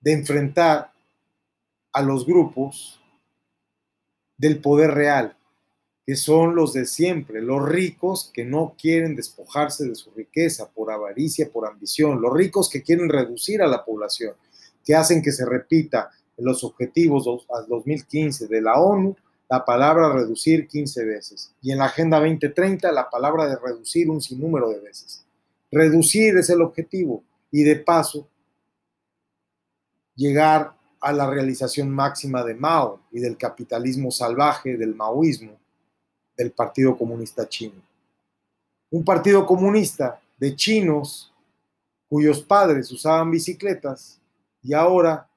de 0.00 0.12
enfrentar 0.12 0.92
a 1.94 2.00
los 2.00 2.24
grupos 2.24 3.02
del 4.36 4.60
poder 4.60 4.92
real, 4.92 5.36
que 6.08 6.16
son 6.16 6.54
los 6.54 6.72
de 6.72 6.86
siempre, 6.86 7.42
los 7.42 7.68
ricos 7.68 8.30
que 8.32 8.42
no 8.42 8.74
quieren 8.80 9.14
despojarse 9.14 9.84
de 9.86 9.94
su 9.94 10.10
riqueza 10.12 10.70
por 10.70 10.90
avaricia, 10.90 11.50
por 11.52 11.68
ambición, 11.68 12.22
los 12.22 12.32
ricos 12.32 12.70
que 12.70 12.82
quieren 12.82 13.10
reducir 13.10 13.60
a 13.60 13.66
la 13.66 13.84
población, 13.84 14.32
que 14.82 14.94
hacen 14.94 15.20
que 15.20 15.32
se 15.32 15.44
repita 15.44 16.08
en 16.38 16.46
los 16.46 16.64
objetivos 16.64 17.26
al 17.54 17.66
2015 17.68 18.46
de 18.46 18.62
la 18.62 18.80
ONU 18.80 19.14
la 19.50 19.66
palabra 19.66 20.10
reducir 20.10 20.66
15 20.66 21.04
veces 21.04 21.52
y 21.60 21.72
en 21.72 21.78
la 21.78 21.84
Agenda 21.84 22.18
2030 22.20 22.90
la 22.90 23.10
palabra 23.10 23.46
de 23.46 23.56
reducir 23.56 24.08
un 24.08 24.22
sinnúmero 24.22 24.70
de 24.70 24.80
veces. 24.80 25.26
Reducir 25.70 26.38
es 26.38 26.48
el 26.48 26.62
objetivo 26.62 27.22
y 27.50 27.64
de 27.64 27.76
paso 27.76 28.26
llegar 30.16 30.72
a 31.02 31.12
la 31.12 31.28
realización 31.28 31.90
máxima 31.90 32.42
de 32.44 32.54
Mao 32.54 33.02
y 33.12 33.20
del 33.20 33.36
capitalismo 33.36 34.10
salvaje, 34.10 34.78
del 34.78 34.94
maoísmo, 34.94 35.57
del 36.38 36.52
Partido 36.52 36.96
Comunista 36.96 37.48
Chino. 37.48 37.82
Un 38.90 39.04
partido 39.04 39.44
comunista 39.44 40.22
de 40.38 40.54
chinos 40.54 41.32
cuyos 42.08 42.40
padres 42.40 42.90
usaban 42.92 43.30
bicicletas 43.30 44.18
y 44.62 44.72
ahora 44.72 45.28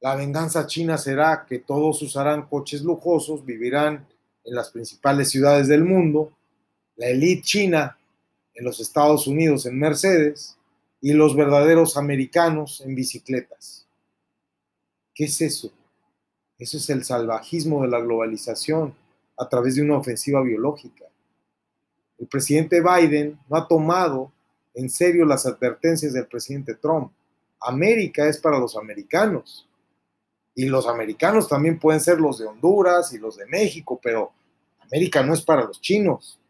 la 0.00 0.14
venganza 0.14 0.66
china 0.66 0.96
será 0.96 1.44
que 1.46 1.58
todos 1.58 2.00
usarán 2.02 2.46
coches 2.46 2.82
lujosos, 2.82 3.44
vivirán 3.44 4.06
en 4.44 4.54
las 4.54 4.70
principales 4.70 5.28
ciudades 5.28 5.68
del 5.68 5.84
mundo, 5.84 6.32
la 6.96 7.08
élite 7.08 7.42
china 7.42 7.98
en 8.54 8.64
los 8.64 8.80
Estados 8.80 9.26
Unidos 9.26 9.66
en 9.66 9.78
Mercedes 9.78 10.56
y 11.00 11.12
los 11.12 11.36
verdaderos 11.36 11.96
americanos 11.96 12.80
en 12.80 12.94
bicicletas. 12.94 13.86
¿Qué 15.14 15.24
es 15.24 15.40
eso? 15.40 15.70
Eso 16.58 16.76
es 16.76 16.90
el 16.90 17.04
salvajismo 17.04 17.82
de 17.82 17.88
la 17.88 18.00
globalización 18.00 18.94
a 19.36 19.48
través 19.48 19.76
de 19.76 19.82
una 19.82 19.96
ofensiva 19.96 20.42
biológica. 20.42 21.04
El 22.18 22.26
presidente 22.26 22.82
Biden 22.82 23.38
no 23.48 23.56
ha 23.56 23.68
tomado 23.68 24.32
en 24.74 24.90
serio 24.90 25.24
las 25.24 25.46
advertencias 25.46 26.12
del 26.12 26.26
presidente 26.26 26.74
Trump. 26.74 27.12
América 27.60 28.28
es 28.28 28.38
para 28.38 28.58
los 28.58 28.76
americanos 28.76 29.68
y 30.54 30.66
los 30.66 30.88
americanos 30.88 31.48
también 31.48 31.78
pueden 31.78 32.00
ser 32.00 32.20
los 32.20 32.38
de 32.38 32.46
Honduras 32.46 33.12
y 33.12 33.18
los 33.18 33.36
de 33.36 33.46
México, 33.46 34.00
pero 34.02 34.32
América 34.80 35.22
no 35.22 35.32
es 35.34 35.42
para 35.42 35.64
los 35.64 35.80
chinos. 35.80 36.40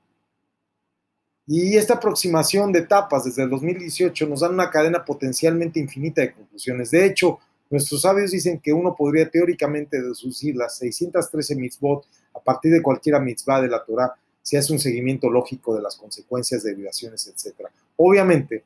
Y 1.46 1.76
esta 1.76 1.94
aproximación 1.94 2.72
de 2.72 2.80
etapas 2.80 3.24
desde 3.24 3.42
el 3.42 3.50
2018 3.50 4.26
nos 4.26 4.40
dan 4.40 4.54
una 4.54 4.70
cadena 4.70 5.04
potencialmente 5.04 5.78
infinita 5.78 6.22
de 6.22 6.32
conclusiones. 6.32 6.90
De 6.90 7.04
hecho, 7.04 7.38
nuestros 7.70 8.02
sabios 8.02 8.30
dicen 8.30 8.60
que 8.60 8.72
uno 8.72 8.94
podría 8.96 9.30
teóricamente 9.30 10.00
deducir 10.00 10.56
las 10.56 10.78
613 10.78 11.54
mitzvot 11.56 12.06
a 12.34 12.40
partir 12.40 12.72
de 12.72 12.82
cualquier 12.82 13.20
mitzvah 13.20 13.60
de 13.60 13.68
la 13.68 13.84
Torah 13.84 14.14
si 14.42 14.56
hace 14.56 14.72
un 14.72 14.78
seguimiento 14.78 15.28
lógico 15.28 15.74
de 15.74 15.82
las 15.82 15.96
consecuencias, 15.96 16.62
derivaciones, 16.62 17.26
etc. 17.26 17.68
Obviamente, 17.96 18.64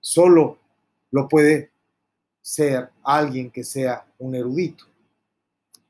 solo 0.00 0.58
lo 1.10 1.28
puede 1.28 1.70
ser 2.40 2.90
alguien 3.02 3.50
que 3.50 3.64
sea 3.64 4.06
un 4.18 4.36
erudito. 4.36 4.84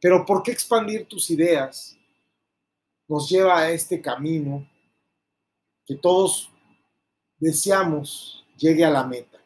Pero 0.01 0.25
¿por 0.25 0.43
qué 0.43 0.53
expandir 0.53 1.07
tus 1.07 1.31
ideas 1.31 1.97
nos 3.07 3.29
lleva 3.29 3.59
a 3.59 3.71
este 3.71 4.01
camino 4.01 4.67
que 5.85 5.97
todos 5.97 6.51
deseamos 7.39 8.47
llegue 8.57 8.85
a 8.85 8.91
la 8.91 9.05
meta? 9.05 9.39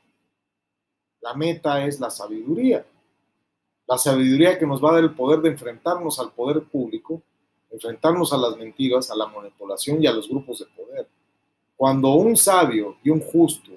La 1.21 1.35
meta 1.35 1.85
es 1.85 1.99
la 1.99 2.11
sabiduría. 2.11 2.87
La 3.89 3.97
sabiduría 3.97 4.59
que 4.59 4.67
nos 4.67 4.85
va 4.85 4.91
a 4.91 4.95
dar 4.95 5.05
el 5.05 5.15
poder 5.15 5.41
de 5.41 5.49
enfrentarnos 5.49 6.21
al 6.21 6.33
poder 6.33 6.63
público, 6.65 7.23
enfrentarnos 7.71 8.35
a 8.35 8.37
las 8.37 8.55
mentiras, 8.59 9.11
a 9.11 9.17
la 9.17 9.27
manipulación 9.27 10.03
y 10.03 10.07
a 10.07 10.13
los 10.13 10.29
grupos 10.29 10.59
de 10.59 10.67
poder. 10.67 11.09
Cuando 11.75 12.13
un 12.13 12.37
sabio 12.37 12.99
y 13.03 13.09
un 13.09 13.21
justo 13.21 13.73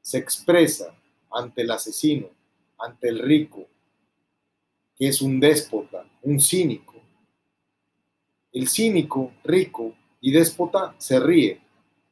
se 0.00 0.18
expresa 0.18 0.94
ante 1.32 1.62
el 1.62 1.70
asesino, 1.72 2.28
ante 2.78 3.08
el 3.08 3.18
rico, 3.18 3.66
que 4.96 5.08
es 5.08 5.20
un 5.20 5.40
déspota, 5.40 6.06
un 6.22 6.38
cínico. 6.38 6.94
El 8.52 8.68
cínico, 8.68 9.32
rico 9.42 9.94
y 10.20 10.30
déspota 10.30 10.94
se 10.96 11.18
ríe 11.18 11.60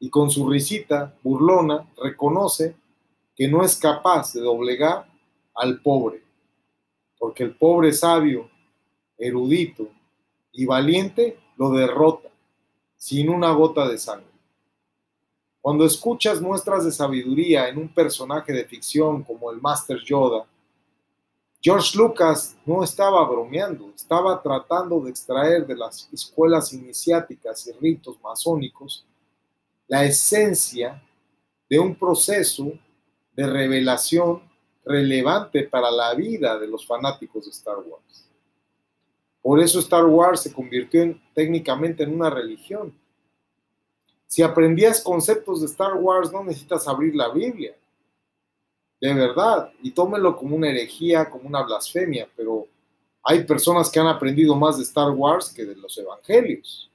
y 0.00 0.10
con 0.10 0.28
su 0.28 0.50
risita 0.50 1.14
burlona 1.22 1.88
reconoce 2.02 2.74
que 3.36 3.46
no 3.46 3.64
es 3.64 3.76
capaz 3.76 4.32
de 4.32 4.40
doblegar 4.40 5.06
al 5.54 5.80
pobre, 5.80 6.23
porque 7.24 7.42
el 7.42 7.56
pobre 7.56 7.90
sabio, 7.90 8.50
erudito 9.16 9.88
y 10.52 10.66
valiente 10.66 11.38
lo 11.56 11.70
derrota 11.70 12.28
sin 12.98 13.30
una 13.30 13.50
gota 13.52 13.88
de 13.88 13.96
sangre. 13.96 14.28
Cuando 15.62 15.86
escuchas 15.86 16.42
muestras 16.42 16.84
de 16.84 16.92
sabiduría 16.92 17.66
en 17.70 17.78
un 17.78 17.88
personaje 17.88 18.52
de 18.52 18.66
ficción 18.66 19.22
como 19.22 19.50
el 19.50 19.58
Master 19.58 20.00
Yoda, 20.04 20.44
George 21.62 21.96
Lucas 21.96 22.58
no 22.66 22.84
estaba 22.84 23.26
bromeando, 23.26 23.90
estaba 23.96 24.42
tratando 24.42 25.00
de 25.00 25.08
extraer 25.08 25.66
de 25.66 25.76
las 25.76 26.06
escuelas 26.12 26.74
iniciáticas 26.74 27.66
y 27.68 27.72
ritos 27.72 28.20
masónicos 28.22 29.06
la 29.88 30.04
esencia 30.04 31.02
de 31.70 31.78
un 31.78 31.94
proceso 31.94 32.70
de 33.32 33.46
revelación 33.46 34.42
relevante 34.84 35.64
para 35.64 35.90
la 35.90 36.14
vida 36.14 36.58
de 36.58 36.66
los 36.66 36.86
fanáticos 36.86 37.44
de 37.44 37.50
Star 37.50 37.78
Wars. 37.78 38.28
Por 39.40 39.60
eso 39.60 39.78
Star 39.80 40.04
Wars 40.06 40.42
se 40.42 40.52
convirtió 40.52 41.02
en, 41.02 41.20
técnicamente 41.34 42.02
en 42.02 42.14
una 42.14 42.30
religión. 42.30 42.94
Si 44.26 44.42
aprendías 44.42 45.02
conceptos 45.02 45.60
de 45.60 45.66
Star 45.66 45.94
Wars, 45.94 46.32
no 46.32 46.42
necesitas 46.42 46.88
abrir 46.88 47.14
la 47.14 47.28
Biblia. 47.28 47.76
De 49.00 49.12
verdad. 49.12 49.70
Y 49.82 49.90
tómelo 49.90 50.36
como 50.36 50.56
una 50.56 50.70
herejía, 50.70 51.28
como 51.28 51.46
una 51.46 51.62
blasfemia, 51.62 52.28
pero 52.34 52.66
hay 53.22 53.44
personas 53.44 53.90
que 53.90 54.00
han 54.00 54.06
aprendido 54.06 54.54
más 54.54 54.76
de 54.76 54.82
Star 54.82 55.10
Wars 55.10 55.52
que 55.54 55.64
de 55.64 55.76
los 55.76 55.96
evangelios. 55.98 56.90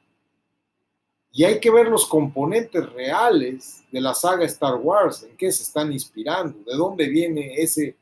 Y 1.31 1.43
hay 1.43 1.59
que 1.59 1.69
ver 1.69 1.87
los 1.87 2.07
componentes 2.07 2.91
reales 2.91 3.83
de 3.91 4.01
la 4.01 4.13
saga 4.13 4.45
Star 4.45 4.75
Wars, 4.75 5.23
en 5.23 5.37
qué 5.37 5.51
se 5.51 5.63
están 5.63 5.91
inspirando, 5.93 6.57
de 6.65 6.75
dónde 6.75 7.07
viene 7.07 7.53
ese, 7.55 7.95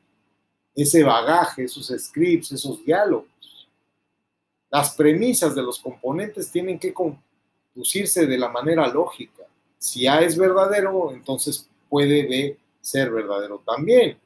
ese 0.74 1.02
bagaje, 1.02 1.64
esos 1.64 1.92
scripts, 1.98 2.52
esos 2.52 2.84
diálogos. 2.84 3.28
Las 4.70 4.94
premisas 4.94 5.54
de 5.54 5.62
los 5.62 5.78
componentes 5.78 6.50
tienen 6.50 6.78
que 6.78 6.92
conducirse 6.92 8.26
de 8.26 8.38
la 8.38 8.48
manera 8.48 8.86
lógica. 8.88 9.44
Si 9.78 10.06
A 10.06 10.20
es 10.20 10.36
verdadero, 10.36 11.12
entonces 11.12 11.68
puede 11.88 12.26
B 12.26 12.58
ser 12.80 13.10
verdadero 13.10 13.62
también. 13.64 14.18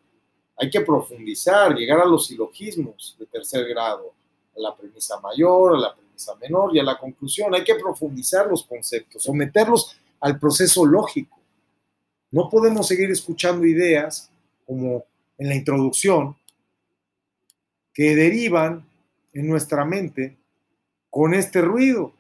Hay 0.57 0.71
que 0.71 0.81
profundizar, 0.81 1.75
llegar 1.75 2.01
a 2.01 2.07
los 2.07 2.27
silogismos 2.27 3.17
de 3.19 3.27
tercer 3.27 3.69
grado, 3.69 4.13
a 4.57 4.61
la 4.61 4.77
premisa 4.77 5.21
mayor, 5.21 5.77
a 5.77 5.79
la 5.79 5.95
premisa 5.95 6.02
menor 6.41 6.75
y 6.75 6.81
a 6.81 6.85
la 6.85 6.99
conclusión. 6.99 7.55
Hay 7.55 7.65
que 7.65 7.75
profundizar 7.75 8.47
los 8.47 8.65
conceptos, 8.65 9.23
someterlos 9.23 9.97
al 10.21 10.39
proceso 10.39 10.85
lógico. 10.87 11.39
No 12.31 12.49
podemos 12.49 12.87
seguir 12.87 13.11
escuchando 13.11 13.67
ideas 13.67 14.31
como 14.67 15.05
en 15.39 15.49
la 15.49 15.55
introducción 15.55 16.37
que 17.93 18.17
derivan 18.17 18.87
en 19.33 19.49
nuestra 19.49 19.85
mente 19.85 20.37
con 21.11 21.35
este 21.35 21.61
ruido. 21.61 22.15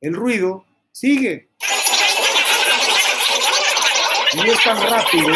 El 0.00 0.14
ruido 0.14 0.64
sigue. 0.92 1.48
Y 4.32 4.48
es 4.48 4.62
tan 4.62 4.80
rápido 4.80 5.28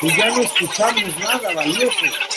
que 0.00 0.08
ya 0.08 0.30
no 0.30 0.42
escuchamos 0.42 1.18
nada 1.20 1.54
valioso. 1.54 2.35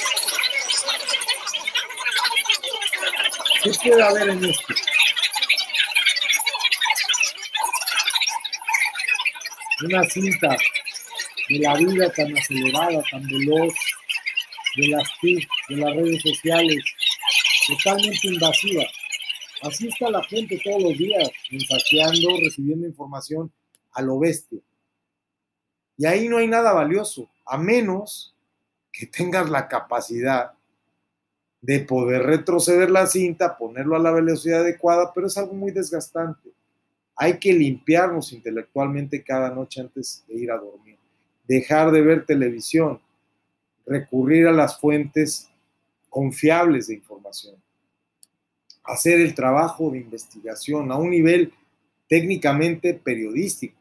¿Qué 3.64 3.72
puede 3.84 4.02
haber 4.02 4.30
en 4.30 4.46
esto? 4.46 4.74
Una 9.84 10.04
cinta 10.06 10.56
de 11.50 11.60
la 11.60 11.76
vida 11.76 12.12
tan 12.14 12.38
acelerada, 12.38 13.02
tan 13.12 13.24
veloz, 13.28 13.74
de 14.78 14.88
las 14.90 15.04
TIC, 15.20 15.48
de 15.70 15.76
las 15.76 15.96
redes 15.96 16.22
sociales, 16.22 16.84
totalmente 17.68 18.28
invasiva. 18.28 18.84
Así 19.64 19.88
está 19.88 20.10
la 20.10 20.24
gente 20.24 20.60
todos 20.64 20.82
los 20.82 20.98
días, 20.98 21.30
mensajeando, 21.52 22.30
recibiendo 22.42 22.88
información 22.88 23.52
a 23.92 24.02
lo 24.02 24.20
bestia. 24.20 24.60
Y 25.98 26.06
ahí 26.06 26.30
no 26.30 26.38
hay 26.38 26.48
nada 26.48 26.72
valioso, 26.72 27.30
a 27.46 27.58
menos 27.58 28.34
que 28.92 29.06
tengas 29.08 29.50
la 29.50 29.68
capacidad 29.68 30.54
de 31.62 31.80
poder 31.82 32.24
retroceder 32.24 32.90
la 32.90 33.08
cinta, 33.08 33.58
ponerlo 33.58 33.96
a 33.96 34.00
la 34.00 34.12
velocidad 34.12 34.62
adecuada, 34.62 35.12
pero 35.14 35.28
es 35.28 35.38
algo 35.38 35.54
muy 35.54 35.72
desgastante. 35.72 36.50
Hay 37.16 37.38
que 37.38 37.54
limpiarnos 37.54 38.32
intelectualmente 38.32 39.24
cada 39.24 39.50
noche 39.50 39.82
antes 39.82 40.24
de 40.28 40.36
ir 40.36 40.52
a 40.52 40.58
dormir, 40.58 40.98
dejar 41.48 41.92
de 41.92 42.02
ver 42.02 42.26
televisión, 42.26 43.02
recurrir 43.86 44.48
a 44.48 44.54
las 44.54 44.80
fuentes 44.80 45.50
confiables 46.10 46.88
de 46.88 46.96
información, 46.96 47.56
hacer 48.84 49.20
el 49.20 49.36
trabajo 49.36 49.92
de 49.92 50.00
investigación 50.00 50.92
a 50.92 50.96
un 50.96 51.10
nivel 51.10 51.54
técnicamente 52.08 52.94
periodístico. 52.94 53.79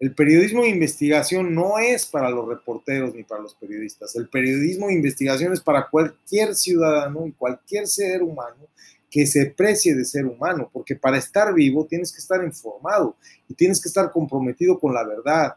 El 0.00 0.14
periodismo 0.14 0.62
de 0.62 0.68
investigación 0.68 1.54
no 1.54 1.78
es 1.78 2.06
para 2.06 2.30
los 2.30 2.46
reporteros 2.46 3.14
ni 3.14 3.24
para 3.24 3.42
los 3.42 3.54
periodistas. 3.54 4.14
El 4.14 4.28
periodismo 4.28 4.86
de 4.86 4.94
investigación 4.94 5.52
es 5.52 5.60
para 5.60 5.88
cualquier 5.88 6.54
ciudadano 6.54 7.26
y 7.26 7.32
cualquier 7.32 7.88
ser 7.88 8.22
humano 8.22 8.68
que 9.10 9.26
se 9.26 9.46
precie 9.46 9.94
de 9.94 10.04
ser 10.04 10.26
humano, 10.26 10.70
porque 10.72 10.94
para 10.94 11.18
estar 11.18 11.52
vivo 11.54 11.86
tienes 11.86 12.12
que 12.12 12.18
estar 12.18 12.44
informado 12.44 13.16
y 13.48 13.54
tienes 13.54 13.80
que 13.80 13.88
estar 13.88 14.12
comprometido 14.12 14.78
con 14.78 14.94
la 14.94 15.02
verdad 15.02 15.56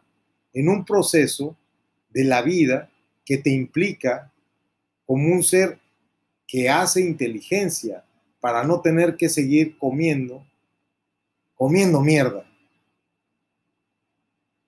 en 0.53 0.69
un 0.69 0.85
proceso 0.85 1.55
de 2.09 2.23
la 2.23 2.41
vida 2.41 2.89
que 3.25 3.37
te 3.37 3.51
implica 3.51 4.31
como 5.05 5.33
un 5.33 5.43
ser 5.43 5.79
que 6.47 6.69
hace 6.69 7.01
inteligencia 7.01 8.03
para 8.39 8.63
no 8.63 8.81
tener 8.81 9.17
que 9.17 9.29
seguir 9.29 9.77
comiendo, 9.77 10.45
comiendo 11.55 12.01
mierda. 12.01 12.50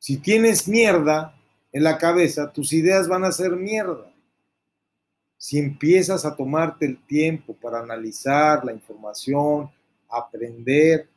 Si 0.05 0.17
tienes 0.17 0.67
mierda 0.67 1.33
en 1.71 1.81
la 1.85 1.97
cabeza, 1.97 2.51
tus 2.51 2.73
ideas 2.73 3.07
van 3.07 3.23
a 3.23 3.31
ser 3.31 3.51
mierda. 3.51 4.13
Si 5.37 5.57
empiezas 5.57 6.25
a 6.25 6.35
tomarte 6.35 6.85
el 6.85 7.01
tiempo 7.05 7.53
para 7.53 7.79
analizar 7.79 8.65
la 8.65 8.73
información, 8.73 9.71
aprender, 10.09 11.07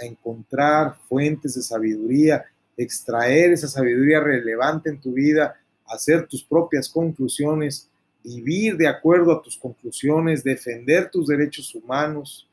a 0.00 0.06
encontrar 0.06 0.96
fuentes 1.06 1.54
de 1.54 1.60
sabiduría, 1.60 2.46
extraer 2.78 3.52
esa 3.52 3.68
sabiduría 3.68 4.20
relevante 4.20 4.88
en 4.88 4.98
tu 4.98 5.12
vida, 5.12 5.60
hacer 5.84 6.26
tus 6.26 6.42
propias 6.42 6.88
conclusiones, 6.88 7.90
vivir 8.24 8.78
de 8.78 8.88
acuerdo 8.88 9.32
a 9.32 9.42
tus 9.42 9.58
conclusiones, 9.58 10.42
defender 10.42 11.10
tus 11.10 11.26
derechos 11.26 11.74
humanos, 11.74 12.48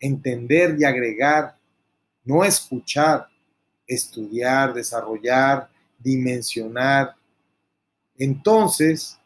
entender 0.00 0.74
y 0.78 0.84
agregar, 0.84 1.54
no 2.24 2.42
escuchar, 2.46 3.28
estudiar, 3.88 4.72
desarrollar, 4.74 5.68
dimensionar. 5.98 7.16
Entonces, 8.16 9.18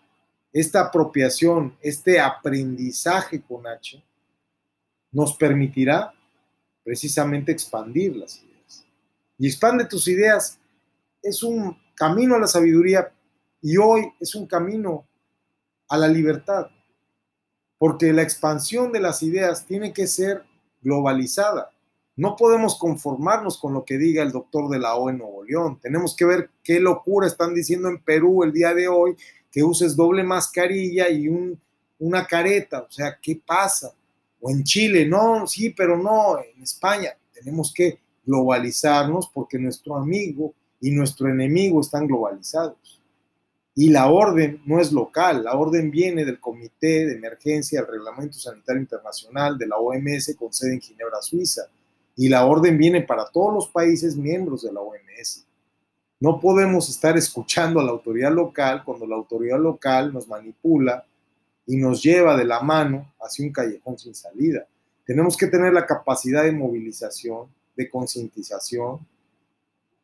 esta 0.53 0.83
apropiación, 0.83 1.77
este 1.81 2.21
aprendizaje 2.21 3.43
con 3.43 3.67
H, 3.67 4.03
nos 5.11 5.37
permitirá 5.37 6.15
precisamente 6.85 7.53
expandir 7.53 8.17
las 8.17 8.43
ideas. 8.43 8.87
Y 9.39 9.47
expande 9.47 9.85
tus 9.85 10.09
ideas 10.09 10.59
es 11.23 11.43
un 11.43 11.77
camino 11.95 12.35
a 12.35 12.41
la 12.41 12.47
sabiduría 12.47 13.13
y 13.61 13.77
hoy 13.77 14.13
es 14.19 14.35
un 14.35 14.47
camino 14.47 15.07
a 15.89 15.97
la 15.97 16.09
libertad, 16.09 16.69
porque 17.79 18.13
la 18.13 18.23
expansión 18.23 18.93
de 18.93 19.01
las 19.01 19.23
ideas 19.23 19.67
tiene 19.67 19.93
que 19.93 20.07
ser 20.07 20.45
globalizada. 20.81 21.71
No 22.17 22.37
podemos 22.37 22.79
conformarnos 22.79 23.59
con 23.59 23.73
lo 23.73 23.85
que 23.85 23.97
diga 23.97 24.23
el 24.23 24.33
doctor 24.33 24.69
de 24.69 24.79
la 24.79 24.97
O 24.97 25.09
en 25.09 25.19
Nuevo 25.19 25.45
León. 25.45 25.79
Tenemos 25.81 26.15
que 26.15 26.27
ver 26.27 26.51
qué 26.63 26.79
locura 26.79 27.27
están 27.27 27.55
diciendo 27.55 27.89
en 27.89 27.99
Perú 27.99 28.43
el 28.43 28.53
día 28.53 28.75
de 28.75 28.89
hoy, 28.89 29.17
que 29.51 29.63
uses 29.63 29.97
doble 29.97 30.23
mascarilla 30.23 31.09
y 31.09 31.29
un, 31.29 31.59
una 31.99 32.27
careta. 32.27 32.81
O 32.81 32.91
sea, 32.91 33.19
¿qué 33.21 33.41
pasa? 33.45 33.93
O 34.41 34.51
en 34.51 34.63
Chile, 34.65 35.07
no, 35.07 35.47
sí, 35.47 35.71
pero 35.71 35.97
no, 35.97 36.39
en 36.39 36.63
España. 36.63 37.17
Tenemos 37.33 37.73
que 37.73 37.99
globalizarnos 38.25 39.29
porque 39.33 39.59
nuestro 39.59 39.97
amigo 39.97 40.53
y 40.81 40.91
nuestro 40.91 41.29
enemigo 41.29 41.81
están 41.81 42.07
globalizados. 42.07 43.01
Y 43.75 43.89
la 43.89 44.11
orden 44.11 44.61
no 44.67 44.81
es 44.81 44.93
local, 44.93 45.45
la 45.45 45.55
orden 45.55 45.91
viene 45.91 46.27
del 46.27 46.41
Comité 46.41 47.07
de 47.07 47.15
Emergencia 47.15 47.81
del 47.81 47.91
Reglamento 47.91 48.39
Sanitario 48.39 48.83
Internacional 48.83 49.57
de 49.57 49.67
la 49.67 49.79
OMS 49.79 50.37
con 50.39 50.53
sede 50.53 50.75
en 50.75 50.81
Ginebra, 50.81 51.23
Suiza. 51.23 51.63
Y 52.17 52.29
la 52.29 52.47
orden 52.47 52.77
viene 52.77 53.03
para 53.03 53.27
todos 53.27 53.53
los 53.53 53.69
países 53.69 54.17
miembros 54.17 54.63
de 54.63 54.73
la 54.73 54.81
OMS. 54.81 55.47
No 56.21 56.39
podemos 56.41 56.89
estar 56.89 57.17
escuchando 57.17 57.81
a 57.81 57.85
la 57.85 57.91
autoridad 57.91 58.33
local 58.33 58.83
cuando 58.85 59.07
la 59.07 59.17
autoridad 59.17 59.59
local 59.59 60.13
nos 60.13 60.29
manipula 60.29 61.05
y 61.67 61.77
nos 61.77 62.03
lleva 62.03 62.37
de 62.37 62.45
la 62.45 62.61
mano 62.61 63.15
hacia 63.21 63.47
un 63.47 63.53
callejón 63.53 63.99
sin 63.99 64.15
salida. 64.15 64.67
Tenemos 65.05 65.37
que 65.37 65.49
tener 65.49 65.73
la 65.73 65.87
capacidad 65.87 66.45
de 66.45 66.53
movilización, 66.53 67.49
de 67.77 67.89
concientización 67.89 69.07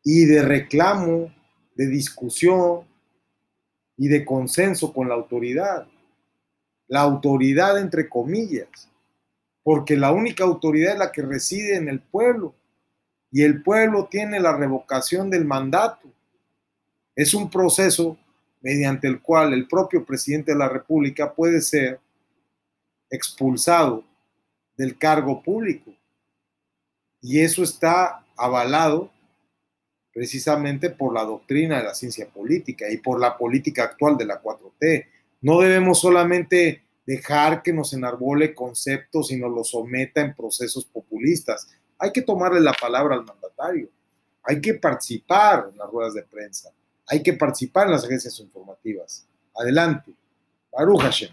y 0.03 0.25
de 0.25 0.43
reclamo, 0.43 1.33
de 1.77 1.87
discusión, 1.87 2.89
y 3.99 4.09
de 4.09 4.25
consenso 4.25 4.93
con 4.93 5.09
la 5.09 5.17
autoridad. 5.17 5.87
La 6.87 7.01
autoridad 7.01 7.79
entre 7.79 8.09
comillas, 8.09 8.89
porque 9.69 9.99
la 9.99 10.13
única 10.13 10.45
autoridad 10.45 10.95
es 10.95 10.99
la 10.99 11.13
que 11.13 11.21
reside 11.21 11.77
en 11.77 11.91
el 11.91 12.01
pueblo 12.01 12.55
y 13.31 13.43
el 13.43 13.63
pueblo 13.63 14.09
tiene 14.11 14.41
la 14.41 14.57
revocación 14.57 15.29
del 15.29 15.45
mandato. 15.45 16.11
Es 17.15 17.35
un 17.35 17.51
proceso 17.51 18.17
mediante 18.63 19.09
el 19.09 19.21
cual 19.21 19.53
el 19.53 19.69
propio 19.69 20.07
presidente 20.07 20.53
de 20.53 20.59
la 20.59 20.71
República 20.71 21.35
puede 21.35 21.61
ser 21.61 22.01
expulsado 23.11 24.05
del 24.75 24.97
cargo 24.97 25.43
público. 25.43 25.93
Y 27.21 27.41
eso 27.41 27.63
está 27.63 28.25
avalado 28.39 29.13
precisamente 30.15 30.89
por 30.89 31.13
la 31.13 31.25
doctrina 31.25 31.77
de 31.77 31.85
la 31.85 31.95
ciencia 31.95 32.27
política 32.27 32.91
y 32.91 32.97
por 32.97 33.21
la 33.21 33.37
política 33.37 33.85
actual 33.85 34.17
de 34.17 34.25
la 34.25 34.43
4T. 34.43 35.07
No 35.43 35.61
debemos 35.61 36.01
solamente 36.01 36.88
dejar 37.09 37.63
que 37.63 37.73
nos 37.73 37.95
enarbole 37.95 38.55
conceptos 38.55 39.33
y 39.33 39.39
nos 39.39 39.51
los 39.51 39.71
someta 39.71 40.21
en 40.21 40.35
procesos 40.35 40.85
populistas. 40.85 41.67
Hay 41.99 42.13
que 42.13 42.21
tomarle 42.21 42.61
la 42.61 42.75
palabra 42.75 43.15
al 43.15 43.25
mandatario. 43.25 43.89
Hay 44.43 44.61
que 44.61 44.75
participar 44.75 45.71
en 45.73 45.79
las 45.79 45.89
ruedas 45.89 46.13
de 46.13 46.23
prensa. 46.25 46.71
Hay 47.07 47.23
que 47.23 47.33
participar 47.33 47.87
en 47.87 47.93
las 47.93 48.05
agencias 48.05 48.39
informativas. 48.41 49.27
Adelante. 49.57 50.13
Baruch 50.71 51.01
Hashem. 51.01 51.31